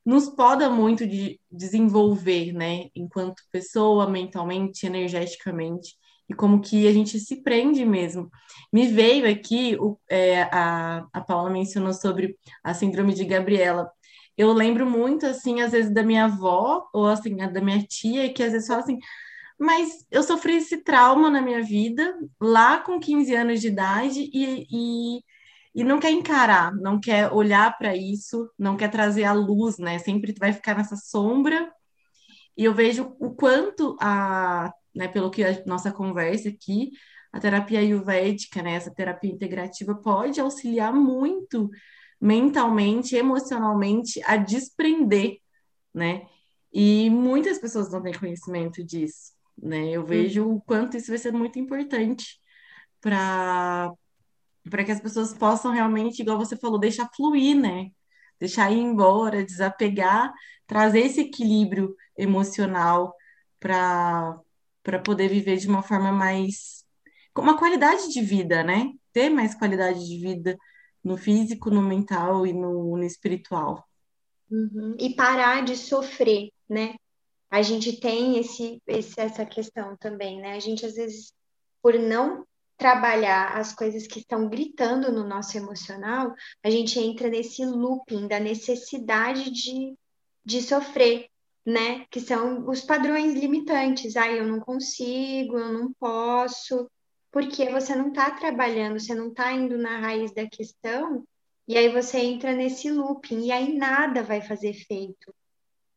nos 0.04 0.28
poda 0.28 0.70
muito 0.70 1.06
de 1.06 1.40
desenvolver, 1.50 2.52
né, 2.52 2.86
enquanto 2.94 3.42
pessoa, 3.52 4.08
mentalmente, 4.08 4.86
energeticamente 4.86 5.96
e 6.28 6.34
como 6.34 6.60
que 6.60 6.86
a 6.88 6.92
gente 6.92 7.18
se 7.20 7.42
prende 7.42 7.84
mesmo. 7.84 8.30
Me 8.72 8.88
veio 8.88 9.30
aqui, 9.30 9.76
o, 9.80 9.98
é, 10.08 10.42
a, 10.44 11.06
a 11.12 11.20
Paula 11.20 11.50
mencionou 11.50 11.92
sobre 11.92 12.36
a 12.64 12.74
síndrome 12.74 13.14
de 13.14 13.24
Gabriela. 13.24 13.90
Eu 14.36 14.52
lembro 14.52 14.88
muito, 14.88 15.26
assim, 15.26 15.60
às 15.62 15.72
vezes 15.72 15.92
da 15.92 16.02
minha 16.02 16.24
avó, 16.24 16.88
ou 16.92 17.06
assim, 17.06 17.36
da 17.36 17.60
minha 17.60 17.82
tia, 17.82 18.32
que 18.32 18.42
às 18.42 18.52
vezes 18.52 18.68
fala 18.68 18.80
assim, 18.80 18.98
mas 19.58 20.06
eu 20.10 20.22
sofri 20.22 20.56
esse 20.56 20.78
trauma 20.82 21.30
na 21.30 21.40
minha 21.42 21.62
vida, 21.62 22.18
lá 22.40 22.78
com 22.78 23.00
15 23.00 23.34
anos 23.34 23.60
de 23.60 23.68
idade, 23.68 24.30
e, 24.32 24.66
e, 24.70 25.20
e 25.74 25.84
não 25.84 25.98
quer 25.98 26.10
encarar, 26.10 26.74
não 26.74 27.00
quer 27.00 27.32
olhar 27.32 27.76
para 27.78 27.96
isso, 27.96 28.50
não 28.58 28.76
quer 28.76 28.90
trazer 28.90 29.24
a 29.24 29.32
luz, 29.32 29.78
né? 29.78 29.98
Sempre 29.98 30.34
vai 30.38 30.52
ficar 30.52 30.76
nessa 30.76 30.96
sombra. 30.96 31.72
E 32.56 32.64
eu 32.64 32.74
vejo 32.74 33.16
o 33.20 33.34
quanto 33.34 33.96
a 34.00 34.72
né, 34.96 35.06
pelo 35.06 35.30
que 35.30 35.44
a 35.44 35.62
nossa 35.66 35.92
conversa 35.92 36.48
aqui, 36.48 36.92
a 37.30 37.38
terapia 37.38 37.80
ayurvédica, 37.80 38.62
né, 38.62 38.72
essa 38.72 38.90
terapia 38.92 39.30
integrativa, 39.30 39.94
pode 39.94 40.40
auxiliar 40.40 40.92
muito 40.92 41.70
mentalmente, 42.18 43.14
emocionalmente, 43.14 44.22
a 44.24 44.38
desprender, 44.38 45.36
né? 45.92 46.26
E 46.72 47.10
muitas 47.10 47.58
pessoas 47.58 47.92
não 47.92 48.02
têm 48.02 48.14
conhecimento 48.14 48.82
disso, 48.82 49.32
né? 49.56 49.90
Eu 49.90 50.04
vejo 50.04 50.48
o 50.48 50.60
quanto 50.60 50.96
isso 50.96 51.08
vai 51.08 51.18
ser 51.18 51.32
muito 51.32 51.58
importante 51.58 52.40
para 53.00 53.92
para 54.68 54.84
que 54.84 54.90
as 54.90 55.00
pessoas 55.00 55.32
possam 55.32 55.70
realmente, 55.72 56.20
igual 56.20 56.38
você 56.38 56.56
falou, 56.56 56.78
deixar 56.78 57.08
fluir, 57.14 57.56
né? 57.56 57.90
Deixar 58.38 58.70
ir 58.72 58.78
embora, 58.78 59.44
desapegar, 59.44 60.32
trazer 60.66 61.00
esse 61.00 61.20
equilíbrio 61.20 61.94
emocional 62.16 63.14
para 63.60 64.38
para 64.82 65.00
poder 65.00 65.28
viver 65.28 65.56
de 65.56 65.68
uma 65.68 65.82
forma 65.82 66.12
mais 66.12 66.84
com 67.34 67.42
uma 67.42 67.58
qualidade 67.58 68.08
de 68.12 68.20
vida, 68.22 68.62
né? 68.62 68.92
Ter 69.12 69.30
mais 69.30 69.54
qualidade 69.54 70.04
de 70.06 70.18
vida 70.20 70.56
no 71.02 71.16
físico, 71.16 71.70
no 71.70 71.82
mental 71.82 72.46
e 72.46 72.52
no, 72.52 72.96
no 72.96 73.04
espiritual. 73.04 73.84
Uhum. 74.50 74.96
E 74.98 75.14
parar 75.14 75.64
de 75.64 75.76
sofrer, 75.76 76.50
né? 76.68 76.94
A 77.50 77.62
gente 77.62 77.98
tem 78.00 78.38
esse, 78.38 78.82
esse, 78.86 79.20
essa 79.20 79.46
questão 79.46 79.96
também, 79.96 80.40
né? 80.40 80.52
A 80.52 80.60
gente 80.60 80.84
às 80.84 80.94
vezes, 80.94 81.32
por 81.82 81.94
não 81.94 82.44
trabalhar 82.76 83.56
as 83.56 83.74
coisas 83.74 84.06
que 84.06 84.18
estão 84.18 84.48
gritando 84.48 85.10
no 85.10 85.24
nosso 85.24 85.56
emocional, 85.56 86.34
a 86.62 86.70
gente 86.70 86.98
entra 86.98 87.28
nesse 87.28 87.64
looping 87.64 88.28
da 88.28 88.38
necessidade 88.38 89.50
de, 89.50 89.94
de 90.44 90.62
sofrer, 90.62 91.28
né? 91.64 92.04
Que 92.10 92.20
são 92.20 92.68
os 92.68 92.80
padrões 92.80 93.34
limitantes. 93.34 94.16
Ah, 94.16 94.30
eu 94.30 94.46
não 94.46 94.60
consigo, 94.60 95.58
eu 95.58 95.72
não 95.72 95.92
posso, 95.94 96.90
porque 97.36 97.68
você 97.68 97.94
não 97.94 98.08
está 98.08 98.30
trabalhando, 98.30 98.98
você 98.98 99.14
não 99.14 99.28
está 99.28 99.52
indo 99.52 99.76
na 99.76 99.98
raiz 99.98 100.32
da 100.32 100.48
questão, 100.48 101.22
e 101.68 101.76
aí 101.76 101.90
você 101.90 102.16
entra 102.16 102.54
nesse 102.54 102.90
looping, 102.90 103.44
e 103.44 103.52
aí 103.52 103.76
nada 103.76 104.22
vai 104.22 104.40
fazer 104.40 104.70
efeito. 104.70 105.34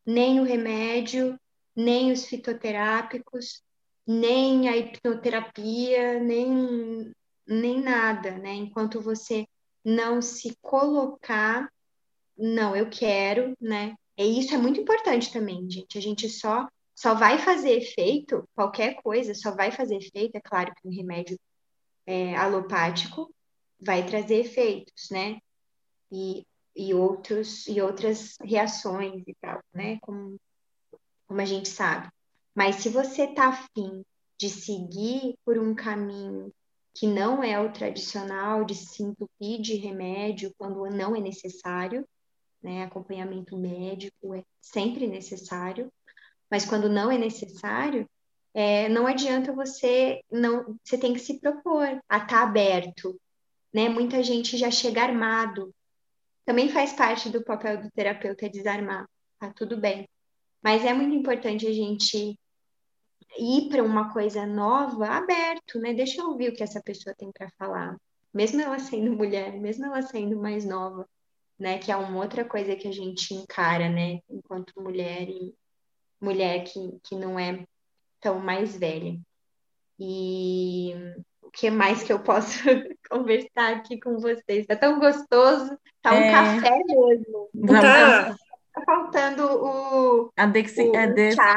Nem 0.04 0.38
o 0.38 0.44
remédio, 0.44 1.39
nem 1.74 2.12
os 2.12 2.26
fitoterápicos, 2.26 3.62
nem 4.06 4.68
a 4.68 4.76
hipnoterapia, 4.76 6.20
nem, 6.20 7.12
nem 7.46 7.80
nada, 7.80 8.38
né? 8.38 8.54
Enquanto 8.54 9.00
você 9.00 9.46
não 9.84 10.20
se 10.20 10.56
colocar, 10.60 11.70
não, 12.36 12.74
eu 12.76 12.88
quero, 12.90 13.54
né? 13.60 13.94
E 14.16 14.38
isso 14.38 14.54
é 14.54 14.58
muito 14.58 14.80
importante 14.80 15.32
também, 15.32 15.70
gente. 15.70 15.96
A 15.96 16.02
gente 16.02 16.28
só 16.28 16.66
só 17.00 17.14
vai 17.14 17.38
fazer 17.38 17.78
efeito, 17.78 18.46
qualquer 18.54 19.00
coisa 19.02 19.32
só 19.32 19.54
vai 19.54 19.72
fazer 19.72 19.96
efeito, 19.96 20.36
é 20.36 20.40
claro 20.40 20.70
que 20.74 20.86
um 20.86 20.94
remédio 20.94 21.38
é, 22.06 22.36
alopático 22.36 23.34
vai 23.80 24.06
trazer 24.06 24.40
efeitos, 24.40 25.08
né? 25.10 25.38
E, 26.12 26.44
e, 26.76 26.92
outros, 26.92 27.66
e 27.66 27.80
outras 27.80 28.36
reações 28.42 29.22
e 29.26 29.34
tal, 29.40 29.60
né? 29.72 29.98
Como, 30.02 30.36
como 31.30 31.40
a 31.40 31.44
gente 31.44 31.68
sabe. 31.68 32.08
Mas 32.52 32.76
se 32.76 32.88
você 32.88 33.22
está 33.22 33.50
afim 33.50 34.04
de 34.36 34.50
seguir 34.50 35.36
por 35.44 35.56
um 35.58 35.76
caminho 35.76 36.52
que 36.92 37.06
não 37.06 37.40
é 37.44 37.56
o 37.60 37.72
tradicional, 37.72 38.64
de 38.64 38.74
se 38.74 39.04
entupir 39.04 39.60
de 39.60 39.76
remédio 39.76 40.52
quando 40.58 40.84
não 40.90 41.14
é 41.14 41.20
necessário, 41.20 42.04
né? 42.60 42.82
Acompanhamento 42.82 43.56
médico 43.56 44.34
é 44.34 44.42
sempre 44.60 45.06
necessário, 45.06 45.88
mas 46.50 46.64
quando 46.64 46.88
não 46.88 47.12
é 47.12 47.16
necessário, 47.16 48.10
é, 48.52 48.88
não 48.88 49.06
adianta 49.06 49.52
você 49.52 50.20
não, 50.32 50.76
você 50.82 50.98
tem 50.98 51.14
que 51.14 51.20
se 51.20 51.38
propor 51.38 51.86
a 52.08 52.16
estar 52.16 52.26
tá 52.26 52.42
aberto, 52.42 53.16
né? 53.72 53.88
Muita 53.88 54.20
gente 54.20 54.56
já 54.56 54.68
chega 54.68 55.02
armado. 55.04 55.72
Também 56.44 56.68
faz 56.70 56.92
parte 56.92 57.30
do 57.30 57.44
papel 57.44 57.80
do 57.82 57.90
terapeuta 57.92 58.50
desarmar, 58.50 59.08
tá 59.38 59.52
tudo 59.52 59.76
bem. 59.76 60.08
Mas 60.62 60.84
é 60.84 60.92
muito 60.92 61.14
importante 61.14 61.66
a 61.66 61.72
gente 61.72 62.38
ir 63.38 63.68
para 63.68 63.82
uma 63.82 64.12
coisa 64.12 64.46
nova 64.46 65.06
aberto, 65.06 65.78
né? 65.78 65.94
Deixa 65.94 66.20
eu 66.20 66.28
ouvir 66.28 66.50
o 66.50 66.54
que 66.54 66.62
essa 66.62 66.82
pessoa 66.82 67.14
tem 67.16 67.30
para 67.32 67.50
falar, 67.58 67.96
mesmo 68.32 68.60
ela 68.60 68.78
sendo 68.78 69.12
mulher, 69.12 69.58
mesmo 69.58 69.86
ela 69.86 70.02
sendo 70.02 70.36
mais 70.36 70.64
nova, 70.64 71.06
né? 71.58 71.78
Que 71.78 71.90
é 71.90 71.96
uma 71.96 72.18
outra 72.18 72.44
coisa 72.44 72.76
que 72.76 72.88
a 72.88 72.92
gente 72.92 73.34
encara, 73.34 73.88
né? 73.88 74.20
Enquanto 74.28 74.80
mulher 74.80 75.28
e 75.28 75.54
mulher 76.20 76.64
que, 76.64 76.98
que 77.02 77.14
não 77.14 77.38
é 77.38 77.64
tão 78.20 78.38
mais 78.38 78.76
velha. 78.76 79.18
E 79.98 80.94
o 81.42 81.50
que 81.50 81.70
mais 81.70 82.02
que 82.02 82.12
eu 82.12 82.22
posso 82.22 82.58
conversar 83.10 83.76
aqui 83.76 83.98
com 84.00 84.18
vocês? 84.18 84.66
Tá 84.66 84.76
tão 84.76 84.98
gostoso, 84.98 85.76
tá 86.02 86.12
um 86.12 86.16
é... 86.16 86.30
café 86.30 86.78
mesmo. 86.86 87.50
Tá, 87.66 88.36
tá 88.80 88.84
faltando 88.84 89.44
o, 89.44 90.32
a 90.36 90.46
Dexi, 90.46 90.82
o 90.82 90.96
é 90.96 91.30
chá. 91.32 91.56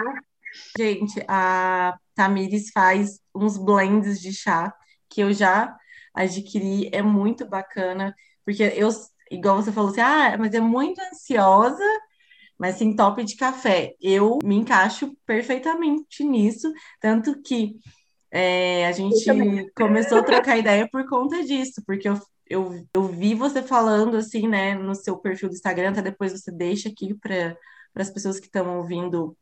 Gente, 0.78 1.24
a 1.28 1.98
Tamires 2.16 2.70
faz 2.72 3.20
uns 3.34 3.58
blends 3.58 4.22
de 4.22 4.34
chá 4.34 4.74
que 5.10 5.22
eu 5.22 5.34
já 5.34 5.76
adquiri, 6.14 6.90
é 6.92 7.02
muito 7.02 7.48
bacana, 7.48 8.16
porque 8.46 8.64
eu, 8.76 8.90
igual 9.32 9.62
você 9.62 9.72
falou 9.72 9.92
assim, 9.92 10.02
ah, 10.02 10.36
mas 10.38 10.54
é 10.54 10.60
muito 10.60 11.02
ansiosa, 11.02 11.84
mas 12.58 12.76
sim 12.76 12.96
top 12.96 13.24
de 13.24 13.36
café. 13.36 13.94
Eu 14.00 14.38
me 14.44 14.56
encaixo 14.56 15.16
perfeitamente 15.26 16.24
nisso, 16.24 16.72
tanto 17.00 17.42
que 17.42 17.76
é, 18.32 18.88
a 18.88 18.92
gente 18.92 19.24
começou 19.76 20.20
a 20.20 20.24
trocar 20.24 20.58
ideia 20.58 20.88
por 20.92 21.08
conta 21.08 21.44
disso, 21.44 21.82
porque 21.86 22.10
eu, 22.10 22.20
eu, 22.54 22.88
eu 22.94 23.08
vi 23.08 23.34
você 23.34 23.64
falando 23.64 24.16
assim, 24.18 24.48
né, 24.48 24.76
no 24.76 24.94
seu 24.96 25.18
perfil 25.18 25.50
do 25.50 25.56
Instagram, 25.56 25.90
até 25.92 26.02
depois 26.02 26.32
você 26.32 26.52
deixa 26.52 26.90
aqui 26.90 27.14
para 27.16 27.58
as 27.96 28.12
pessoas 28.12 28.40
que 28.40 28.46
estão 28.46 28.78
ouvindo 28.78 29.36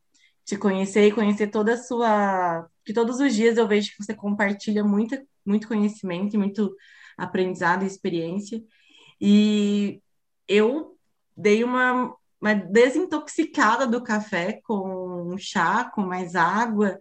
te 0.45 0.57
conhecer 0.57 1.07
e 1.07 1.11
conhecer 1.11 1.47
toda 1.47 1.73
a 1.73 1.77
sua. 1.77 2.67
Que 2.85 2.93
todos 2.93 3.19
os 3.19 3.33
dias 3.35 3.57
eu 3.57 3.67
vejo 3.67 3.91
que 3.91 4.03
você 4.03 4.13
compartilha 4.15 4.83
muita, 4.83 5.21
muito 5.45 5.67
conhecimento 5.67 6.37
muito 6.39 6.75
aprendizado 7.17 7.83
e 7.83 7.87
experiência. 7.87 8.61
E 9.19 10.01
eu 10.47 10.97
dei 11.35 11.63
uma, 11.63 12.15
uma 12.39 12.53
desintoxicada 12.55 13.85
do 13.87 14.03
café 14.03 14.61
com 14.63 15.35
chá, 15.37 15.85
com 15.93 16.01
mais 16.01 16.35
água, 16.35 16.97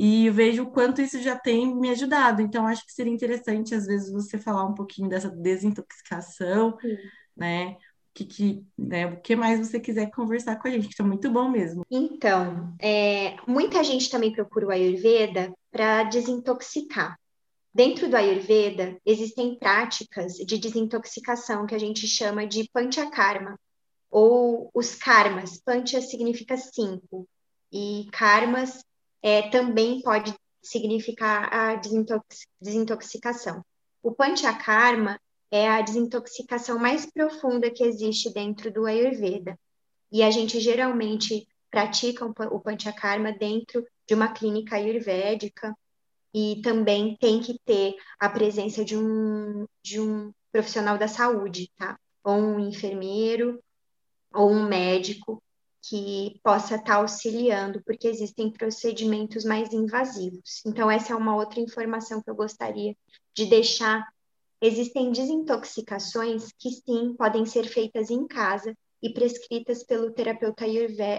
e 0.00 0.30
vejo 0.30 0.62
o 0.62 0.70
quanto 0.70 1.02
isso 1.02 1.20
já 1.20 1.36
tem 1.36 1.74
me 1.74 1.90
ajudado. 1.90 2.40
Então, 2.40 2.68
acho 2.68 2.86
que 2.86 2.92
seria 2.92 3.12
interessante, 3.12 3.74
às 3.74 3.84
vezes, 3.84 4.12
você 4.12 4.38
falar 4.38 4.64
um 4.64 4.74
pouquinho 4.74 5.08
dessa 5.08 5.28
desintoxicação, 5.28 6.78
Sim. 6.80 6.96
né? 7.36 7.76
que, 8.14 8.24
que, 8.24 8.66
né, 8.76 9.06
o 9.06 9.20
que 9.20 9.36
mais 9.36 9.60
você 9.60 9.78
quiser 9.78 10.10
conversar 10.10 10.56
com 10.56 10.66
a 10.66 10.70
gente, 10.70 10.86
que 10.86 10.92
está 10.92 11.04
muito 11.04 11.30
bom 11.30 11.48
mesmo. 11.48 11.84
Então, 11.90 12.74
é, 12.80 13.36
muita 13.46 13.82
gente 13.84 14.10
também 14.10 14.32
procura 14.32 14.66
o 14.66 14.70
Ayurveda 14.70 15.52
para 15.70 16.04
desintoxicar. 16.04 17.16
Dentro 17.72 18.08
do 18.08 18.16
Ayurveda, 18.16 18.98
existem 19.06 19.56
práticas 19.56 20.34
de 20.34 20.58
desintoxicação 20.58 21.64
que 21.66 21.74
a 21.74 21.78
gente 21.78 22.08
chama 22.08 22.44
de 22.44 22.68
panchakarma, 22.72 23.58
ou 24.10 24.68
os 24.74 24.96
karmas. 24.96 25.60
Pancha 25.60 26.00
significa 26.00 26.56
cinco, 26.56 27.28
e 27.72 28.08
karmas 28.10 28.82
é, 29.22 29.48
também 29.50 30.00
pode 30.02 30.34
significar 30.62 31.52
a 31.52 31.74
desintox 31.76 32.46
desintoxicação. 32.60 33.64
O 34.02 34.12
panchakarma 34.12 35.18
é 35.50 35.68
a 35.68 35.80
desintoxicação 35.80 36.78
mais 36.78 37.06
profunda 37.06 37.70
que 37.70 37.82
existe 37.82 38.32
dentro 38.32 38.70
do 38.70 38.86
Ayurveda. 38.86 39.58
E 40.10 40.22
a 40.22 40.30
gente 40.30 40.60
geralmente 40.60 41.46
pratica 41.70 42.24
o 42.24 42.60
Panchakarma 42.60 43.32
dentro 43.32 43.86
de 44.06 44.14
uma 44.14 44.32
clínica 44.32 44.76
ayurvédica 44.76 45.76
e 46.32 46.60
também 46.62 47.16
tem 47.16 47.40
que 47.40 47.58
ter 47.64 47.94
a 48.18 48.28
presença 48.28 48.84
de 48.84 48.96
um, 48.96 49.66
de 49.82 50.00
um 50.00 50.32
profissional 50.50 50.96
da 50.96 51.08
saúde, 51.08 51.70
tá? 51.76 51.98
Ou 52.24 52.36
um 52.36 52.60
enfermeiro 52.60 53.62
ou 54.32 54.50
um 54.50 54.66
médico 54.66 55.42
que 55.82 56.40
possa 56.42 56.76
estar 56.76 56.86
tá 56.86 56.94
auxiliando, 56.96 57.82
porque 57.84 58.08
existem 58.08 58.50
procedimentos 58.50 59.44
mais 59.44 59.72
invasivos. 59.72 60.62
Então, 60.66 60.90
essa 60.90 61.12
é 61.12 61.16
uma 61.16 61.36
outra 61.36 61.60
informação 61.60 62.22
que 62.22 62.30
eu 62.30 62.34
gostaria 62.34 62.96
de 63.34 63.46
deixar 63.46 64.06
Existem 64.60 65.12
desintoxicações 65.12 66.52
que 66.58 66.70
sim 66.70 67.14
podem 67.14 67.46
ser 67.46 67.64
feitas 67.64 68.10
em 68.10 68.26
casa 68.26 68.76
e 69.00 69.12
prescritas 69.12 69.84
pelo 69.84 70.10
terapeuta 70.10 70.64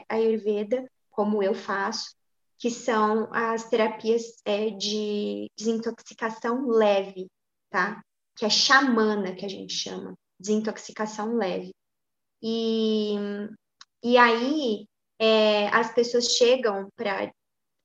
Ayurveda, 0.10 0.92
como 1.10 1.42
eu 1.42 1.54
faço, 1.54 2.14
que 2.58 2.70
são 2.70 3.34
as 3.34 3.70
terapias 3.70 4.24
é, 4.44 4.70
de 4.72 5.50
desintoxicação 5.58 6.68
leve, 6.68 7.28
tá? 7.70 8.04
Que 8.36 8.46
é 8.46 8.50
xamana, 8.50 9.34
que 9.34 9.46
a 9.46 9.50
gente 9.50 9.74
chama, 9.74 10.14
desintoxicação 10.38 11.38
leve. 11.38 11.74
E, 12.44 13.16
e 14.04 14.18
aí 14.18 14.88
é, 15.20 15.68
as 15.70 15.94
pessoas 15.94 16.26
chegam 16.26 16.90
para 16.96 17.32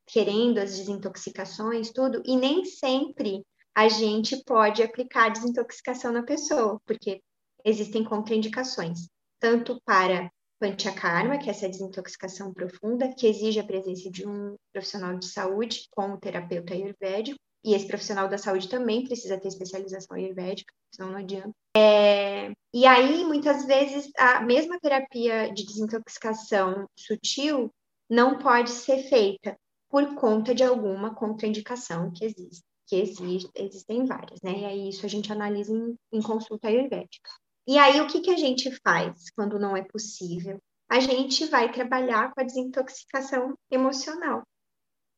querendo 0.07 0.59
as 0.59 0.77
desintoxicações, 0.77 1.91
tudo, 1.91 2.23
e 2.25 2.37
nem 2.37 2.65
sempre 2.65 3.43
a 3.75 3.89
gente 3.89 4.43
pode 4.45 4.83
aplicar 4.83 5.31
desintoxicação 5.31 6.12
na 6.12 6.23
pessoa, 6.23 6.81
porque 6.87 7.21
existem 7.65 8.05
contraindicações, 8.05 9.09
tanto 9.41 9.81
para 9.85 10.31
panchakarma, 10.61 11.39
que 11.39 11.49
é 11.49 11.51
essa 11.51 11.69
desintoxicação 11.69 12.53
profunda, 12.53 13.12
que 13.15 13.27
exige 13.27 13.59
a 13.59 13.65
presença 13.65 14.11
de 14.11 14.27
um 14.27 14.55
profissional 14.73 15.19
de 15.19 15.27
saúde 15.27 15.89
com 15.91 16.12
o 16.12 16.19
terapeuta 16.19 16.75
ayurvédico, 16.75 17.39
e 17.65 17.75
esse 17.75 17.87
profissional 17.87 18.29
da 18.29 18.37
saúde 18.37 18.69
também 18.69 19.05
precisa 19.05 19.41
ter 19.41 19.49
especialização 19.49 20.17
ayurvédica, 20.17 20.73
senão 20.95 21.12
não 21.12 21.19
adianta. 21.19 21.51
É, 21.77 22.53
e 22.73 22.87
aí, 22.87 23.25
muitas 23.25 23.65
vezes, 23.65 24.11
a 24.17 24.41
mesma 24.41 24.79
terapia 24.79 25.53
de 25.53 25.65
desintoxicação 25.65 26.87
sutil 26.97 27.71
não 28.09 28.39
pode 28.39 28.71
ser 28.71 29.09
feita 29.09 29.57
por 29.89 30.15
conta 30.15 30.55
de 30.55 30.62
alguma 30.62 31.15
contraindicação 31.15 32.12
que 32.12 32.25
existe, 32.25 32.65
que 32.87 32.97
existe, 32.97 33.51
existem 33.55 34.05
várias, 34.05 34.43
né? 34.43 34.59
E 34.59 34.65
aí 34.65 34.89
isso 34.89 35.07
a 35.07 35.09
gente 35.09 35.33
analisa 35.33 35.73
em, 35.73 35.95
em 36.12 36.21
consulta 36.21 36.69
ayurvédica. 36.69 37.31
E 37.67 37.79
aí, 37.79 38.01
o 38.01 38.07
que, 38.07 38.21
que 38.21 38.31
a 38.31 38.37
gente 38.37 38.71
faz 38.83 39.31
quando 39.35 39.59
não 39.59 39.75
é 39.75 39.83
possível? 39.83 40.59
A 40.91 41.01
gente 41.01 41.47
vai 41.47 41.73
trabalhar 41.73 42.33
com 42.35 42.41
a 42.41 42.45
desintoxicação 42.45 43.55
emocional. 43.71 44.43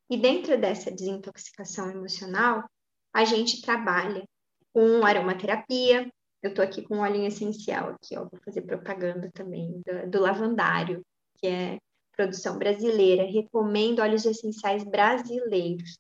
E 0.09 0.17
dentro 0.17 0.59
dessa 0.59 0.91
desintoxicação 0.91 1.91
emocional, 1.91 2.65
a 3.13 3.25
gente 3.25 3.61
trabalha 3.61 4.25
com 4.73 5.05
aromaterapia. 5.05 6.09
Eu 6.43 6.51
estou 6.51 6.65
aqui 6.65 6.83
com 6.83 6.99
um 6.99 7.01
óleo 7.01 7.25
essencial 7.25 7.91
aqui, 7.91 8.17
ó, 8.17 8.21
vou 8.21 8.41
fazer 8.45 8.63
propaganda 8.63 9.31
também 9.33 9.83
do, 9.85 10.11
do 10.11 10.21
lavandário, 10.21 11.03
que 11.39 11.47
é 11.47 11.79
produção 12.13 12.59
brasileira. 12.59 13.25
Recomendo 13.25 14.01
óleos 14.01 14.25
essenciais 14.25 14.85
brasileiros. 14.85 15.99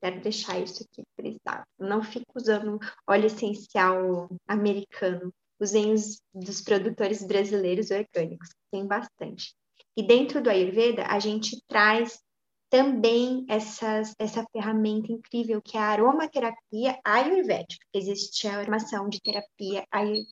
Quero 0.00 0.20
deixar 0.20 0.60
isso 0.60 0.84
aqui 0.84 1.02
frisado. 1.16 1.64
Não 1.78 2.02
fico 2.02 2.32
usando 2.36 2.78
óleo 3.08 3.26
essencial 3.26 4.28
americano. 4.46 5.32
Usem 5.58 5.94
os 5.94 6.20
dos 6.34 6.60
produtores 6.60 7.26
brasileiros 7.26 7.90
orgânicos, 7.90 8.50
tem 8.70 8.86
bastante. 8.86 9.54
E 9.96 10.06
dentro 10.06 10.42
do 10.42 10.50
Ayurveda, 10.50 11.06
a 11.06 11.18
gente 11.18 11.58
traz 11.66 12.20
também 12.68 13.44
essas, 13.48 14.14
essa 14.18 14.44
ferramenta 14.52 15.12
incrível 15.12 15.62
que 15.62 15.76
é 15.76 15.80
a 15.80 15.90
aromaterapia 15.90 16.98
ayurvédica. 17.04 17.84
Existe 17.94 18.48
a 18.48 18.54
formação 18.54 19.08
de 19.08 19.20
terapia 19.20 19.84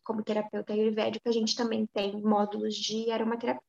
como 0.03 0.22
terapeuta 0.22 0.72
ayurvédico, 0.72 1.28
a 1.28 1.32
gente 1.32 1.57
também 1.57 1.87
tem 1.87 2.20
módulos 2.20 2.74
de 2.74 3.11
aromaterapia. 3.11 3.62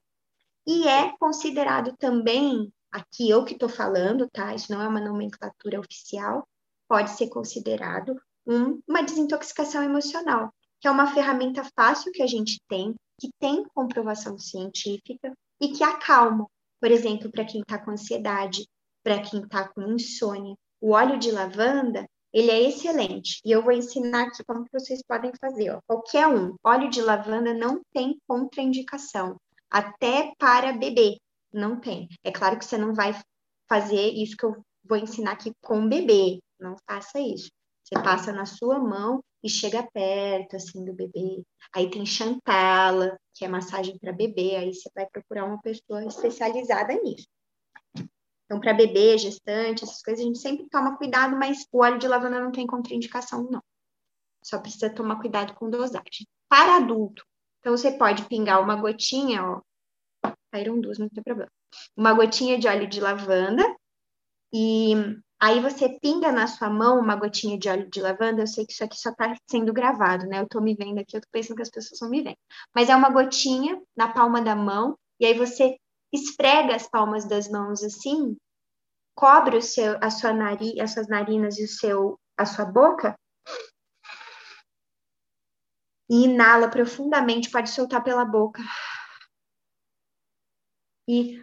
E 0.67 0.87
é 0.87 1.15
considerado 1.17 1.95
também, 1.97 2.73
aqui 2.91 3.29
eu 3.29 3.45
que 3.45 3.53
estou 3.53 3.69
falando, 3.69 4.27
tá? 4.29 4.55
Isso 4.55 4.71
não 4.71 4.81
é 4.81 4.87
uma 4.87 4.99
nomenclatura 4.99 5.79
oficial, 5.79 6.47
pode 6.87 7.11
ser 7.11 7.29
considerado 7.29 8.19
um, 8.47 8.81
uma 8.87 9.03
desintoxicação 9.03 9.83
emocional, 9.83 10.51
que 10.79 10.87
é 10.87 10.91
uma 10.91 11.13
ferramenta 11.13 11.63
fácil 11.75 12.11
que 12.11 12.23
a 12.23 12.27
gente 12.27 12.59
tem, 12.67 12.95
que 13.19 13.29
tem 13.39 13.63
comprovação 13.73 14.37
científica 14.39 15.31
e 15.61 15.69
que 15.69 15.83
acalma 15.83 16.47
por 16.79 16.91
exemplo, 16.91 17.31
para 17.31 17.45
quem 17.45 17.61
está 17.61 17.77
com 17.77 17.91
ansiedade, 17.91 18.67
para 19.03 19.21
quem 19.21 19.41
está 19.41 19.67
com 19.67 19.81
insônia, 19.81 20.55
o 20.81 20.91
óleo 20.91 21.17
de 21.17 21.31
lavanda, 21.31 22.05
ele 22.33 22.51
é 22.51 22.61
excelente. 22.61 23.39
E 23.45 23.51
eu 23.51 23.63
vou 23.63 23.71
ensinar 23.71 24.23
aqui 24.23 24.43
como 24.45 24.65
vocês 24.71 25.01
podem 25.07 25.31
fazer. 25.39 25.71
Ó. 25.71 25.79
Qualquer 25.87 26.27
um, 26.27 26.55
óleo 26.63 26.89
de 26.89 27.01
lavanda 27.01 27.53
não 27.53 27.81
tem 27.93 28.19
contraindicação. 28.27 29.37
Até 29.69 30.33
para 30.37 30.73
bebê, 30.73 31.17
não 31.53 31.79
tem. 31.79 32.09
É 32.23 32.31
claro 32.31 32.59
que 32.59 32.65
você 32.65 32.77
não 32.77 32.93
vai 32.93 33.17
fazer 33.69 34.09
isso 34.11 34.35
que 34.35 34.45
eu 34.45 34.61
vou 34.83 34.97
ensinar 34.97 35.31
aqui 35.31 35.53
com 35.61 35.87
bebê. 35.87 36.39
Não 36.59 36.75
faça 36.85 37.19
isso. 37.19 37.49
Você 37.83 37.95
passa 38.03 38.33
na 38.33 38.45
sua 38.45 38.79
mão 38.79 39.21
e 39.45 39.49
chega 39.49 39.87
perto, 39.93 40.55
assim, 40.55 40.83
do 40.83 40.91
bebê. 40.91 41.43
Aí 41.71 41.87
tem 41.87 42.03
Chantala, 42.03 43.15
que 43.31 43.45
é 43.45 43.47
massagem 43.47 43.95
para 43.99 44.11
bebê, 44.11 44.55
aí 44.55 44.73
você 44.73 44.89
vai 44.95 45.05
procurar 45.05 45.45
uma 45.45 45.61
pessoa 45.61 46.03
especializada 46.03 46.95
nisso. 46.95 47.27
Então, 48.45 48.59
para 48.59 48.73
bebê, 48.73 49.15
gestante, 49.19 49.83
essas 49.83 50.01
coisas, 50.01 50.23
a 50.23 50.27
gente 50.27 50.39
sempre 50.39 50.67
toma 50.67 50.97
cuidado, 50.97 51.35
mas 51.37 51.63
o 51.71 51.83
óleo 51.83 51.99
de 51.99 52.07
lavanda 52.07 52.39
não 52.39 52.51
tem 52.51 52.65
contraindicação, 52.65 53.47
não. 53.51 53.61
Só 54.43 54.59
precisa 54.59 54.89
tomar 54.89 55.21
cuidado 55.21 55.53
com 55.53 55.69
dosagem. 55.69 56.27
Para 56.49 56.77
adulto, 56.77 57.23
então 57.59 57.77
você 57.77 57.91
pode 57.91 58.25
pingar 58.25 58.59
uma 58.59 58.75
gotinha, 58.75 59.43
ó. 59.43 59.61
Caíram 60.51 60.81
duas, 60.81 60.97
não 60.97 61.07
tem 61.07 61.23
problema. 61.23 61.51
Uma 61.95 62.13
gotinha 62.13 62.57
de 62.57 62.67
óleo 62.67 62.87
de 62.87 62.99
lavanda 62.99 63.63
e 64.51 64.93
Aí 65.45 65.59
você 65.59 65.87
pinga 65.99 66.31
na 66.31 66.47
sua 66.47 66.71
mão 66.71 66.97
uma 66.97 67.15
gotinha 67.15 67.55
de 67.55 67.69
óleo 67.69 67.87
de 67.87 68.01
lavanda. 68.01 68.41
Eu 68.41 68.47
sei 68.47 68.65
que 68.65 68.73
isso 68.73 68.83
aqui 68.83 68.97
só 68.97 69.11
está 69.11 69.35
sendo 69.47 69.71
gravado, 69.71 70.25
né? 70.25 70.39
Eu 70.39 70.45
estou 70.45 70.59
me 70.59 70.73
vendo 70.73 70.97
aqui, 70.97 71.15
eu 71.15 71.19
estou 71.19 71.29
pensando 71.31 71.57
que 71.57 71.61
as 71.61 71.69
pessoas 71.69 71.93
estão 71.93 72.09
me 72.09 72.23
vendo. 72.23 72.37
Mas 72.73 72.89
é 72.89 72.95
uma 72.95 73.11
gotinha 73.11 73.79
na 73.95 74.11
palma 74.11 74.41
da 74.41 74.55
mão, 74.55 74.97
e 75.19 75.25
aí 75.27 75.37
você 75.37 75.77
esfrega 76.11 76.75
as 76.75 76.89
palmas 76.89 77.25
das 77.25 77.47
mãos 77.47 77.83
assim, 77.83 78.35
cobre 79.15 79.57
o 79.57 79.61
seu, 79.61 79.99
a 80.01 80.09
sua 80.09 80.33
nariz, 80.33 80.79
as 80.79 80.93
suas 80.93 81.07
narinas 81.07 81.59
e 81.59 81.65
o 81.65 81.67
seu, 81.67 82.19
a 82.35 82.45
sua 82.47 82.65
boca, 82.65 83.15
e 86.09 86.23
inala 86.23 86.69
profundamente, 86.69 87.51
pode 87.51 87.69
soltar 87.69 88.03
pela 88.03 88.25
boca. 88.25 88.63
E 91.07 91.39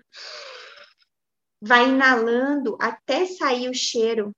vai 1.62 1.88
inalando 1.88 2.76
até 2.80 3.24
sair 3.24 3.70
o 3.70 3.74
cheiro 3.74 4.34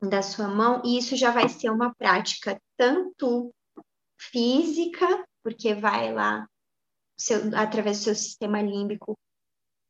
da 0.00 0.22
sua 0.22 0.48
mão, 0.48 0.82
e 0.84 0.96
isso 0.96 1.14
já 1.14 1.30
vai 1.30 1.48
ser 1.48 1.70
uma 1.70 1.94
prática 1.94 2.58
tanto 2.78 3.54
física, 4.18 5.06
porque 5.42 5.74
vai 5.74 6.12
lá, 6.12 6.48
seu, 7.16 7.54
através 7.54 7.98
do 7.98 8.04
seu 8.04 8.14
sistema 8.14 8.62
límbico, 8.62 9.18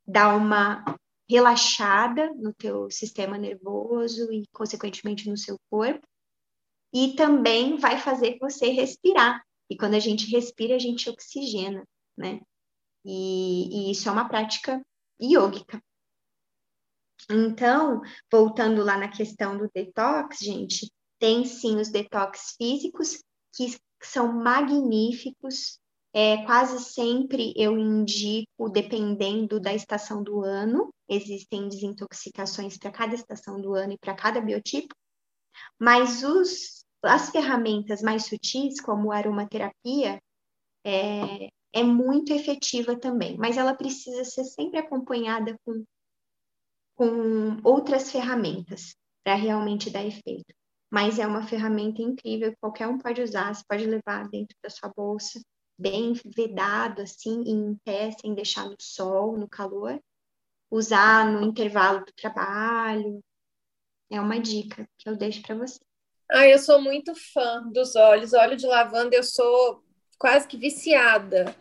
dar 0.04 0.36
uma 0.36 0.84
relaxada 1.30 2.34
no 2.34 2.52
teu 2.52 2.90
sistema 2.90 3.38
nervoso 3.38 4.32
e, 4.32 4.44
consequentemente, 4.52 5.30
no 5.30 5.36
seu 5.36 5.56
corpo, 5.70 6.06
e 6.92 7.14
também 7.14 7.76
vai 7.76 7.98
fazer 7.98 8.38
você 8.38 8.68
respirar. 8.68 9.40
E 9.70 9.76
quando 9.76 9.94
a 9.94 10.00
gente 10.00 10.30
respira, 10.30 10.74
a 10.74 10.78
gente 10.80 11.08
oxigena, 11.08 11.84
né? 12.18 12.40
E, 13.04 13.88
e 13.88 13.90
isso 13.92 14.08
é 14.08 14.12
uma 14.12 14.28
prática 14.28 14.84
yógica. 15.22 15.80
Então, 17.30 18.00
voltando 18.30 18.82
lá 18.82 18.98
na 18.98 19.08
questão 19.08 19.56
do 19.56 19.70
detox, 19.74 20.38
gente, 20.38 20.90
tem 21.18 21.44
sim 21.44 21.76
os 21.76 21.88
detox 21.88 22.54
físicos 22.56 23.22
que 23.54 23.76
são 24.02 24.32
magníficos. 24.32 25.78
É, 26.14 26.44
quase 26.44 26.78
sempre 26.84 27.54
eu 27.56 27.78
indico, 27.78 28.68
dependendo 28.70 29.58
da 29.58 29.72
estação 29.72 30.22
do 30.22 30.42
ano, 30.42 30.92
existem 31.08 31.68
desintoxicações 31.68 32.76
para 32.76 32.90
cada 32.90 33.14
estação 33.14 33.60
do 33.60 33.72
ano 33.72 33.94
e 33.94 33.98
para 33.98 34.14
cada 34.14 34.38
biotipo, 34.38 34.94
mas 35.78 36.22
os, 36.22 36.84
as 37.02 37.30
ferramentas 37.30 38.02
mais 38.02 38.26
sutis, 38.26 38.80
como 38.80 39.10
a 39.10 39.16
aromaterapia, 39.16 40.20
é, 40.84 41.48
é 41.72 41.82
muito 41.82 42.32
efetiva 42.32 42.98
também, 42.98 43.38
mas 43.38 43.56
ela 43.56 43.74
precisa 43.74 44.24
ser 44.24 44.44
sempre 44.44 44.78
acompanhada 44.78 45.56
com 45.64 45.82
com 47.02 47.58
outras 47.64 48.12
ferramentas 48.12 48.94
para 49.24 49.34
realmente 49.34 49.90
dar 49.90 50.06
efeito. 50.06 50.54
Mas 50.88 51.18
é 51.18 51.26
uma 51.26 51.44
ferramenta 51.44 52.00
incrível 52.00 52.52
que 52.52 52.60
qualquer 52.60 52.86
um 52.86 52.96
pode 52.96 53.20
usar, 53.20 53.52
você 53.52 53.64
pode 53.68 53.84
levar 53.86 54.28
dentro 54.28 54.56
da 54.62 54.70
sua 54.70 54.88
bolsa, 54.88 55.40
bem 55.76 56.12
vedado, 56.36 57.02
assim, 57.02 57.42
em 57.42 57.74
pé, 57.84 58.12
sem 58.12 58.34
deixar 58.34 58.66
no 58.66 58.76
sol, 58.80 59.36
no 59.36 59.48
calor. 59.48 60.00
Usar 60.70 61.26
no 61.26 61.42
intervalo 61.42 62.04
do 62.04 62.12
trabalho. 62.12 63.20
É 64.08 64.20
uma 64.20 64.38
dica 64.38 64.88
que 64.96 65.08
eu 65.08 65.16
deixo 65.16 65.42
para 65.42 65.56
você. 65.56 65.80
Ah, 66.30 66.46
eu 66.46 66.58
sou 66.58 66.80
muito 66.80 67.14
fã 67.32 67.68
dos 67.72 67.96
óleos. 67.96 68.32
Óleo 68.32 68.56
de 68.56 68.66
lavanda, 68.66 69.16
eu 69.16 69.24
sou 69.24 69.82
quase 70.18 70.46
que 70.46 70.56
viciada. 70.56 71.56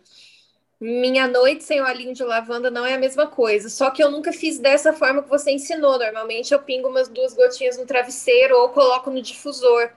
Minha 0.82 1.28
noite 1.28 1.64
sem 1.64 1.80
olhinho 1.80 2.12
de 2.12 2.24
lavanda 2.24 2.72
não 2.72 2.84
é 2.84 2.96
a 2.96 2.98
mesma 2.98 3.28
coisa. 3.28 3.70
Só 3.70 3.92
que 3.92 4.04
eu 4.04 4.10
nunca 4.10 4.34
fiz 4.34 4.58
dessa 4.58 4.92
forma 4.92 5.22
que 5.22 5.30
você 5.30 5.52
ensinou. 5.52 6.00
Normalmente 6.00 6.52
eu 6.52 6.60
pingo 6.60 6.88
umas 6.90 7.08
duas 7.08 7.36
gotinhas 7.36 7.78
no 7.78 7.86
travesseiro 7.86 8.58
ou 8.58 8.70
coloco 8.70 9.12
no 9.12 9.22
difusor. 9.22 9.92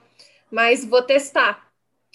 Mas 0.51 0.85
vou 0.85 1.01
testar. 1.01 1.71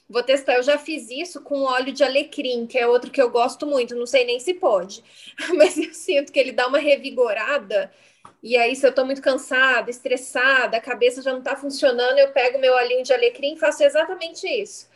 Vou 0.08 0.22
testar. 0.22 0.54
Eu 0.54 0.62
já 0.62 0.78
fiz 0.78 1.10
isso 1.10 1.42
com 1.42 1.62
óleo 1.64 1.92
de 1.92 2.04
alecrim, 2.04 2.64
que 2.64 2.78
é 2.78 2.86
outro 2.86 3.10
que 3.10 3.20
eu 3.20 3.28
gosto 3.30 3.66
muito. 3.66 3.96
Não 3.96 4.06
sei 4.06 4.24
nem 4.24 4.38
se 4.38 4.54
pode. 4.54 5.02
Mas 5.56 5.76
eu 5.76 5.92
sinto 5.92 6.32
que 6.32 6.38
ele 6.38 6.52
dá 6.52 6.68
uma 6.68 6.78
revigorada. 6.78 7.92
E 8.42 8.56
aí, 8.56 8.76
se 8.76 8.86
eu 8.86 8.94
tô 8.94 9.04
muito 9.04 9.20
cansada, 9.20 9.90
estressada, 9.90 10.76
a 10.76 10.80
cabeça 10.80 11.22
já 11.22 11.32
não 11.32 11.42
tá 11.42 11.56
funcionando, 11.56 12.18
eu 12.18 12.30
pego 12.32 12.58
meu 12.60 12.74
olhinho 12.74 13.02
de 13.02 13.12
alecrim 13.12 13.54
e 13.54 13.58
faço 13.58 13.82
exatamente 13.82 14.46
isso 14.46 14.88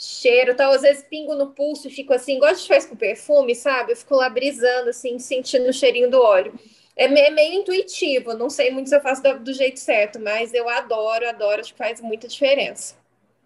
cheiro, 0.00 0.56
tal. 0.56 0.72
Às 0.72 0.82
vezes 0.82 1.04
pingo 1.08 1.34
no 1.34 1.52
pulso 1.52 1.88
e 1.88 1.90
fico 1.90 2.12
assim, 2.12 2.36
igual 2.36 2.50
a 2.50 2.54
gente 2.54 2.68
faz 2.68 2.86
com 2.86 2.96
perfume, 2.96 3.54
sabe? 3.54 3.92
Eu 3.92 3.96
fico 3.96 4.16
lá 4.16 4.28
brisando, 4.28 4.90
assim, 4.90 5.18
sentindo 5.18 5.68
o 5.68 5.72
cheirinho 5.72 6.10
do 6.10 6.20
óleo. 6.20 6.54
é 6.96 7.08
meio 7.08 7.60
intuitivo, 7.60 8.34
não 8.34 8.50
sei 8.50 8.70
muito 8.70 8.88
se 8.88 8.96
eu 8.96 9.00
faço 9.00 9.22
do, 9.22 9.40
do 9.40 9.52
jeito 9.52 9.78
certo, 9.78 10.20
mas 10.20 10.54
eu 10.54 10.68
adoro, 10.68 11.28
adoro, 11.28 11.60
acho 11.60 11.72
que 11.72 11.78
faz 11.78 12.00
muita 12.00 12.28
diferença. 12.28 13.00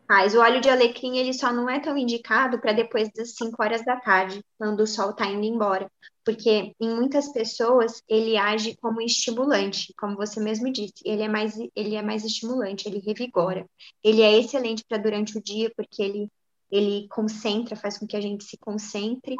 Faz. 0.07 0.35
O 0.35 0.41
óleo 0.41 0.61
de 0.61 0.69
alecrim, 0.69 1.17
ele 1.17 1.33
só 1.33 1.53
não 1.53 1.69
é 1.69 1.81
tão 1.81 1.97
indicado 1.97 2.61
para 2.61 2.73
depois 2.73 3.11
das 3.13 3.35
5 3.37 3.63
horas 3.63 3.85
da 3.85 3.97
tarde, 3.97 4.43
quando 4.59 4.81
o 4.81 4.87
sol 4.87 5.11
está 5.11 5.27
indo 5.27 5.45
embora. 5.45 5.91
Porque 6.25 6.75
em 6.81 6.95
muitas 6.95 7.33
pessoas 7.33 8.03
ele 8.09 8.37
age 8.37 8.77
como 8.81 9.01
estimulante, 9.01 9.95
como 9.99 10.17
você 10.17 10.41
mesmo 10.41 10.71
disse. 10.71 10.95
Ele 11.05 11.23
é 11.23 11.29
mais, 11.29 11.57
ele 11.75 11.95
é 11.97 12.03
mais 12.03 12.25
estimulante, 12.25 12.87
ele 12.87 12.99
revigora. 12.99 13.67
Ele 14.03 14.23
é 14.23 14.39
excelente 14.39 14.85
para 14.87 14.99
durante 14.99 15.39
o 15.39 15.43
dia, 15.43 15.71
porque 15.77 16.03
ele, 16.03 16.29
ele 16.75 17.07
concentra, 17.09 17.77
faz 17.77 17.97
com 17.97 18.07
que 18.07 18.17
a 18.17 18.21
gente 18.21 18.45
se 18.45 18.57
concentre 18.59 19.37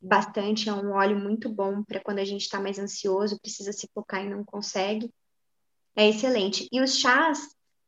bastante. 0.00 0.68
É 0.68 0.74
um 0.74 0.92
óleo 0.92 1.16
muito 1.16 1.48
bom 1.48 1.84
para 1.84 2.00
quando 2.00 2.18
a 2.18 2.24
gente 2.24 2.42
está 2.42 2.60
mais 2.60 2.76
ansioso, 2.78 3.40
precisa 3.40 3.72
se 3.72 3.88
focar 3.94 4.24
e 4.24 4.28
não 4.28 4.44
consegue. 4.44 5.08
É 5.94 6.08
excelente. 6.08 6.68
E 6.72 6.80
os 6.80 6.98
chás 6.98 7.38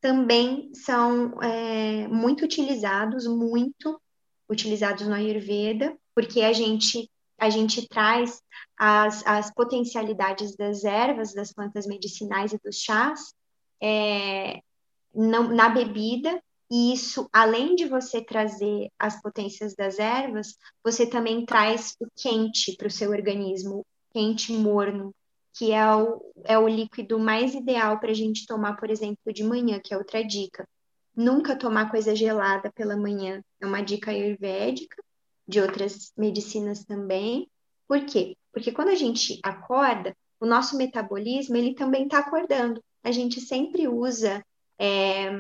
também 0.01 0.71
são 0.75 1.43
é, 1.43 2.07
muito 2.07 2.45
utilizados, 2.45 3.27
muito 3.27 4.01
utilizados 4.49 5.09
no 5.09 5.15
Ayurveda, 5.15 5.97
porque 6.15 6.43
a 6.43 6.53
gente 6.53 7.11
a 7.37 7.51
gente 7.51 7.89
traz 7.89 8.41
as, 8.79 9.27
as 9.27 9.53
potencialidades 9.53 10.57
das 10.57 10.85
ervas, 10.85 11.35
das 11.35 11.53
plantas 11.53 11.85
medicinais 11.85 12.53
e 12.53 12.61
dos 12.63 12.77
chás 12.77 13.35
é, 13.83 14.61
não, 15.13 15.49
na 15.49 15.69
bebida, 15.69 16.41
e 16.75 16.93
isso, 16.93 17.29
além 17.33 17.77
de 17.77 17.87
você 17.87 18.21
trazer 18.21 18.91
as 18.99 19.23
potências 19.23 19.77
das 19.77 20.01
ervas, 20.01 20.57
você 20.83 21.07
também 21.07 21.47
traz 21.47 21.95
o 22.01 22.07
quente 22.17 22.75
para 22.77 22.89
o 22.89 22.91
seu 22.91 23.13
organismo, 23.13 23.87
quente 24.13 24.53
morno, 24.53 25.15
que 25.57 25.71
é 25.71 25.87
o, 25.95 26.33
é 26.43 26.59
o 26.59 26.67
líquido 26.67 27.17
mais 27.17 27.55
ideal 27.55 28.01
para 28.01 28.11
a 28.11 28.15
gente 28.15 28.45
tomar, 28.45 28.75
por 28.77 28.91
exemplo, 28.91 29.33
de 29.33 29.45
manhã, 29.45 29.79
que 29.79 29.95
é 29.95 29.97
outra 29.97 30.25
dica. 30.25 30.69
Nunca 31.15 31.55
tomar 31.55 31.93
coisa 31.93 32.13
gelada 32.13 32.73
pela 32.73 32.97
manhã. 32.97 33.41
É 33.61 33.67
uma 33.67 33.81
dica 33.81 34.11
ayurvédica, 34.11 35.01
de 35.47 35.61
outras 35.61 36.13
medicinas 36.17 36.85
também. 36.85 37.49
Por 37.87 38.05
quê? 38.05 38.37
Porque 38.53 38.73
quando 38.73 38.89
a 38.89 38.97
gente 38.97 39.39
acorda, 39.45 40.13
o 40.41 40.45
nosso 40.45 40.77
metabolismo, 40.77 41.55
ele 41.55 41.73
também 41.77 42.03
está 42.03 42.19
acordando. 42.19 42.83
A 43.01 43.13
gente 43.13 43.41
sempre 43.41 43.87
usa 43.87 44.45
é, 44.77 45.31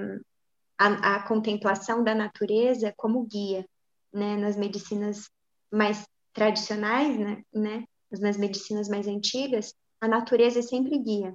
a, 0.79 1.17
a 1.17 1.23
contemplação 1.27 2.03
da 2.03 2.15
natureza 2.15 2.93
como 2.97 3.25
guia, 3.25 3.67
né? 4.13 4.37
Nas 4.37 4.57
medicinas 4.57 5.29
mais 5.71 6.05
tradicionais, 6.33 7.19
né? 7.19 7.43
né? 7.53 7.85
Nas 8.21 8.37
medicinas 8.37 8.89
mais 8.89 9.07
antigas, 9.07 9.75
a 10.01 10.09
natureza 10.09 10.59
é 10.59 10.63
sempre 10.63 10.99
guia. 10.99 11.35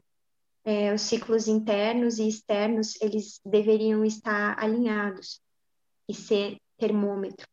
É, 0.64 0.94
os 0.94 1.02
ciclos 1.02 1.48
internos 1.48 2.20
e 2.20 2.28
externos, 2.28 3.02
eles 3.02 3.40
deveriam 3.46 4.04
estar 4.06 4.62
alinhados 4.62 5.42
e 6.08 6.14
ser 6.14 6.58
termômetro, 6.78 7.48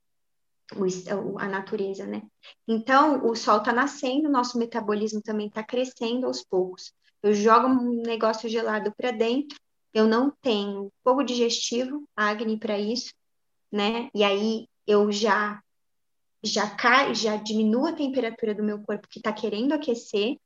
o, 0.75 1.39
a 1.39 1.49
natureza, 1.49 2.05
né? 2.05 2.23
Então, 2.67 3.25
o 3.27 3.35
sol 3.35 3.59
está 3.59 3.73
nascendo, 3.73 4.29
nosso 4.29 4.59
metabolismo 4.59 5.23
também 5.23 5.47
está 5.47 5.63
crescendo 5.63 6.27
aos 6.27 6.45
poucos. 6.45 6.93
Eu 7.23 7.33
jogo 7.33 7.69
um 7.69 8.03
negócio 8.03 8.49
gelado 8.49 8.93
para 8.97 9.11
dentro, 9.11 9.59
eu 9.97 10.07
não 10.07 10.31
tenho 10.43 10.93
fogo 11.03 11.23
digestivo, 11.23 12.07
Agni, 12.15 12.59
para 12.59 12.79
isso, 12.79 13.15
né? 13.73 14.11
E 14.15 14.23
aí 14.23 14.69
eu 14.87 15.11
já 15.11 15.59
já 16.45 16.69
cai, 16.69 17.15
já 17.15 17.37
diminuo 17.37 17.87
a 17.87 17.95
temperatura 17.95 18.55
do 18.55 18.63
meu 18.63 18.79
corpo 18.83 19.09
que 19.09 19.19
está 19.19 19.33
querendo 19.33 19.73
aquecer, 19.73 20.37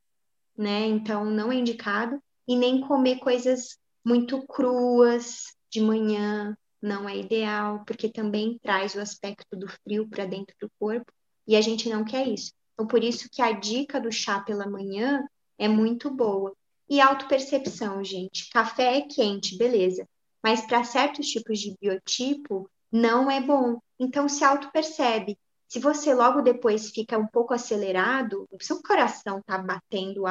né? 0.57 0.87
Então 0.87 1.25
não 1.25 1.51
é 1.51 1.55
indicado 1.55 2.17
e 2.47 2.55
nem 2.55 2.79
comer 2.79 3.19
coisas 3.19 3.77
muito 4.05 4.41
cruas 4.47 5.53
de 5.69 5.81
manhã 5.81 6.57
não 6.81 7.07
é 7.09 7.17
ideal, 7.17 7.83
porque 7.85 8.07
também 8.07 8.57
traz 8.63 8.95
o 8.95 9.01
aspecto 9.01 9.53
do 9.57 9.67
frio 9.67 10.07
para 10.07 10.25
dentro 10.25 10.55
do 10.61 10.71
corpo 10.79 11.11
e 11.45 11.57
a 11.57 11.61
gente 11.61 11.89
não 11.89 12.05
quer 12.05 12.25
isso. 12.25 12.53
Então 12.73 12.87
por 12.87 13.03
isso 13.03 13.27
que 13.29 13.41
a 13.41 13.51
dica 13.51 13.99
do 13.99 14.13
chá 14.13 14.39
pela 14.39 14.65
manhã 14.65 15.21
é 15.57 15.67
muito 15.67 16.09
boa. 16.09 16.55
E 16.91 16.99
autopercepção, 16.99 18.03
gente. 18.03 18.49
Café 18.49 18.97
é 18.97 19.01
quente, 19.03 19.57
beleza. 19.57 20.05
Mas 20.43 20.65
para 20.67 20.83
certos 20.83 21.25
tipos 21.27 21.57
de 21.57 21.73
biotipo, 21.79 22.69
não 22.91 23.31
é 23.31 23.39
bom. 23.39 23.79
Então 23.97 24.27
se 24.27 24.43
autopercebe. 24.43 25.39
Se 25.69 25.79
você 25.79 26.13
logo 26.13 26.41
depois 26.41 26.91
fica 26.91 27.17
um 27.17 27.25
pouco 27.25 27.53
acelerado, 27.53 28.45
o 28.51 28.61
seu 28.61 28.83
coração 28.83 29.39
está 29.39 29.57
batendo 29.57 30.23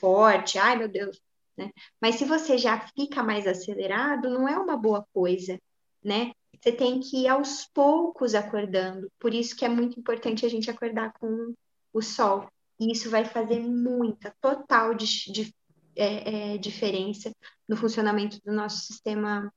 forte, 0.00 0.58
ai 0.58 0.76
meu 0.76 0.88
Deus, 0.88 1.20
né? 1.56 1.70
Mas 2.02 2.16
se 2.16 2.24
você 2.24 2.58
já 2.58 2.88
fica 2.88 3.22
mais 3.22 3.46
acelerado, 3.46 4.28
não 4.28 4.48
é 4.48 4.58
uma 4.58 4.76
boa 4.76 5.06
coisa, 5.14 5.60
né? 6.02 6.32
Você 6.60 6.72
tem 6.72 6.98
que 6.98 7.18
ir 7.18 7.28
aos 7.28 7.66
poucos 7.72 8.34
acordando. 8.34 9.08
Por 9.20 9.32
isso 9.32 9.54
que 9.54 9.64
é 9.64 9.68
muito 9.68 10.00
importante 10.00 10.44
a 10.44 10.48
gente 10.48 10.68
acordar 10.68 11.12
com 11.20 11.54
o 11.92 12.02
sol. 12.02 12.48
E 12.80 12.90
isso 12.90 13.08
vai 13.08 13.24
fazer 13.24 13.60
muita, 13.60 14.34
total 14.40 14.92
de, 14.92 15.06
de 15.30 15.54
é, 15.96 16.54
é, 16.54 16.58
diferença 16.58 17.32
no 17.68 17.76
funcionamento 17.76 18.40
do 18.44 18.52
nosso 18.52 18.86
sistema, 18.86 19.52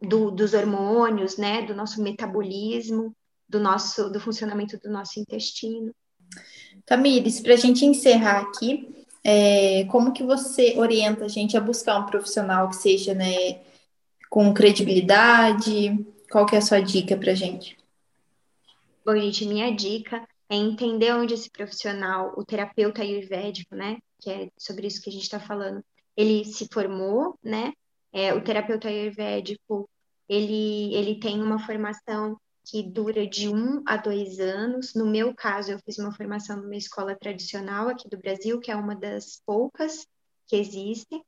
do, 0.00 0.30
dos 0.30 0.54
hormônios, 0.54 1.36
né? 1.36 1.62
Do 1.62 1.74
nosso 1.74 2.02
metabolismo 2.02 3.14
do 3.50 3.58
nosso 3.58 4.08
do 4.08 4.20
funcionamento 4.20 4.78
do 4.78 4.88
nosso 4.88 5.18
intestino. 5.18 5.92
Tamires, 6.86 7.40
para 7.40 7.54
a 7.54 7.56
gente 7.56 7.84
encerrar 7.84 8.42
aqui, 8.42 9.04
é, 9.24 9.84
como 9.86 10.12
que 10.12 10.22
você 10.22 10.74
orienta 10.78 11.24
a 11.24 11.28
gente 11.28 11.56
a 11.56 11.60
buscar 11.60 11.98
um 11.98 12.06
profissional 12.06 12.68
que 12.68 12.76
seja 12.76 13.12
né, 13.12 13.60
com 14.30 14.54
credibilidade? 14.54 15.98
Qual 16.30 16.46
que 16.46 16.54
é 16.54 16.58
a 16.58 16.62
sua 16.62 16.80
dica 16.80 17.16
para 17.16 17.32
a 17.32 17.34
gente? 17.34 17.76
Bom, 19.04 19.16
gente, 19.16 19.44
minha 19.44 19.74
dica 19.74 20.24
é 20.48 20.54
entender 20.54 21.12
onde 21.12 21.34
esse 21.34 21.50
profissional, 21.50 22.32
o 22.36 22.44
terapeuta 22.44 23.02
ayurvédico, 23.02 23.74
né, 23.74 23.98
que 24.20 24.30
é 24.30 24.50
sobre 24.58 24.86
isso 24.86 25.02
que 25.02 25.10
a 25.10 25.12
gente 25.12 25.22
está 25.22 25.40
falando, 25.40 25.84
ele 26.16 26.44
se 26.44 26.68
formou, 26.72 27.38
né? 27.42 27.72
É, 28.12 28.34
o 28.34 28.42
terapeuta 28.42 28.88
ayurvédico, 28.88 29.88
ele, 30.28 30.94
ele 30.94 31.18
tem 31.18 31.40
uma 31.40 31.58
formação 31.58 32.36
que 32.64 32.82
dura 32.82 33.26
de 33.26 33.48
um 33.48 33.82
a 33.86 33.96
dois 33.96 34.38
anos. 34.38 34.94
No 34.94 35.06
meu 35.06 35.34
caso, 35.34 35.72
eu 35.72 35.78
fiz 35.78 35.98
uma 35.98 36.12
formação 36.12 36.56
numa 36.56 36.76
escola 36.76 37.16
tradicional 37.16 37.88
aqui 37.88 38.08
do 38.08 38.18
Brasil, 38.18 38.60
que 38.60 38.70
é 38.70 38.76
uma 38.76 38.94
das 38.94 39.40
poucas 39.44 40.06
que 40.46 40.56
existem, 40.56 41.22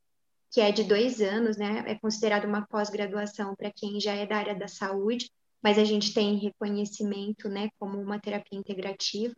que 0.50 0.60
é 0.60 0.70
de 0.70 0.84
dois 0.84 1.20
anos, 1.20 1.56
né? 1.56 1.84
É 1.86 1.94
considerado 1.98 2.44
uma 2.44 2.66
pós-graduação 2.66 3.56
para 3.56 3.72
quem 3.72 3.98
já 3.98 4.12
é 4.14 4.26
da 4.26 4.36
área 4.36 4.54
da 4.54 4.68
saúde, 4.68 5.30
mas 5.62 5.78
a 5.78 5.84
gente 5.84 6.12
tem 6.12 6.36
reconhecimento, 6.36 7.48
né, 7.48 7.68
como 7.78 7.98
uma 8.00 8.18
terapia 8.18 8.58
integrativa. 8.58 9.34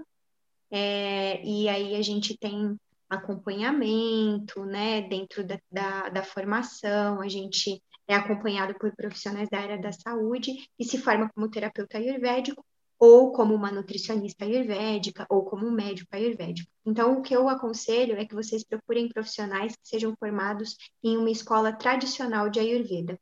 É, 0.71 1.45
e 1.45 1.69
aí 1.69 1.95
a 1.95 2.03
gente 2.03 2.37
tem 2.37 2.77
acompanhamento, 3.09 4.65
né, 4.65 5.03
dentro 5.03 5.45
da, 5.45 5.59
da, 5.71 6.09
da 6.09 6.23
formação, 6.23 7.21
a 7.21 7.29
gente 7.29 7.83
é 8.07 8.15
acompanhado 8.15 8.75
por 8.75 8.95
profissionais 8.95 9.49
da 9.49 9.59
área 9.59 9.81
da 9.81 9.93
saúde 9.93 10.53
e 10.79 10.85
se 10.85 10.99
forma 10.99 11.31
como 11.35 11.49
terapeuta 11.49 11.99
ayurvédico 11.99 12.65
ou 12.99 13.33
como 13.33 13.55
uma 13.55 13.73
nutricionista 13.73 14.45
ayurvédica 14.45 15.27
ou 15.29 15.45
como 15.45 15.67
um 15.67 15.71
médico 15.71 16.09
ayurvédico. 16.13 16.71
Então, 16.87 17.19
o 17.19 17.23
que 17.23 17.35
eu 17.35 17.49
aconselho 17.49 18.17
é 18.17 18.25
que 18.25 18.35
vocês 18.35 18.65
procurem 18.65 19.09
profissionais 19.09 19.73
que 19.73 19.89
sejam 19.89 20.15
formados 20.19 20.77
em 21.03 21.17
uma 21.17 21.31
escola 21.31 21.73
tradicional 21.73 22.49
de 22.49 22.61
ayurveda. 22.61 23.19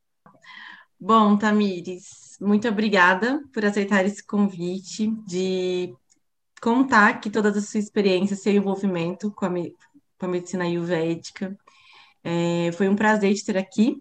Bom, 1.00 1.36
Tamires, 1.36 2.36
muito 2.40 2.68
obrigada 2.68 3.42
por 3.52 3.64
aceitar 3.64 4.04
esse 4.04 4.24
convite 4.24 5.08
de 5.26 5.92
contar 6.62 7.08
aqui 7.08 7.28
toda 7.30 7.50
a 7.50 7.60
sua 7.60 7.80
experiência, 7.80 8.36
seu 8.36 8.52
envolvimento 8.54 9.32
com 9.32 9.46
a, 9.46 9.50
com 9.50 10.26
a 10.26 10.28
medicina 10.28 10.64
ayurvédica. 10.64 11.56
É, 12.24 12.70
foi 12.72 12.88
um 12.88 12.96
prazer 12.96 13.34
te 13.34 13.44
ter 13.44 13.58
aqui 13.58 14.00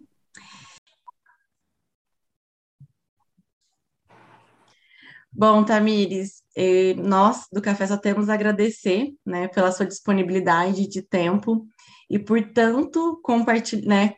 Bom, 5.34 5.64
Tamires, 5.64 6.43
eh, 6.55 6.93
nós 6.95 7.47
do 7.51 7.62
Café 7.62 7.88
só 7.88 7.97
temos 7.97 8.28
a 8.30 8.34
agradecer, 8.34 9.14
né, 9.26 9.47
pela 9.47 9.72
sua 9.72 9.86
disponibilidade 9.86 10.88
de 10.88 11.01
tempo 11.01 11.66
e 12.09 12.20
por 12.20 12.41
tanto 12.53 13.22
né, 13.86 14.16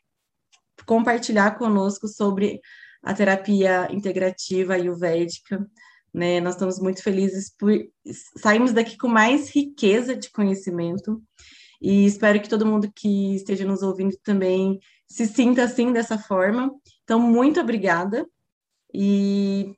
compartilhar 0.88 1.52
conosco 1.58 2.08
sobre 2.08 2.60
a 3.04 3.14
terapia 3.14 3.88
integrativa 3.92 4.74
ayurvédica, 4.74 5.66
né? 6.14 6.40
Nós 6.40 6.56
estamos 6.56 6.80
muito 6.80 7.02
felizes 7.02 7.50
por 7.50 7.72
saímos 8.38 8.72
daqui 8.72 8.98
com 8.98 9.08
mais 9.08 9.50
riqueza 9.50 10.16
de 10.16 10.30
conhecimento 10.32 11.22
e 11.82 12.06
espero 12.06 12.40
que 12.42 12.48
todo 12.48 12.66
mundo 12.66 12.92
que 12.96 13.36
esteja 13.36 13.66
nos 13.66 13.82
ouvindo 13.82 14.16
também 14.24 14.80
se 15.08 15.26
sinta 15.26 15.64
assim 15.64 15.92
dessa 15.92 16.18
forma. 16.18 16.72
Então, 17.04 17.20
muito 17.20 17.60
obrigada 17.60 18.26
e 18.94 19.76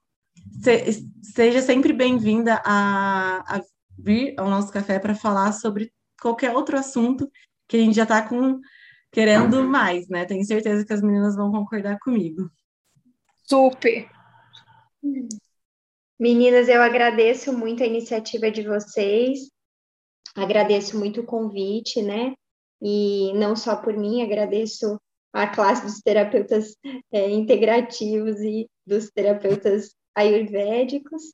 se, 0.62 1.08
seja 1.24 1.62
sempre 1.62 1.94
bem-vinda 1.94 2.62
a, 2.66 3.58
a 3.58 3.62
vir 3.98 4.36
ao 4.38 4.50
nosso 4.50 4.72
café 4.72 5.00
para 5.00 5.16
falar 5.16 5.54
sobre 5.54 5.92
qualquer 6.22 6.54
outro 6.56 6.78
assunto 6.78 7.30
que 7.68 7.78
a 7.78 7.80
gente 7.80 7.96
já 7.96 8.04
está 8.04 8.22
com 8.22 8.60
querendo 9.12 9.64
mais, 9.64 10.08
né? 10.10 10.26
Tenho 10.26 10.46
certeza 10.46 10.86
que 10.86 10.94
as 10.94 11.02
meninas 11.02 11.36
vão 11.36 11.50
concordar 11.50 11.98
comigo. 12.00 12.52
Super. 13.48 14.10
Meninas, 16.18 16.70
eu 16.70 16.82
agradeço 16.82 17.52
muito 17.52 17.84
a 17.84 17.86
iniciativa 17.86 18.50
de 18.50 18.64
vocês, 18.64 19.52
agradeço 20.34 20.98
muito 20.98 21.22
o 21.22 21.26
convite, 21.26 22.02
né? 22.02 22.34
E 22.82 23.34
não 23.34 23.56
só 23.56 23.76
por 23.76 23.96
mim, 23.98 24.22
agradeço 24.22 24.98
a 25.34 25.48
classe 25.48 25.86
dos 25.86 26.00
terapeutas 26.00 26.78
é, 27.12 27.30
integrativos 27.30 28.40
e 28.40 28.70
dos 28.86 29.10
terapeutas 29.12 29.94
ayurvédicos, 30.16 31.34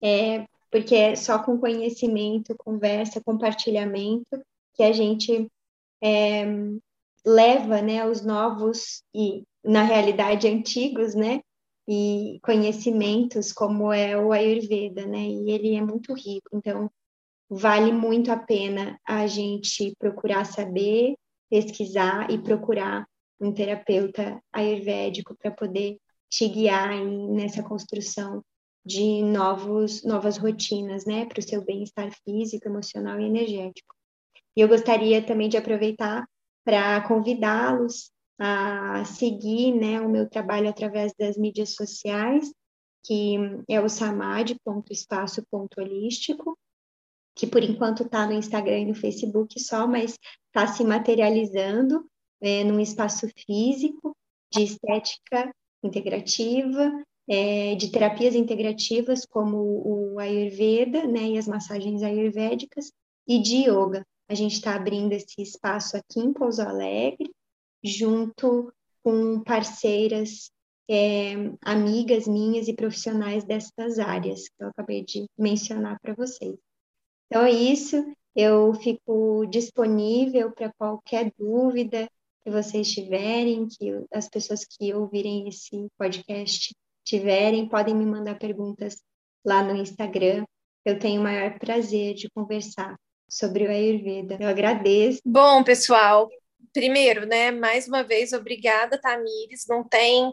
é, 0.00 0.46
porque 0.70 0.94
é 0.94 1.16
só 1.16 1.42
com 1.42 1.58
conhecimento, 1.58 2.54
conversa, 2.56 3.20
compartilhamento 3.24 4.40
que 4.74 4.84
a 4.84 4.92
gente 4.92 5.50
é, 6.00 6.44
leva 7.26 7.82
né, 7.82 8.06
os 8.06 8.24
novos 8.24 9.02
e, 9.12 9.42
na 9.64 9.82
realidade, 9.82 10.46
antigos, 10.46 11.16
né? 11.16 11.40
E 11.88 12.38
conhecimentos 12.42 13.52
como 13.52 13.92
é 13.92 14.16
o 14.16 14.32
Ayurveda, 14.32 15.06
né? 15.06 15.26
E 15.26 15.50
ele 15.50 15.74
é 15.74 15.82
muito 15.82 16.14
rico, 16.14 16.48
então 16.52 16.90
vale 17.50 17.92
muito 17.92 18.30
a 18.30 18.36
pena 18.36 18.98
a 19.06 19.26
gente 19.26 19.94
procurar 19.98 20.44
saber, 20.44 21.14
pesquisar 21.50 22.30
e 22.30 22.38
procurar 22.38 23.06
um 23.40 23.52
terapeuta 23.52 24.40
ayurvédico 24.52 25.36
para 25.36 25.50
poder 25.50 25.98
te 26.30 26.48
guiar 26.48 27.04
nessa 27.04 27.62
construção 27.62 28.42
de 28.84 29.22
novos, 29.22 30.02
novas 30.02 30.38
rotinas, 30.38 31.04
né, 31.04 31.26
para 31.26 31.40
o 31.40 31.42
seu 31.42 31.64
bem-estar 31.64 32.10
físico, 32.24 32.68
emocional 32.68 33.20
e 33.20 33.24
energético. 33.24 33.94
E 34.56 34.60
eu 34.60 34.68
gostaria 34.68 35.24
também 35.24 35.48
de 35.48 35.56
aproveitar 35.56 36.26
para 36.64 37.06
convidá-los 37.06 38.10
a 38.38 39.04
seguir, 39.04 39.72
né, 39.72 40.00
o 40.00 40.08
meu 40.08 40.28
trabalho 40.28 40.68
através 40.68 41.12
das 41.18 41.36
mídias 41.36 41.74
sociais, 41.74 42.52
que 43.04 43.36
é 43.68 43.80
o 43.80 43.88
samad.espaço.holístico, 43.88 46.56
que 47.34 47.46
por 47.46 47.62
enquanto 47.62 48.04
está 48.04 48.26
no 48.26 48.32
Instagram 48.32 48.80
e 48.80 48.86
no 48.86 48.94
Facebook 48.94 49.60
só, 49.60 49.86
mas 49.86 50.18
está 50.46 50.66
se 50.66 50.82
materializando 50.84 52.04
é, 52.40 52.64
num 52.64 52.80
espaço 52.80 53.28
físico 53.46 54.16
de 54.52 54.64
estética 54.64 55.54
integrativa, 55.82 56.92
é, 57.28 57.74
de 57.74 57.90
terapias 57.90 58.34
integrativas 58.34 59.24
como 59.24 59.56
o 59.56 60.18
Ayurveda, 60.18 61.06
né, 61.06 61.30
e 61.30 61.38
as 61.38 61.48
massagens 61.48 62.02
ayurvédicas, 62.02 62.92
e 63.26 63.40
de 63.40 63.68
yoga. 63.68 64.04
A 64.28 64.34
gente 64.34 64.54
está 64.54 64.74
abrindo 64.74 65.12
esse 65.12 65.40
espaço 65.40 65.96
aqui 65.96 66.20
em 66.20 66.32
Pouso 66.32 66.62
Alegre, 66.62 67.30
junto 67.82 68.72
com 69.02 69.42
parceiras, 69.42 70.50
é, 70.88 71.34
amigas 71.62 72.26
minhas 72.26 72.68
e 72.68 72.74
profissionais 72.74 73.44
dessas 73.44 73.98
áreas 73.98 74.48
que 74.48 74.62
eu 74.62 74.68
acabei 74.68 75.04
de 75.04 75.26
mencionar 75.38 75.98
para 76.00 76.14
vocês. 76.14 76.56
Então 77.26 77.42
é 77.44 77.50
isso, 77.50 77.96
eu 78.36 78.74
fico 78.74 79.46
disponível 79.46 80.52
para 80.52 80.72
qualquer 80.78 81.32
dúvida, 81.38 82.08
que 82.44 82.50
vocês 82.50 82.90
tiverem, 82.90 83.68
que 83.68 84.04
as 84.12 84.28
pessoas 84.28 84.64
que 84.64 84.92
ouvirem 84.92 85.48
esse 85.48 85.86
podcast 85.96 86.74
tiverem, 87.04 87.68
podem 87.68 87.94
me 87.94 88.04
mandar 88.04 88.38
perguntas 88.38 89.00
lá 89.44 89.62
no 89.62 89.76
Instagram. 89.76 90.44
Eu 90.84 90.98
tenho 90.98 91.20
o 91.20 91.24
maior 91.24 91.58
prazer 91.58 92.14
de 92.14 92.28
conversar 92.30 92.96
sobre 93.28 93.66
o 93.66 93.70
Ayurveda. 93.70 94.38
Eu 94.40 94.48
agradeço. 94.48 95.20
Bom, 95.24 95.62
pessoal, 95.62 96.28
primeiro, 96.72 97.26
né, 97.26 97.50
mais 97.50 97.86
uma 97.88 98.02
vez, 98.02 98.32
obrigada, 98.32 99.00
Tamires. 99.00 99.64
Não 99.68 99.86
tem, 99.86 100.32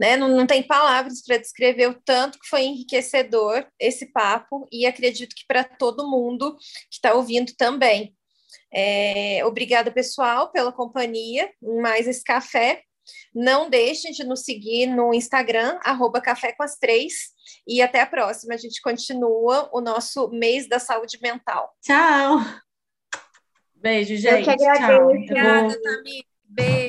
né, 0.00 0.16
não, 0.16 0.28
não 0.28 0.46
tem 0.46 0.62
palavras 0.62 1.22
para 1.22 1.38
descrever 1.38 1.88
o 1.88 2.00
tanto 2.04 2.38
que 2.38 2.48
foi 2.48 2.62
enriquecedor 2.62 3.66
esse 3.78 4.12
papo 4.12 4.66
e 4.72 4.86
acredito 4.86 5.34
que 5.34 5.44
para 5.46 5.64
todo 5.64 6.10
mundo 6.10 6.56
que 6.90 6.96
está 6.96 7.14
ouvindo 7.14 7.52
também. 7.56 8.14
É, 8.72 9.44
obrigada, 9.44 9.90
pessoal, 9.90 10.50
pela 10.50 10.72
companhia 10.72 11.50
mais 11.62 12.06
esse 12.06 12.22
café. 12.22 12.82
Não 13.34 13.70
deixem 13.70 14.12
de 14.12 14.24
nos 14.24 14.40
seguir 14.44 14.86
no 14.86 15.14
Instagram, 15.14 15.78
arroba 15.84 16.20
Café 16.20 16.52
com 16.52 16.62
as 16.62 16.76
Três. 16.76 17.36
E 17.66 17.80
até 17.80 18.00
a 18.00 18.06
próxima. 18.06 18.54
A 18.54 18.56
gente 18.56 18.80
continua 18.80 19.70
o 19.72 19.80
nosso 19.80 20.28
mês 20.30 20.68
da 20.68 20.78
saúde 20.78 21.18
mental. 21.22 21.72
Tchau! 21.82 22.65
Beijo, 23.80 24.16
gente. 24.16 24.48
Eu 24.48 24.56
que 24.56 24.64
agradeço. 24.64 24.86
Tchau. 24.86 25.08
Obrigada, 25.08 25.82
Tamir. 25.82 26.24
Beijo. 26.48 26.86